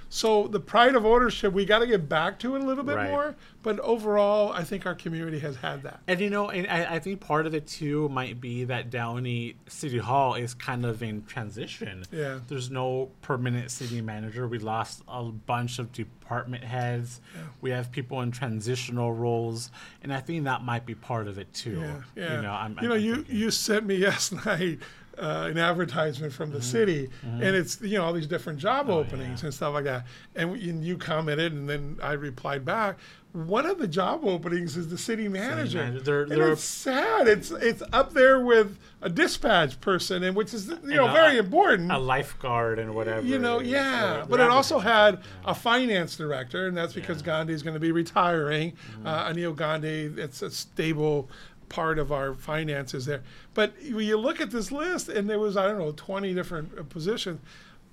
so 0.08 0.46
the 0.48 0.60
pride 0.60 0.94
of 0.94 1.04
ownership, 1.06 1.52
we 1.52 1.64
got 1.64 1.78
to 1.80 1.86
get 1.86 2.08
back 2.08 2.38
to 2.40 2.54
it 2.56 2.62
a 2.62 2.64
little 2.66 2.84
bit 2.84 2.96
Right. 2.96 3.10
more. 3.10 3.34
But 3.62 3.80
overall, 3.80 4.52
I 4.52 4.62
think 4.62 4.84
our 4.84 4.94
community 4.94 5.38
has 5.38 5.56
had 5.56 5.82
that. 5.84 6.00
And 6.06 6.20
you 6.20 6.28
know, 6.28 6.50
and 6.50 6.66
I, 6.66 6.96
I 6.96 6.98
think 6.98 7.20
part 7.20 7.46
of 7.46 7.54
it 7.54 7.66
too 7.66 8.08
might 8.10 8.40
be 8.40 8.64
that 8.64 8.90
Downey 8.90 9.56
City 9.68 9.96
Hall 9.98 10.34
is 10.34 10.52
kind 10.52 10.84
of 10.84 11.02
in 11.02 11.24
transition. 11.24 12.04
Yeah. 12.12 12.40
There's 12.46 12.70
no 12.70 13.10
permanent 13.22 13.70
city 13.70 14.02
manager. 14.02 14.46
We 14.46 14.58
lost 14.58 15.02
a 15.08 15.22
bunch 15.24 15.78
of 15.78 15.92
department 15.92 16.62
heads. 16.64 17.22
Yeah. 17.34 17.40
We 17.62 17.70
have 17.70 17.90
people 17.90 18.20
in 18.20 18.32
transitional 18.32 19.12
roles, 19.14 19.70
and 20.02 20.12
I 20.12 20.20
think 20.20 20.44
that 20.44 20.62
might 20.62 20.84
be 20.84 20.94
part 20.94 21.26
of 21.26 21.38
it 21.38 21.52
too. 21.54 21.80
Yeah, 21.80 22.02
yeah. 22.14 22.36
You 22.36 22.42
know, 22.42 22.52
I'm, 22.52 22.78
you 22.82 22.88
know, 22.88 22.94
I'm 22.96 23.00
you 23.00 23.14
thinking- 23.16 23.36
you 23.36 23.50
sent 23.50 23.86
me 23.86 23.96
last 24.06 24.44
night 24.44 24.78
uh, 25.18 25.48
an 25.50 25.58
advertisement 25.58 26.32
from 26.32 26.50
the 26.50 26.62
city, 26.62 27.08
and 27.22 27.42
it's 27.42 27.80
you 27.80 27.98
know 27.98 28.04
all 28.04 28.12
these 28.12 28.26
different 28.26 28.58
job 28.58 28.88
openings 28.90 29.42
and 29.42 29.52
stuff 29.54 29.74
like 29.74 29.84
that. 29.84 30.06
And, 30.34 30.52
we- 30.52 30.68
and 30.70 30.84
you 30.84 30.96
commented, 30.98 31.52
and 31.52 31.68
then 31.68 31.98
I 32.02 32.12
replied 32.12 32.64
back. 32.64 32.98
One 33.32 33.66
of 33.66 33.78
the 33.78 33.88
job 33.88 34.20
openings 34.24 34.76
is 34.76 34.86
the 34.90 34.96
city 34.98 35.26
manager. 35.26 35.78
manager. 35.78 36.00
They're- 36.04 36.22
and 36.22 36.30
they're- 36.30 36.52
it's 36.52 36.62
sad. 36.62 37.26
It's 37.26 37.50
it's 37.50 37.82
up 37.92 38.12
there 38.12 38.38
with 38.38 38.78
a 39.02 39.08
dispatch 39.10 39.80
person, 39.80 40.22
and 40.22 40.36
which 40.36 40.54
is 40.54 40.68
you 40.68 40.94
know 40.94 41.08
a- 41.08 41.12
very 41.12 41.38
important. 41.38 41.90
a 41.90 41.98
lifeguard 41.98 42.78
and 42.78 42.94
whatever. 42.94 43.26
You 43.26 43.40
know, 43.40 43.58
yeah, 43.60 44.22
or 44.22 44.26
but 44.26 44.38
it 44.38 44.48
also 44.50 44.78
had 44.78 45.18
a 45.44 45.52
finance 45.54 46.16
director, 46.16 46.68
and 46.68 46.76
that's 46.76 46.92
because 46.92 47.22
Gandhi 47.22 47.54
is 47.54 47.64
going 47.64 47.74
to 47.74 47.80
be 47.80 47.90
retiring. 47.90 48.72
Mm-hmm. 48.92 49.06
Uh, 49.08 49.28
Anil 49.32 49.56
Gandhi, 49.56 50.12
it's 50.16 50.40
a 50.42 50.50
stable 50.50 51.28
part 51.68 51.98
of 51.98 52.12
our 52.12 52.34
finances 52.34 53.06
there. 53.06 53.22
But 53.54 53.74
when 53.82 54.06
you 54.06 54.16
look 54.16 54.40
at 54.40 54.50
this 54.50 54.70
list, 54.72 55.08
and 55.08 55.28
there 55.28 55.38
was 55.38 55.56
I 55.56 55.66
don't 55.66 55.78
know 55.78 55.92
twenty 55.92 56.34
different 56.34 56.78
uh, 56.78 56.82
positions. 56.84 57.40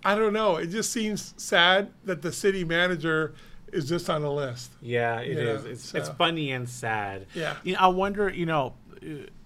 I 0.04 0.16
don't 0.16 0.34
know. 0.34 0.56
It 0.56 0.68
just 0.68 0.92
seems 0.92 1.34
sad 1.38 1.92
that 2.06 2.24
the 2.24 2.32
city 2.32 2.64
manager 2.64 3.36
is 3.72 3.88
just 3.88 4.10
on 4.10 4.24
the 4.24 4.32
list. 4.32 4.72
Yeah, 4.82 5.20
it 5.20 5.36
know, 5.36 5.56
is. 5.56 5.66
It's, 5.66 5.94
it's 5.94 6.10
funny 6.10 6.52
and 6.52 6.68
sad. 6.68 7.28
Yeah. 7.36 7.56
You 7.64 7.74
know, 7.74 7.80
I 7.82 7.88
wonder. 7.88 8.30
You 8.30 8.46
know, 8.48 8.74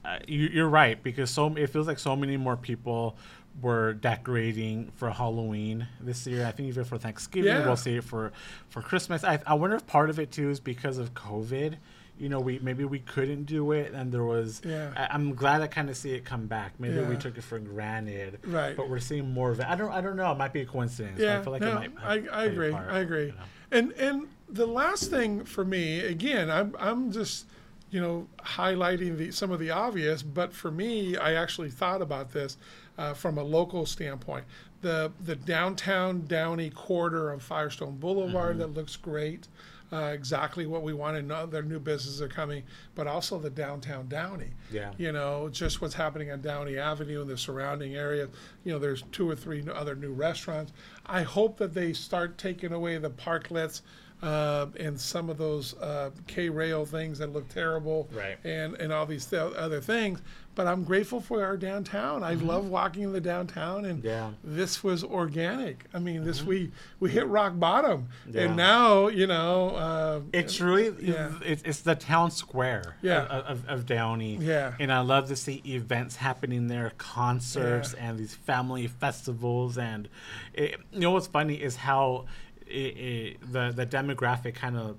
uh, 0.05 0.19
you, 0.27 0.47
you're 0.47 0.69
right 0.69 1.01
because 1.03 1.29
so 1.29 1.53
it 1.55 1.67
feels 1.69 1.88
like 1.88 1.99
so 1.99 2.15
many 2.15 2.38
more 2.38 2.55
people 2.55 3.17
were 3.61 3.93
decorating 3.93 4.91
for 4.95 5.09
Halloween 5.09 5.88
this 6.01 6.27
year. 6.27 6.45
I 6.45 6.51
think 6.51 6.67
even 6.69 6.83
for 6.83 6.97
Thanksgiving, 6.97 7.51
Yeah. 7.51 7.65
we'll 7.65 7.77
see 7.77 7.97
it 7.97 8.03
for 8.03 8.31
for 8.69 8.81
Christmas. 8.81 9.23
I, 9.23 9.39
I 9.45 9.53
wonder 9.53 9.75
if 9.75 9.85
part 9.88 10.09
of 10.09 10.19
it 10.19 10.31
too 10.31 10.49
is 10.49 10.59
because 10.59 10.97
of 10.97 11.13
COVID. 11.13 11.75
You 12.17 12.30
know, 12.30 12.39
we 12.39 12.60
maybe 12.60 12.86
we 12.86 12.99
couldn't 12.99 13.43
do 13.43 13.73
it, 13.73 13.91
and 13.93 14.12
there 14.12 14.23
was. 14.23 14.62
Yeah. 14.65 14.91
I, 14.95 15.08
I'm 15.13 15.34
glad 15.36 15.62
I 15.62 15.67
kind 15.67 15.89
of 15.89 15.97
see 15.97 16.13
it 16.13 16.23
come 16.23 16.47
back. 16.47 16.73
Maybe 16.80 16.99
we 17.01 17.17
took 17.17 17.38
it 17.38 17.43
for 17.43 17.60
granted, 17.60 18.39
Right. 18.45 18.75
But 18.75 18.89
we're 18.89 18.99
seeing 18.99 19.34
more 19.34 19.51
of 19.51 19.60
it. 19.60 19.65
I 19.67 19.75
don't. 19.75 19.91
I 19.91 19.99
don't 20.01 20.15
know. 20.15 20.32
It 20.32 20.38
might 20.38 20.54
be 20.54 20.62
a 20.62 20.65
coincidence. 20.65 21.19
Yeah, 21.19 21.39
I 21.39 21.43
feel 21.43 21.51
like 21.51 21.62
no, 21.62 21.82
it 21.82 21.93
might. 21.93 22.30
I, 22.32 22.41
I 22.41 22.43
agree. 22.45 22.71
part, 22.71 22.89
I 22.89 22.99
agree. 22.99 23.25
you 23.28 23.32
know? 23.34 23.38
And 23.71 23.91
and 23.93 24.28
the 24.47 24.65
last 24.65 25.10
thing 25.10 25.43
for 25.43 25.65
me, 25.65 25.99
again, 26.01 26.49
I'm 26.49 26.73
I'm 26.80 27.12
just 27.12 27.47
you 27.91 27.99
know 27.99 28.28
highlighting 28.39 29.17
the 29.17 29.32
some 29.32 29.51
of 29.51 29.60
the 29.60 29.71
obvious, 29.71 30.23
but 30.23 30.54
for 30.54 30.71
me, 30.71 31.17
I 31.17 31.34
actually 31.34 31.69
thought 31.69 32.01
about 32.01 32.32
this 32.32 32.58
uh, 32.97 33.13
from 33.13 33.38
a 33.38 33.43
local 33.43 33.86
standpoint. 33.86 34.45
The 34.82 35.12
the 35.23 35.36
downtown 35.36 36.25
Downey 36.28 36.69
quarter 36.69 37.32
of 37.32 37.41
Firestone 37.43 37.97
Boulevard 37.97 38.51
Mm-hmm. 38.58 38.60
that 38.60 38.67
looks 38.80 38.95
great. 38.95 39.47
Uh, 39.93 40.11
exactly 40.13 40.65
what 40.65 40.81
we 40.81 40.93
wanted. 40.93 41.27
No, 41.27 41.45
their 41.45 41.61
new 41.61 41.79
businesses 41.79 42.19
are 42.21 42.27
coming, 42.27 42.63
but 42.95 43.05
also 43.05 43.37
the 43.37 43.51
downtown 43.51 44.07
Downey. 44.07 44.49
Yeah. 44.71 44.91
You 44.97 45.11
know, 45.11 45.47
just 45.49 45.79
what's 45.79 45.93
happening 45.93 46.31
on 46.31 46.41
Downey 46.41 46.77
Avenue 46.77 47.21
and 47.21 47.29
the 47.29 47.37
surrounding 47.37 47.95
area. 47.95 48.27
You 48.63 48.73
know, 48.73 48.79
there's 48.79 49.03
two 49.11 49.29
or 49.29 49.35
three 49.35 49.63
other 49.71 49.95
new 49.95 50.11
restaurants. 50.11 50.73
I 51.05 51.21
hope 51.21 51.57
that 51.57 51.73
they 51.73 51.93
start 51.93 52.37
taking 52.39 52.73
away 52.73 52.97
the 52.97 53.11
parklets 53.11 53.81
uh, 54.21 54.67
and 54.80 54.99
some 54.99 55.30
of 55.30 55.38
those 55.38 55.75
uh, 55.75 56.10
K 56.28 56.49
rail 56.49 56.86
things 56.86 57.19
that 57.19 57.32
look 57.34 57.47
terrible, 57.49 58.08
Right. 58.13 58.38
And 58.43 58.75
and 58.75 58.91
all 58.93 59.06
these 59.06 59.25
th- 59.25 59.54
other 59.54 59.82
things. 59.82 60.21
But 60.56 60.67
I'm 60.67 60.86
grateful 60.86 61.19
for 61.19 61.43
our 61.43 61.58
downtown. 61.58 62.23
I 62.23 62.36
love 62.36 62.69
walking 62.69 63.04
in 63.04 63.12
the 63.12 63.19
downtown, 63.19 63.84
and 63.84 63.97
Mm-hmm. 63.99 64.08
Yeah. 64.08 64.30
this 64.41 64.82
was 64.86 65.04
organic. 65.04 65.84
I 65.93 65.99
mean, 65.99 66.23
this 66.23 66.43
we 66.43 66.71
we 67.01 67.10
hit 67.12 67.28
rock 67.28 67.60
bottom, 67.60 68.08
Yeah. 68.32 68.43
and 68.43 68.56
now 68.56 69.08
you 69.10 69.28
know. 69.28 69.71
Uh, 69.71 70.21
It's 70.32 70.62
really 70.62 70.95
Yeah. 71.12 71.34
it's, 71.43 71.62
it's 71.65 71.82
the 71.82 71.95
town 71.95 72.32
square 72.32 72.95
Yeah. 73.01 73.23
of, 73.25 73.45
of, 73.45 73.67
of 73.67 73.86
Downey. 73.86 74.38
Yeah. 74.38 74.73
And 74.80 74.93
I 74.93 75.01
love 75.01 75.28
to 75.28 75.36
see 75.36 75.62
events 75.65 76.15
happening 76.15 76.67
there, 76.69 76.93
concerts 76.97 77.93
and 77.93 78.17
these 78.17 78.34
family 78.36 78.88
festivals. 78.88 79.78
And 79.78 80.08
it, 80.54 80.80
you 80.93 81.01
know 81.01 81.12
what's 81.12 81.28
funny 81.28 81.56
is 81.56 81.75
how 81.75 82.28
it, 82.67 82.71
it, 82.71 83.51
the, 83.51 83.71
the 83.75 83.86
demographic 83.86 84.56
kind 84.56 84.78
of 84.78 84.97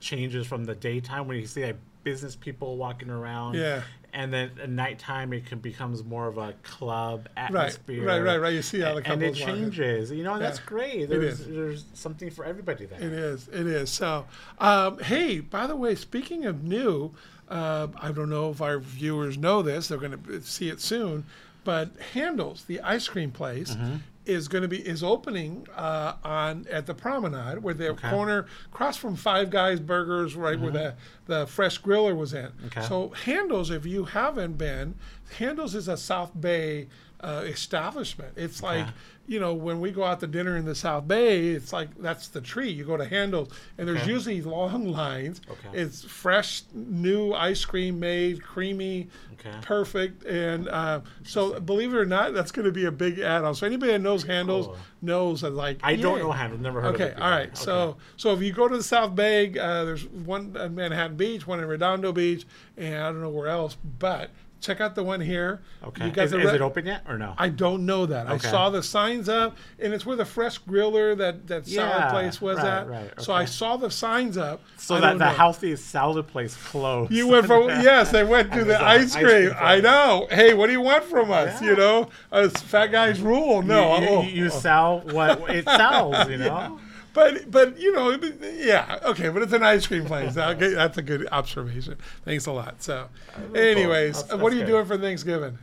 changes 0.00 0.46
from 0.46 0.64
the 0.64 0.74
daytime 0.74 1.26
when 1.28 1.38
you 1.38 1.46
see 1.46 1.64
like 1.64 1.76
business 2.04 2.36
people 2.36 2.76
walking 2.76 3.10
around. 3.10 3.54
Yeah. 3.54 3.82
And 4.12 4.32
then 4.32 4.52
at 4.62 4.70
nighttime, 4.70 5.32
it 5.34 5.44
can, 5.44 5.58
becomes 5.58 6.02
more 6.02 6.26
of 6.26 6.38
a 6.38 6.54
club 6.62 7.28
atmosphere. 7.36 8.02
right, 8.02 8.18
right, 8.18 8.22
right. 8.26 8.36
right. 8.40 8.52
You 8.54 8.62
see 8.62 8.80
how 8.80 8.94
the 8.94 9.10
And 9.10 9.22
it 9.22 9.26
couples 9.34 9.40
walking. 9.40 9.54
changes. 9.56 10.10
You 10.10 10.22
know, 10.24 10.34
and 10.34 10.42
that's 10.42 10.58
Yeah. 10.58 10.64
great. 10.66 11.08
There's, 11.10 11.44
there's 11.46 11.84
something 11.92 12.30
for 12.30 12.44
everybody 12.44 12.86
there. 12.86 12.98
It 12.98 13.12
is. 13.12 13.48
It 13.48 13.66
is. 13.66 13.90
So, 13.90 14.24
um, 14.58 14.98
hey, 15.00 15.40
by 15.40 15.66
the 15.66 15.76
way, 15.76 15.94
speaking 15.96 16.46
of 16.46 16.62
new, 16.64 17.12
uh, 17.50 17.88
I 18.00 18.10
don't 18.12 18.30
know 18.30 18.50
if 18.50 18.62
our 18.62 18.78
viewers 18.78 19.36
know 19.36 19.60
this. 19.60 19.88
They're 19.88 19.98
going 19.98 20.18
to 20.18 20.40
see 20.40 20.70
it 20.70 20.80
soon, 20.80 21.24
but 21.64 21.90
Handel's, 22.14 22.64
the 22.64 22.80
ice 22.80 23.08
cream 23.08 23.30
place, 23.32 23.74
Mm-hmm. 23.74 23.96
Is 24.26 24.48
going 24.48 24.62
to 24.62 24.68
be 24.68 24.78
is 24.78 25.02
opening 25.04 25.66
uh, 25.76 26.14
on 26.24 26.66
at 26.70 26.86
the 26.86 26.94
Promenade, 26.94 27.62
where 27.62 27.74
the 27.74 27.90
Okay. 27.90 28.10
corner 28.10 28.46
across 28.72 28.96
from 28.96 29.14
Five 29.16 29.50
Guys 29.50 29.78
Burgers, 29.80 30.34
right 30.34 30.58
where 30.58 30.72
the 30.72 30.94
the 31.26 31.46
fresh 31.46 31.80
griller 31.80 32.16
was 32.16 32.34
in. 32.34 32.46
Mm-hmm. 32.46 32.66
Okay. 32.66 32.82
So 32.82 33.10
Handel's, 33.24 33.70
if 33.70 33.86
you 33.86 34.04
haven't 34.04 34.58
been, 34.58 34.96
Handel's 35.38 35.74
is 35.76 35.86
a 35.88 35.96
South 35.96 36.32
Bay 36.40 36.88
uh, 37.20 37.42
establishment. 37.46 38.32
It's 38.36 38.62
like 38.62 38.86
you 39.28 39.40
know 39.40 39.54
when 39.54 39.80
we 39.80 39.90
go 39.90 40.04
out 40.04 40.20
to 40.20 40.26
dinner 40.26 40.56
in 40.56 40.64
the 40.64 40.74
South 40.74 41.08
Bay, 41.08 41.48
it's 41.48 41.72
like 41.72 41.88
that's 41.98 42.28
the 42.28 42.40
tree. 42.40 42.70
You 42.70 42.84
go 42.84 42.96
to 42.96 43.04
Handel's, 43.06 43.48
and 43.78 43.88
there's 43.88 44.02
Okay. 44.02 44.10
usually 44.10 44.42
long 44.42 44.88
lines. 44.92 45.40
Okay. 45.50 45.78
It's 45.80 46.04
fresh, 46.04 46.62
new 46.74 47.32
ice 47.32 47.64
cream 47.64 47.98
made, 47.98 48.42
creamy, 48.42 49.08
Okay. 49.34 49.56
perfect, 49.62 50.24
and 50.24 50.68
uh, 50.68 51.00
so 51.24 51.58
believe 51.60 51.92
it 51.92 51.96
or 51.96 52.06
not, 52.06 52.34
that's 52.34 52.52
going 52.52 52.66
to 52.66 52.72
be 52.72 52.84
a 52.84 52.90
big 52.92 53.18
add-on. 53.18 53.54
So 53.54 53.66
anybody 53.66 53.92
that 53.92 54.00
knows 54.00 54.22
Handel's 54.24 54.66
Cool. 54.66 54.76
knows 55.02 55.40
that 55.40 55.50
like 55.50 55.78
I 55.82 55.96
don't 55.96 56.18
know 56.20 56.32
Handel. 56.32 56.58
Never 56.58 56.80
heard 56.80 56.94
of 56.94 57.00
it. 57.00 57.04
Okay, 57.12 57.20
all 57.20 57.30
right. 57.30 57.56
So 57.56 57.96
so 58.16 58.32
if 58.34 58.40
you 58.42 58.52
go 58.52 58.68
to 58.68 58.76
the 58.76 58.82
South 58.82 59.14
Bay, 59.14 59.48
uh, 59.58 59.84
there's 59.84 60.06
one 60.06 60.56
in 60.56 60.74
Manhattan 60.74 61.16
Beach, 61.16 61.46
one 61.46 61.58
in 61.60 61.66
Redondo 61.66 62.12
Beach, 62.12 62.46
and 62.76 62.94
I 62.96 63.10
don't 63.10 63.20
know 63.22 63.30
where 63.30 63.48
else, 63.48 63.76
but 63.98 64.30
check 64.60 64.80
out 64.80 64.94
the 64.94 65.02
one 65.02 65.20
here. 65.20 65.60
Okay. 65.84 66.08
Is, 66.08 66.30
the 66.30 66.40
is 66.40 66.52
it 66.52 66.60
open 66.60 66.86
yet 66.86 67.02
or 67.08 67.18
no? 67.18 67.34
I 67.38 67.48
don't 67.48 67.86
know 67.86 68.06
that. 68.06 68.26
I 68.26 68.38
saw 68.38 68.70
the 68.70 68.82
signs 68.82 69.28
up, 69.28 69.56
and 69.78 69.92
it's 69.92 70.04
where 70.06 70.16
the 70.16 70.24
fresh 70.24 70.60
griller 70.62 71.16
that 71.18 71.46
that 71.46 71.66
salad 71.66 72.00
Yeah, 72.00 72.10
place 72.10 72.40
was 72.40 72.58
right, 72.58 72.66
at. 72.66 72.88
right, 72.88 73.20
So 73.20 73.32
I 73.32 73.44
saw 73.44 73.76
the 73.76 73.90
signs 73.90 74.36
up. 74.36 74.60
so 74.76 74.96
I 74.96 75.00
that 75.00 75.18
the 75.18 75.26
know. 75.26 75.30
healthiest 75.30 75.86
salad 75.86 76.26
place 76.26 76.56
closed. 76.56 77.12
You 77.12 77.28
went 77.28 77.46
from 77.46 77.68
yes, 77.68 78.10
they 78.10 78.24
went 78.24 78.52
to 78.52 78.64
the 78.64 78.72
it's 78.74 78.82
a 78.82 78.84
ice 78.86 79.14
ice 79.16 79.22
cream. 79.22 79.50
cream 79.50 79.54
I 79.60 79.80
know. 79.80 80.26
Hey, 80.30 80.54
what 80.54 80.66
do 80.66 80.72
you 80.72 80.80
want 80.80 81.04
from 81.04 81.30
us? 81.30 81.60
Yeah. 81.60 81.70
You 81.70 81.76
know, 81.76 82.08
us 82.32 82.52
fat 82.62 82.88
guys 82.88 83.20
rule. 83.20 83.62
No, 83.62 83.96
you, 83.96 84.02
you, 84.02 84.08
oh, 84.08 84.22
you 84.22 84.46
oh. 84.46 84.48
sell 84.48 85.00
what 85.00 85.48
it 85.50 85.64
sells, 85.64 86.28
you 86.28 86.36
know. 86.38 86.78
But 87.16 87.50
but 87.50 87.80
you 87.80 87.92
know, 87.94 88.10
yeah, 88.58 88.98
okay, 89.06 89.30
but 89.30 89.42
it's 89.42 89.52
an 89.52 89.62
ice 89.64 89.86
cream 89.86 90.04
place. 90.04 90.36
Okay, 90.36 90.74
that's 90.74 90.98
a 90.98 91.02
good 91.02 91.26
observation. 91.32 91.96
Thanks 92.24 92.46
a 92.46 92.52
lot. 92.52 92.82
So, 92.82 93.08
anyways, 93.54 94.22
That's- 94.22 94.40
what 94.40 94.52
are 94.52 94.56
you 94.56 94.62
good. 94.62 94.68
doing 94.72 94.84
for 94.86 94.98
Thanksgiving? 94.98 95.58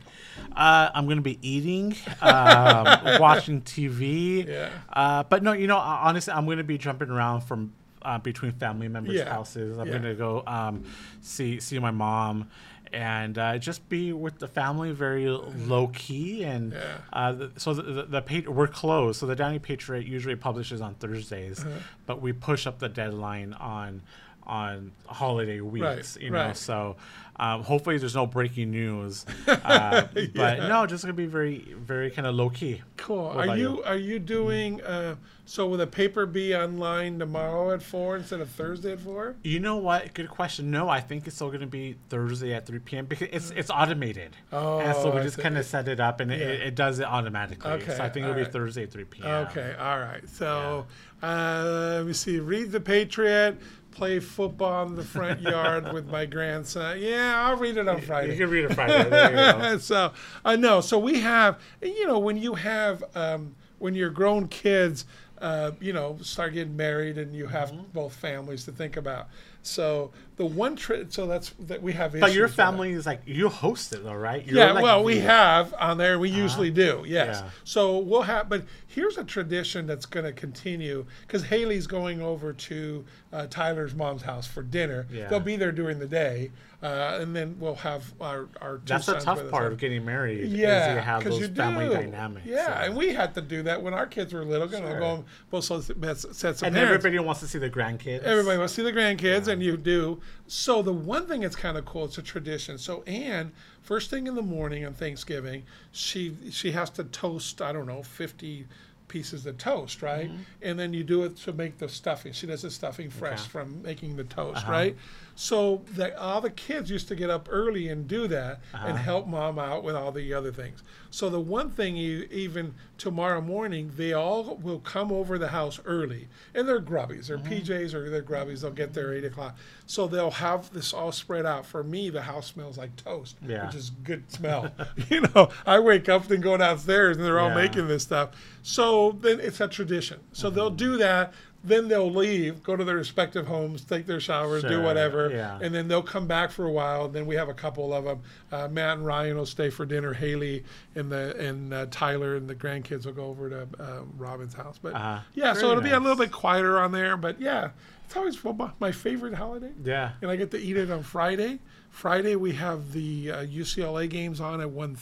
Uh, 0.56 0.90
I'm 0.94 1.08
gonna 1.08 1.20
be 1.20 1.38
eating, 1.42 1.96
um, 2.20 2.84
watching 3.20 3.62
TV. 3.62 4.46
Yeah. 4.46 4.68
Uh, 4.92 5.22
but 5.22 5.42
no, 5.42 5.52
you 5.52 5.66
know, 5.66 5.78
honestly, 5.78 6.32
I'm 6.32 6.46
gonna 6.46 6.64
be 6.64 6.76
jumping 6.76 7.08
around 7.10 7.42
from 7.42 7.72
uh, 8.04 8.18
between 8.18 8.52
family 8.52 8.88
members' 8.88 9.14
Yeah. 9.16 9.28
houses. 9.32 9.78
I'm 9.78 9.86
Yeah. 9.86 9.92
gonna 9.94 10.14
go 10.14 10.42
um, 10.46 10.84
see 11.20 11.60
see 11.60 11.78
my 11.78 11.90
mom. 11.90 12.48
And 12.92 13.36
uh, 13.38 13.58
just 13.58 13.88
be 13.88 14.12
with 14.12 14.38
the 14.38 14.46
family, 14.46 14.92
very 14.92 15.26
low 15.26 15.88
key, 15.88 16.44
and 16.44 16.72
Yeah. 16.72 16.98
uh, 17.12 17.32
the, 17.32 17.50
so 17.56 17.74
the, 17.74 17.82
the, 17.82 18.02
the 18.04 18.22
pa- 18.22 18.48
we're 18.48 18.68
closed. 18.68 19.18
So 19.18 19.26
the 19.26 19.34
Downey 19.34 19.58
Patriot 19.58 20.06
usually 20.06 20.36
publishes 20.36 20.80
on 20.80 20.94
Thursdays, 20.94 21.58
Uh-huh. 21.64 21.70
but 22.06 22.22
we 22.22 22.32
push 22.32 22.68
up 22.68 22.78
the 22.78 22.88
deadline 22.88 23.52
on 23.54 24.02
on 24.46 24.92
holiday 25.06 25.60
weeks. 25.60 26.16
you 26.20 26.30
know, 26.30 26.38
right. 26.46 26.56
so 26.56 26.96
um, 27.36 27.62
hopefully 27.64 27.98
there's 27.98 28.14
no 28.14 28.26
breaking 28.26 28.70
news. 28.70 29.24
Uh, 29.46 30.06
but 30.12 30.34
Yeah. 30.34 30.68
no, 30.68 30.86
just 30.86 31.02
gonna 31.04 31.12
be 31.14 31.26
very, 31.26 31.58
very 31.78 32.10
kind 32.10 32.26
of 32.26 32.34
low 32.34 32.50
key. 32.50 32.82
Cool. 32.96 33.28
What 33.34 33.48
Are 33.48 33.56
you 33.56 33.76
you? 33.76 33.82
are 33.84 33.96
you 33.96 34.18
doing 34.18 34.82
uh, 34.82 35.16
so? 35.46 35.66
Will 35.66 35.76
the 35.78 35.86
paper 35.86 36.26
be 36.26 36.54
online 36.54 37.18
tomorrow 37.18 37.72
at 37.72 37.82
four 37.82 38.16
instead 38.16 38.40
of 38.40 38.50
Thursday 38.50 38.92
at 38.92 39.00
four? 39.00 39.36
You 39.42 39.60
know 39.60 39.76
what? 39.76 40.12
Good 40.14 40.28
question. 40.28 40.70
No, 40.70 40.88
I 40.88 41.00
think 41.00 41.26
it's 41.26 41.36
still 41.36 41.50
gonna 41.50 41.66
be 41.66 41.96
Thursday 42.10 42.52
at 42.54 42.66
3 42.66 42.78
p.m. 42.80 43.06
because 43.06 43.28
it's 43.32 43.50
it's 43.50 43.70
automated. 43.70 44.36
Oh, 44.52 44.78
and 44.80 44.94
so 44.96 45.10
Oh, 45.10 45.14
we 45.14 45.20
I 45.20 45.22
just 45.24 45.38
kind 45.38 45.56
of 45.58 45.64
set 45.64 45.88
it 45.88 46.00
up 46.00 46.20
and 46.20 46.30
it, 46.32 46.40
Yeah. 46.40 46.66
it 46.66 46.74
does 46.74 46.98
it 46.98 47.04
automatically. 47.06 47.70
Okay, 47.72 47.96
So 47.96 48.02
I 48.04 48.08
think 48.10 48.24
it'll 48.24 48.34
be. 48.36 48.44
Thursday 48.50 48.82
at 48.84 48.90
3 48.92 49.04
p.m. 49.04 49.46
Okay, 49.48 49.74
all 49.78 49.98
right. 49.98 50.26
So 50.28 50.86
uh, 51.22 51.62
let 51.98 52.06
me 52.06 52.12
see. 52.12 52.38
Read 52.38 52.70
the 52.72 52.80
Patriot. 52.80 53.56
Play 53.94 54.18
football 54.18 54.86
in 54.86 54.96
the 54.96 55.04
front 55.04 55.40
yard 55.40 55.92
with 55.92 56.06
my 56.08 56.26
grandson. 56.26 56.98
Yeah, 57.00 57.46
I'll 57.46 57.56
read 57.56 57.76
it 57.76 57.86
on 57.88 58.00
Friday. 58.00 58.32
You 58.32 58.38
can 58.38 58.50
read 58.50 58.64
it 58.64 58.74
Friday. 58.74 59.08
There 59.08 59.30
you 59.30 59.62
go. 59.62 59.78
so 59.78 60.12
I 60.44 60.56
know. 60.56 60.80
So 60.80 60.98
we 60.98 61.20
have, 61.20 61.60
you 61.80 62.06
know, 62.06 62.18
when 62.18 62.36
you 62.36 62.54
have, 62.54 63.04
um, 63.14 63.54
when 63.78 63.94
your 63.94 64.10
grown 64.10 64.48
kids, 64.48 65.04
uh, 65.40 65.72
you 65.80 65.92
know, 65.92 66.18
start 66.22 66.54
getting 66.54 66.76
married 66.76 67.18
and 67.18 67.34
you 67.34 67.46
have 67.46 67.70
Mm-hmm. 67.70 67.82
both 67.92 68.14
families 68.14 68.64
to 68.64 68.72
think 68.72 68.96
about. 68.96 69.28
So 69.66 70.12
the 70.36 70.44
one 70.44 70.76
trip, 70.76 71.12
so 71.12 71.26
that's 71.26 71.50
that 71.60 71.80
we 71.82 71.92
have. 71.92 72.14
Is. 72.14 72.20
But 72.20 72.32
your 72.32 72.44
issues 72.44 72.50
with 72.52 72.56
that. 72.56 72.62
family 72.70 72.92
is 72.92 73.06
like 73.06 73.22
you 73.24 73.48
host 73.48 73.92
it 73.92 74.04
though, 74.04 74.14
right? 74.14 74.44
You're 74.44 74.56
Yeah, 74.56 74.72
like 74.72 74.82
well, 74.82 75.04
we 75.04 75.18
have 75.18 75.72
on 75.78 75.96
there. 75.98 76.18
We 76.18 76.28
usually 76.28 76.70
do, 76.70 77.04
yes. 77.06 77.40
Yeah. 77.42 77.50
So 77.64 77.98
we'll 77.98 78.22
have, 78.22 78.48
but 78.48 78.64
here's 78.86 79.16
a 79.16 79.24
tradition 79.24 79.86
that's 79.86 80.06
going 80.06 80.24
to 80.26 80.32
continue 80.32 81.06
because 81.22 81.44
Haley's 81.44 81.86
going 81.86 82.20
over 82.20 82.52
to 82.52 83.04
uh, 83.32 83.46
Tyler's 83.48 83.94
mom's 83.94 84.22
house 84.22 84.46
for 84.46 84.62
dinner. 84.62 85.06
Yeah. 85.10 85.28
They'll 85.28 85.40
be 85.40 85.56
there 85.56 85.72
during 85.72 85.98
the 85.98 86.08
day, 86.08 86.50
uh, 86.84 87.18
and 87.20 87.34
then 87.34 87.56
we'll 87.58 87.74
have 87.76 88.12
our 88.20 88.46
our. 88.60 88.76
Two 88.76 88.82
That's 88.84 89.06
the 89.06 89.14
tough 89.14 89.48
part 89.50 89.72
of 89.72 89.78
getting 89.78 90.04
married. 90.04 90.50
Yeah, 90.50 90.94
you 90.94 91.00
have 91.00 91.20
because 91.24 91.40
those 91.40 91.48
you 91.48 91.54
family 91.54 91.88
do. 91.88 91.94
dynamics. 91.94 92.46
Yeah, 92.46 92.84
and 92.84 92.94
we 92.94 93.14
had 93.14 93.34
to 93.36 93.40
do 93.40 93.62
that 93.62 93.82
when 93.82 93.94
our 93.94 94.06
kids 94.06 94.34
were 94.34 94.44
little. 94.44 94.68
Sure. 94.68 94.98
go 95.00 95.06
on 95.06 95.24
both 95.50 95.64
sets 95.64 95.88
of 95.88 95.96
and 96.04 96.36
parents. 96.36 96.76
everybody 96.76 97.18
wants 97.18 97.40
to 97.40 97.48
see 97.48 97.58
the 97.58 97.70
grandkids. 97.70 98.22
Everybody 98.22 98.58
wants 98.58 98.74
to 98.74 98.82
see 98.82 98.90
the 98.90 98.92
grandkids, 98.92 99.48
and 99.48 99.62
you 99.62 99.78
do. 99.78 100.20
So 100.46 100.82
the 100.82 100.92
one 100.92 101.26
thing 101.26 101.40
that's 101.40 101.56
kind 101.56 101.78
of 101.78 101.86
cool, 101.86 102.04
it's 102.04 102.18
a 102.18 102.22
tradition. 102.22 102.76
So 102.76 103.02
Anne, 103.06 103.52
first 103.80 104.10
thing 104.10 104.26
in 104.26 104.34
the 104.34 104.42
morning 104.42 104.84
on 104.84 104.92
Thanksgiving, 104.92 105.62
she 105.92 106.36
she 106.50 106.70
has 106.72 106.90
to 106.90 107.04
toast. 107.04 107.62
I 107.62 107.72
don't 107.72 107.86
know, 107.86 108.02
fifty 108.02 108.66
pieces 109.08 109.46
of 109.46 109.56
toast, 109.58 110.02
right? 110.02 110.30
And 110.62 110.78
then 110.78 110.92
you 110.92 111.04
do 111.04 111.22
it 111.24 111.36
to 111.36 111.52
make 111.52 111.78
the 111.78 111.88
stuffing. 111.88 112.32
She 112.32 112.46
does 112.46 112.62
the 112.62 112.70
stuffing 112.70 113.10
fresh 113.10 113.40
Okay. 113.42 113.48
from 113.50 113.80
making 113.82 114.16
the 114.16 114.24
toast, 114.24 114.58
Uh-huh. 114.64 114.72
right? 114.72 114.96
So 115.36 115.82
that 115.92 116.14
all 116.16 116.40
the 116.40 116.50
kids 116.50 116.90
used 116.90 117.08
to 117.08 117.16
get 117.16 117.28
up 117.28 117.48
early 117.50 117.88
and 117.88 118.06
do 118.06 118.28
that 118.28 118.60
and 118.72 118.92
Uh-huh. 118.92 118.96
help 118.96 119.26
mom 119.26 119.58
out 119.58 119.82
with 119.82 119.96
all 119.96 120.12
the 120.12 120.32
other 120.32 120.52
things. 120.52 120.82
So 121.10 121.28
the 121.28 121.40
one 121.40 121.70
thing 121.70 121.96
you 121.96 122.28
even 122.30 122.74
tomorrow 122.98 123.40
morning 123.40 123.90
they 123.96 124.12
all 124.12 124.56
will 124.62 124.78
come 124.78 125.10
over 125.10 125.36
the 125.38 125.48
house 125.48 125.80
early 125.84 126.28
and 126.54 126.68
they're 126.68 126.80
grubbies, 126.80 127.28
Mm-hmm. 127.28 127.48
they're 127.48 127.60
PJs 127.60 127.94
or 127.94 128.10
they're 128.10 128.22
grubbies. 128.22 128.60
They'll 128.60 128.70
get 128.70 128.94
there 128.94 129.12
eight 129.12 129.24
o'clock. 129.24 129.56
So 129.86 130.06
they'll 130.06 130.30
have 130.30 130.72
this 130.72 130.92
all 130.92 131.10
spread 131.12 131.46
out. 131.46 131.66
For 131.66 131.82
me, 131.82 132.10
the 132.10 132.22
house 132.22 132.46
smells 132.48 132.78
like 132.78 132.94
toast, 132.96 133.36
Yeah. 133.46 133.66
which 133.66 133.74
is 133.74 133.90
good 133.90 134.30
smell. 134.30 134.70
you 135.10 135.22
know, 135.34 135.48
I 135.66 135.80
wake 135.80 136.08
up 136.08 136.30
and 136.30 136.42
go 136.42 136.56
downstairs 136.56 137.16
and 137.16 137.26
they're 137.26 137.40
all 137.40 137.48
Yeah. 137.48 137.54
making 137.56 137.88
this 137.88 138.04
stuff. 138.04 138.30
So 138.66 139.12
then 139.20 139.40
it's 139.40 139.60
a 139.60 139.68
tradition. 139.68 140.20
So 140.32 140.48
they'll 140.48 140.68
Mm-hmm. 140.70 140.76
do 140.76 140.96
that. 140.96 141.34
Then 141.62 141.88
they'll 141.88 142.10
leave, 142.12 142.62
go 142.62 142.76
to 142.76 142.84
their 142.84 142.96
respective 142.96 143.46
homes, 143.46 143.84
take 143.84 144.04
their 144.06 144.20
showers, 144.20 144.62
do 144.62 144.82
whatever, 144.82 145.30
yeah. 145.30 145.58
and 145.62 145.74
then 145.74 145.88
they'll 145.88 146.02
come 146.02 146.26
back 146.26 146.50
for 146.50 146.66
a 146.66 146.70
while. 146.70 147.06
And 147.06 147.14
then 147.14 147.24
we 147.24 147.34
have 147.36 147.48
a 147.48 147.54
couple 147.54 147.94
of 147.94 148.04
them. 148.04 148.20
Uh, 148.52 148.68
Matt 148.68 148.98
and 148.98 149.06
Ryan 149.06 149.38
will 149.38 149.46
stay 149.46 149.70
for 149.70 149.86
dinner. 149.86 150.12
Haley 150.12 150.62
and 150.94 151.10
the 151.10 151.34
and 151.38 151.72
uh, 151.72 151.86
Tyler 151.90 152.36
and 152.36 152.46
the 152.48 152.54
grandkids 152.54 153.06
will 153.06 153.14
go 153.14 153.24
over 153.24 153.48
to 153.48 153.66
uh, 153.80 154.00
Robin's 154.18 154.52
house. 154.52 154.78
But 154.82 154.94
Uh-huh. 154.94 155.20
yeah, 155.32 155.54
so 155.54 155.70
it'll 155.70 155.82
be 155.82 155.90
a 155.90 155.98
little 156.00 156.16
bit 156.18 156.32
quieter 156.32 156.78
on 156.78 156.92
there. 156.92 157.16
But 157.16 157.40
yeah, 157.40 157.70
it's 158.04 158.14
always 158.16 158.42
my- 158.44 158.70
my 158.78 158.92
favorite 158.92 159.32
holiday 159.34 159.72
Yeah. 159.82 160.12
and 160.20 160.30
I 160.30 160.36
get 160.36 160.50
to 160.50 160.58
eat 160.58 160.76
it 160.76 160.90
on 160.90 161.02
Friday. 161.02 161.60
Friday 161.94 162.34
we 162.34 162.52
have 162.54 162.92
the 162.92 163.30
uh, 163.30 163.36
UCLA 163.46 164.10
games 164.10 164.40
on 164.40 164.60
at 164.60 164.66
1.30 164.68 164.96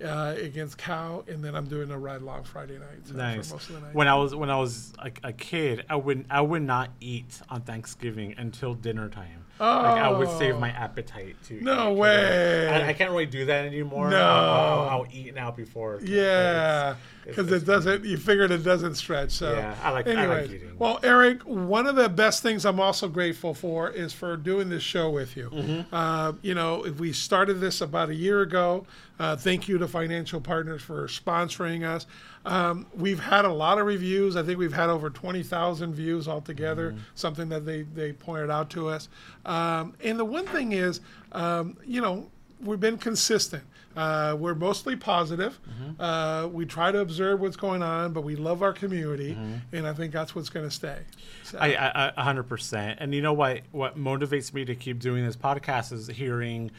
Mm-hmm. 0.00 0.06
uh, 0.06 0.32
against 0.32 0.76
Cal, 0.76 1.24
and 1.28 1.42
then 1.44 1.54
I'm 1.54 1.66
doing 1.66 1.90
a 1.90 1.98
ride 1.98 2.20
along 2.22 2.44
Friday 2.44 2.78
night. 2.78 3.06
So 3.06 3.14
Nice. 3.14 3.48
For 3.48 3.54
most 3.54 3.68
of 3.68 3.74
the 3.76 3.80
night. 3.82 3.94
When 3.94 4.08
I 4.08 4.14
was 4.16 4.34
when 4.34 4.50
I 4.50 4.56
was 4.56 4.92
like 4.98 5.20
a 5.22 5.32
kid, 5.32 5.84
I 5.88 5.94
would 5.96 6.24
I 6.28 6.40
would 6.40 6.62
not 6.62 6.90
eat 7.00 7.40
on 7.48 7.60
Thanksgiving 7.60 8.34
until 8.38 8.74
dinner 8.74 9.08
time. 9.08 9.44
Like 9.60 9.68
I 10.02 10.10
would 10.10 10.30
save 10.38 10.58
my 10.58 10.70
appetite 10.70 11.36
to. 11.48 11.60
No 11.62 11.92
way. 11.92 12.66
I, 12.68 12.88
I 12.88 12.92
can't 12.94 13.10
really 13.10 13.26
do 13.26 13.44
that 13.44 13.66
anymore. 13.66 14.08
No. 14.10 14.16
I'll, 14.18 14.80
I'll, 14.80 14.88
I'll 15.02 15.06
eat 15.12 15.34
now 15.34 15.50
before. 15.52 16.00
yeah, 16.02 16.96
because 17.30 17.50
it 17.52 17.64
doesn't. 17.64 18.04
You 18.04 18.16
figured 18.16 18.50
it 18.50 18.62
doesn't 18.62 18.94
stretch. 18.96 19.30
So 19.30 19.52
Yeah, 19.54 19.74
I 19.82 19.90
like- 19.90 20.06
I 20.08 20.26
like 20.26 20.50
eating. 20.50 20.76
Well, 20.78 21.00
Eric, 21.02 21.42
one 21.42 21.86
of 21.86 21.96
the 21.96 22.08
best 22.08 22.42
things 22.42 22.64
I'm 22.64 22.78
also 22.80 23.08
grateful 23.08 23.54
for 23.54 23.90
is 23.90 24.12
for 24.12 24.36
doing 24.36 24.68
this 24.68 24.82
show 24.82 25.10
with 25.10 25.36
you. 25.36 25.50
Mm-hmm. 25.50 25.94
Uh, 25.94 26.32
you 26.42 26.54
know, 26.54 26.84
if 26.86 26.98
we 27.00 27.12
started 27.12 27.54
this 27.60 27.80
about 27.80 28.08
a 28.10 28.14
year 28.14 28.40
ago. 28.42 28.86
Uh, 29.18 29.36
thank 29.36 29.68
you 29.68 29.76
to 29.76 29.86
Financial 29.86 30.40
Partners 30.40 30.80
for 30.80 31.06
sponsoring 31.06 31.86
us. 31.86 32.06
Um, 32.46 32.86
we've 32.94 33.20
had 33.20 33.44
a 33.44 33.52
lot 33.52 33.76
of 33.78 33.84
reviews. 33.84 34.34
I 34.34 34.42
think 34.42 34.58
we've 34.58 34.72
had 34.72 34.88
over 34.88 35.10
20,000 35.10 35.92
views 35.94 36.26
altogether, 36.26 36.92
Mm-hmm. 36.92 37.00
something 37.16 37.50
that 37.50 37.66
they, 37.66 37.82
they 37.82 38.14
pointed 38.14 38.48
out 38.50 38.70
to 38.70 38.88
us. 38.88 39.10
Um, 39.44 39.92
and 40.02 40.18
the 40.18 40.24
one 40.24 40.46
thing 40.46 40.72
is, 40.72 41.00
um, 41.32 41.76
you 41.84 42.00
know, 42.00 42.30
we've 42.62 42.80
been 42.80 42.98
consistent. 42.98 43.64
Uh, 43.96 44.36
we're 44.38 44.54
mostly 44.54 44.94
positive. 44.94 45.58
Mm-hmm. 45.68 46.00
Uh, 46.00 46.46
we 46.46 46.64
try 46.64 46.92
to 46.92 47.00
observe 47.00 47.40
what's 47.40 47.56
going 47.56 47.82
on, 47.82 48.12
but 48.12 48.20
we 48.22 48.36
love 48.36 48.62
our 48.62 48.72
community, 48.72 49.32
Mm-hmm. 49.34 49.74
and 49.76 49.86
I 49.86 49.92
think 49.92 50.12
that's 50.12 50.34
what's 50.34 50.48
going 50.48 50.66
to 50.68 50.74
stay. 50.74 50.98
So, 51.42 51.58
I, 51.58 51.72
I, 51.72 52.12
a 52.16 52.22
hundred 52.22 52.44
percent. 52.44 52.98
And 53.00 53.12
you 53.14 53.20
know 53.20 53.32
what? 53.32 53.62
What 53.72 53.98
motivates 53.98 54.54
me 54.54 54.64
to 54.64 54.74
keep 54.76 55.00
doing 55.00 55.24
this 55.26 55.36
podcast 55.36 55.92
is 55.92 56.06
hearing 56.06 56.70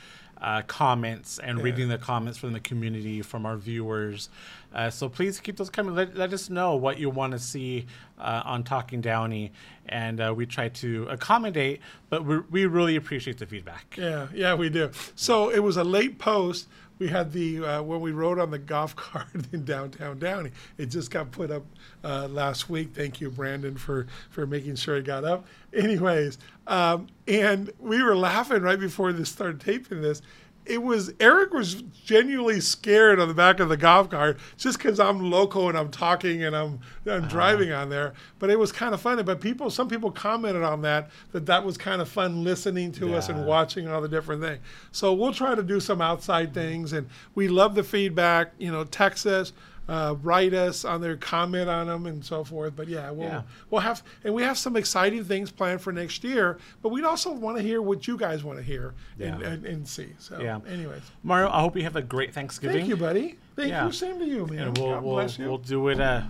uh, 0.41 0.63
comments 0.63 1.39
and 1.39 1.61
reading 1.61 1.87
the 1.89 1.97
comments 1.97 2.37
from 2.37 2.53
the 2.53 2.59
community, 2.59 3.21
from 3.21 3.45
our 3.45 3.57
viewers. 3.57 4.29
Uh, 4.73 4.89
so 4.89 5.07
please 5.09 5.39
keep 5.39 5.57
those 5.57 5.69
coming. 5.69 5.93
Let, 5.93 6.15
let 6.15 6.33
us 6.33 6.49
know 6.49 6.75
what 6.75 6.97
you 6.97 7.09
want 7.09 7.33
to 7.33 7.39
see 7.39 7.85
uh, 8.17 8.41
on 8.45 8.63
Talking 8.63 9.01
Downey, 9.01 9.51
and 9.87 10.19
uh, 10.19 10.33
we 10.35 10.45
try 10.45 10.69
to 10.69 11.07
accommodate. 11.09 11.81
But 12.09 12.25
we, 12.25 12.39
we 12.49 12.65
really 12.65 12.95
appreciate 12.95 13.37
the 13.37 13.45
feedback. 13.45 13.95
yeah, 13.97 14.27
yeah, 14.33 14.53
we 14.55 14.69
do. 14.69 14.91
So 15.15 15.49
it 15.49 15.59
was 15.59 15.77
a 15.77 15.83
late 15.83 16.17
post. 16.19 16.67
We 17.01 17.07
had 17.07 17.31
the 17.33 17.65
uh, 17.65 17.81
when 17.81 17.99
we 17.99 18.11
rode 18.11 18.37
on 18.37 18.51
the 18.51 18.59
golf 18.59 18.95
cart 18.95 19.25
in 19.51 19.65
downtown 19.65 20.19
Downey. 20.19 20.51
It 20.77 20.85
just 20.91 21.09
got 21.09 21.31
put 21.31 21.49
up 21.49 21.65
uh, 22.03 22.27
last 22.27 22.69
week. 22.69 22.93
Thank 22.93 23.19
you, 23.19 23.31
Brandon, 23.31 23.75
for 23.75 24.05
for 24.29 24.45
making 24.45 24.75
sure 24.75 24.97
it 24.97 25.05
got 25.05 25.23
up. 25.23 25.47
Anyways, 25.73 26.37
um, 26.67 27.07
and 27.27 27.71
we 27.79 28.03
were 28.03 28.15
laughing 28.15 28.61
right 28.61 28.79
before 28.79 29.13
this 29.13 29.29
started 29.29 29.61
taping 29.61 30.03
this, 30.03 30.21
it 30.65 30.81
was 30.81 31.13
Eric 31.19 31.53
was 31.53 31.81
genuinely 32.05 32.59
scared 32.59 33.19
on 33.19 33.27
the 33.27 33.33
back 33.33 33.59
of 33.59 33.69
the 33.69 33.77
golf 33.77 34.09
cart 34.09 34.39
just 34.57 34.77
because 34.77 34.99
I'm 34.99 35.31
local 35.31 35.69
and 35.69 35.77
I'm 35.77 35.89
talking 35.89 36.43
and 36.43 36.55
I'm 36.55 36.79
I'm 37.05 37.23
uh-huh. 37.23 37.27
driving 37.27 37.71
on 37.71 37.89
there. 37.89 38.13
But 38.39 38.49
it 38.49 38.59
was 38.59 38.71
kind 38.71 38.93
of 38.93 39.01
funny. 39.01 39.23
But 39.23 39.41
people, 39.41 39.69
some 39.69 39.87
people 39.87 40.11
commented 40.11 40.63
on 40.63 40.81
that 40.83 41.09
that 41.31 41.45
that 41.47 41.65
was 41.65 41.77
kind 41.77 42.01
of 42.01 42.09
fun 42.09 42.43
listening 42.43 42.91
to 42.93 43.15
us 43.15 43.29
and 43.29 43.45
watching 43.45 43.87
all 43.87 44.01
the 44.01 44.09
different 44.09 44.41
things. 44.41 44.61
So 44.91 45.13
we'll 45.13 45.33
try 45.33 45.55
to 45.55 45.63
do 45.63 45.79
some 45.79 46.01
outside 46.01 46.53
things, 46.53 46.93
and 46.93 47.09
we 47.35 47.47
love 47.47 47.75
the 47.75 47.83
feedback. 47.83 48.53
You 48.57 48.71
know, 48.71 48.83
Texas. 48.83 49.53
Uh, 49.91 50.15
write 50.23 50.53
us 50.53 50.85
on 50.85 51.01
their 51.01 51.17
comment 51.17 51.67
on 51.69 51.87
them 51.87 52.05
and 52.05 52.23
so 52.23 52.45
forth. 52.45 52.73
But 52.77 52.87
yeah, 52.87 53.11
we'll 53.11 53.27
Yeah. 53.27 53.41
we'll 53.69 53.81
have 53.81 54.01
and 54.23 54.33
we 54.33 54.41
have 54.41 54.57
some 54.57 54.77
exciting 54.77 55.25
things 55.25 55.51
planned 55.51 55.81
for 55.81 55.91
next 55.91 56.23
year. 56.23 56.57
But 56.81 56.89
we'd 56.89 57.03
also 57.03 57.33
want 57.33 57.57
to 57.57 57.63
hear 57.63 57.81
what 57.81 58.07
you 58.07 58.15
guys 58.15 58.41
want 58.41 58.57
to 58.57 58.63
hear 58.63 58.93
and, 59.19 59.41
Yeah. 59.41 59.47
and, 59.49 59.65
and 59.65 59.85
see. 59.85 60.13
So, 60.17 60.39
Yeah. 60.39 60.59
anyways, 60.65 61.01
Mario, 61.23 61.49
I 61.49 61.59
hope 61.59 61.75
you 61.75 61.83
have 61.83 61.97
a 61.97 62.01
great 62.01 62.33
Thanksgiving. 62.33 62.77
thank 62.77 62.87
you, 62.89 62.95
buddy. 62.95 63.37
Thank 63.57 63.67
Yeah. 63.69 63.85
you. 63.85 63.91
Same 63.91 64.17
to 64.19 64.25
you, 64.25 64.45
man. 64.47 64.67
And 64.69 64.77
we'll 64.77 64.91
God 64.91 65.03
we'll, 65.03 65.15
bless 65.15 65.37
you. 65.37 65.45
we'll 65.49 65.57
do 65.57 65.89
it. 65.89 65.99
Uh, 65.99 66.21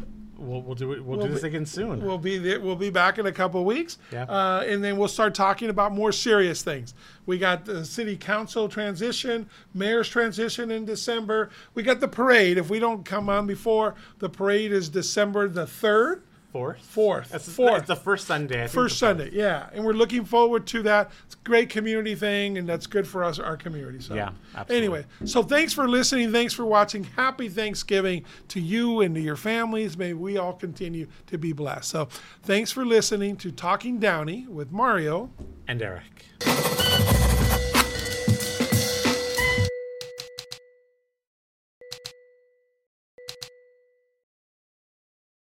we'll 0.41 0.62
we'll 0.62 0.75
do 0.75 0.91
it. 0.91 1.04
We'll, 1.04 1.17
We'll 1.17 1.27
do 1.27 1.34
this 1.34 1.41
be- 1.43 1.47
again 1.49 1.65
soon. 1.65 2.04
We'll 2.06 2.17
be 2.17 2.38
there, 2.38 2.60
we'll 2.60 2.75
be 2.75 2.89
back 2.89 3.17
in 3.19 3.25
a 3.25 3.32
couple 3.32 3.60
of 3.62 3.65
weeks, 3.65 3.97
Yeah. 4.12 4.23
uh, 4.23 4.63
and 4.67 4.84
then 4.84 4.97
we'll 4.97 5.08
start 5.08 5.34
talking 5.36 5.69
about 5.69 5.93
more 5.93 6.12
serious 6.12 6.62
things. 6.63 6.93
We 7.25 7.38
got 7.38 7.65
the 7.65 7.86
city 7.86 8.17
council 8.17 8.67
transition, 8.67 9.49
mayor's 9.73 10.10
transition 10.10 10.71
in 10.71 10.86
December. 10.86 11.49
We 11.73 11.84
got 11.84 11.99
the 11.99 12.08
parade. 12.08 12.58
If 12.58 12.69
we 12.69 12.80
don't 12.80 13.06
come 13.06 13.30
on 13.30 13.45
before, 13.47 13.95
the 14.19 14.30
parade 14.30 14.71
is 14.71 14.89
December 14.89 15.47
the 15.47 15.67
third, 15.67 16.23
fourth. 16.51 16.79
fourth, 16.81 17.29
That's 17.29 17.51
fourth. 17.51 17.79
It's 17.79 17.87
the 17.87 17.95
first 17.95 18.27
Sunday. 18.27 18.55
I 18.63 18.67
think 18.67 18.71
First 18.71 18.99
the 18.99 19.05
fourth. 19.05 19.17
Sunday, 19.19 19.29
yeah, 19.33 19.69
and 19.73 19.83
we're 19.83 19.93
looking 19.93 20.25
forward 20.25 20.67
to 20.67 20.83
that. 20.83 21.11
It's 21.25 21.35
a 21.35 21.37
great 21.43 21.69
community 21.69 22.15
thing, 22.15 22.57
and 22.57 22.67
that's 22.67 22.88
good 22.88 23.07
for 23.07 23.23
us, 23.23 23.39
our 23.39 23.57
community. 23.57 23.99
So, 24.01 24.13
Yeah, 24.15 24.32
absolutely. 24.55 24.78
Anyway, 24.78 25.05
so 25.26 25.43
thanks 25.43 25.73
for 25.73 25.88
listening. 25.88 26.32
Thanks 26.32 26.53
for 26.53 26.65
watching. 26.65 27.03
Happy 27.03 27.49
Thanksgiving 27.49 28.26
to 28.49 28.59
you 28.59 29.01
and 29.01 29.15
to 29.15 29.21
your 29.21 29.36
families. 29.38 29.97
May 29.97 30.13
we 30.13 30.38
all 30.38 30.53
continue 30.53 31.07
to 31.28 31.38
be 31.38 31.53
blessed. 31.53 31.89
So, 31.89 32.07
thanks 32.43 32.71
for 32.71 32.86
listening 32.86 33.38
to 33.38 33.51
Talking 33.51 33.99
Downey 33.99 34.45
with 34.47 34.71
Mario. 34.71 35.30
And 35.67 35.82
Eric. 35.82 36.26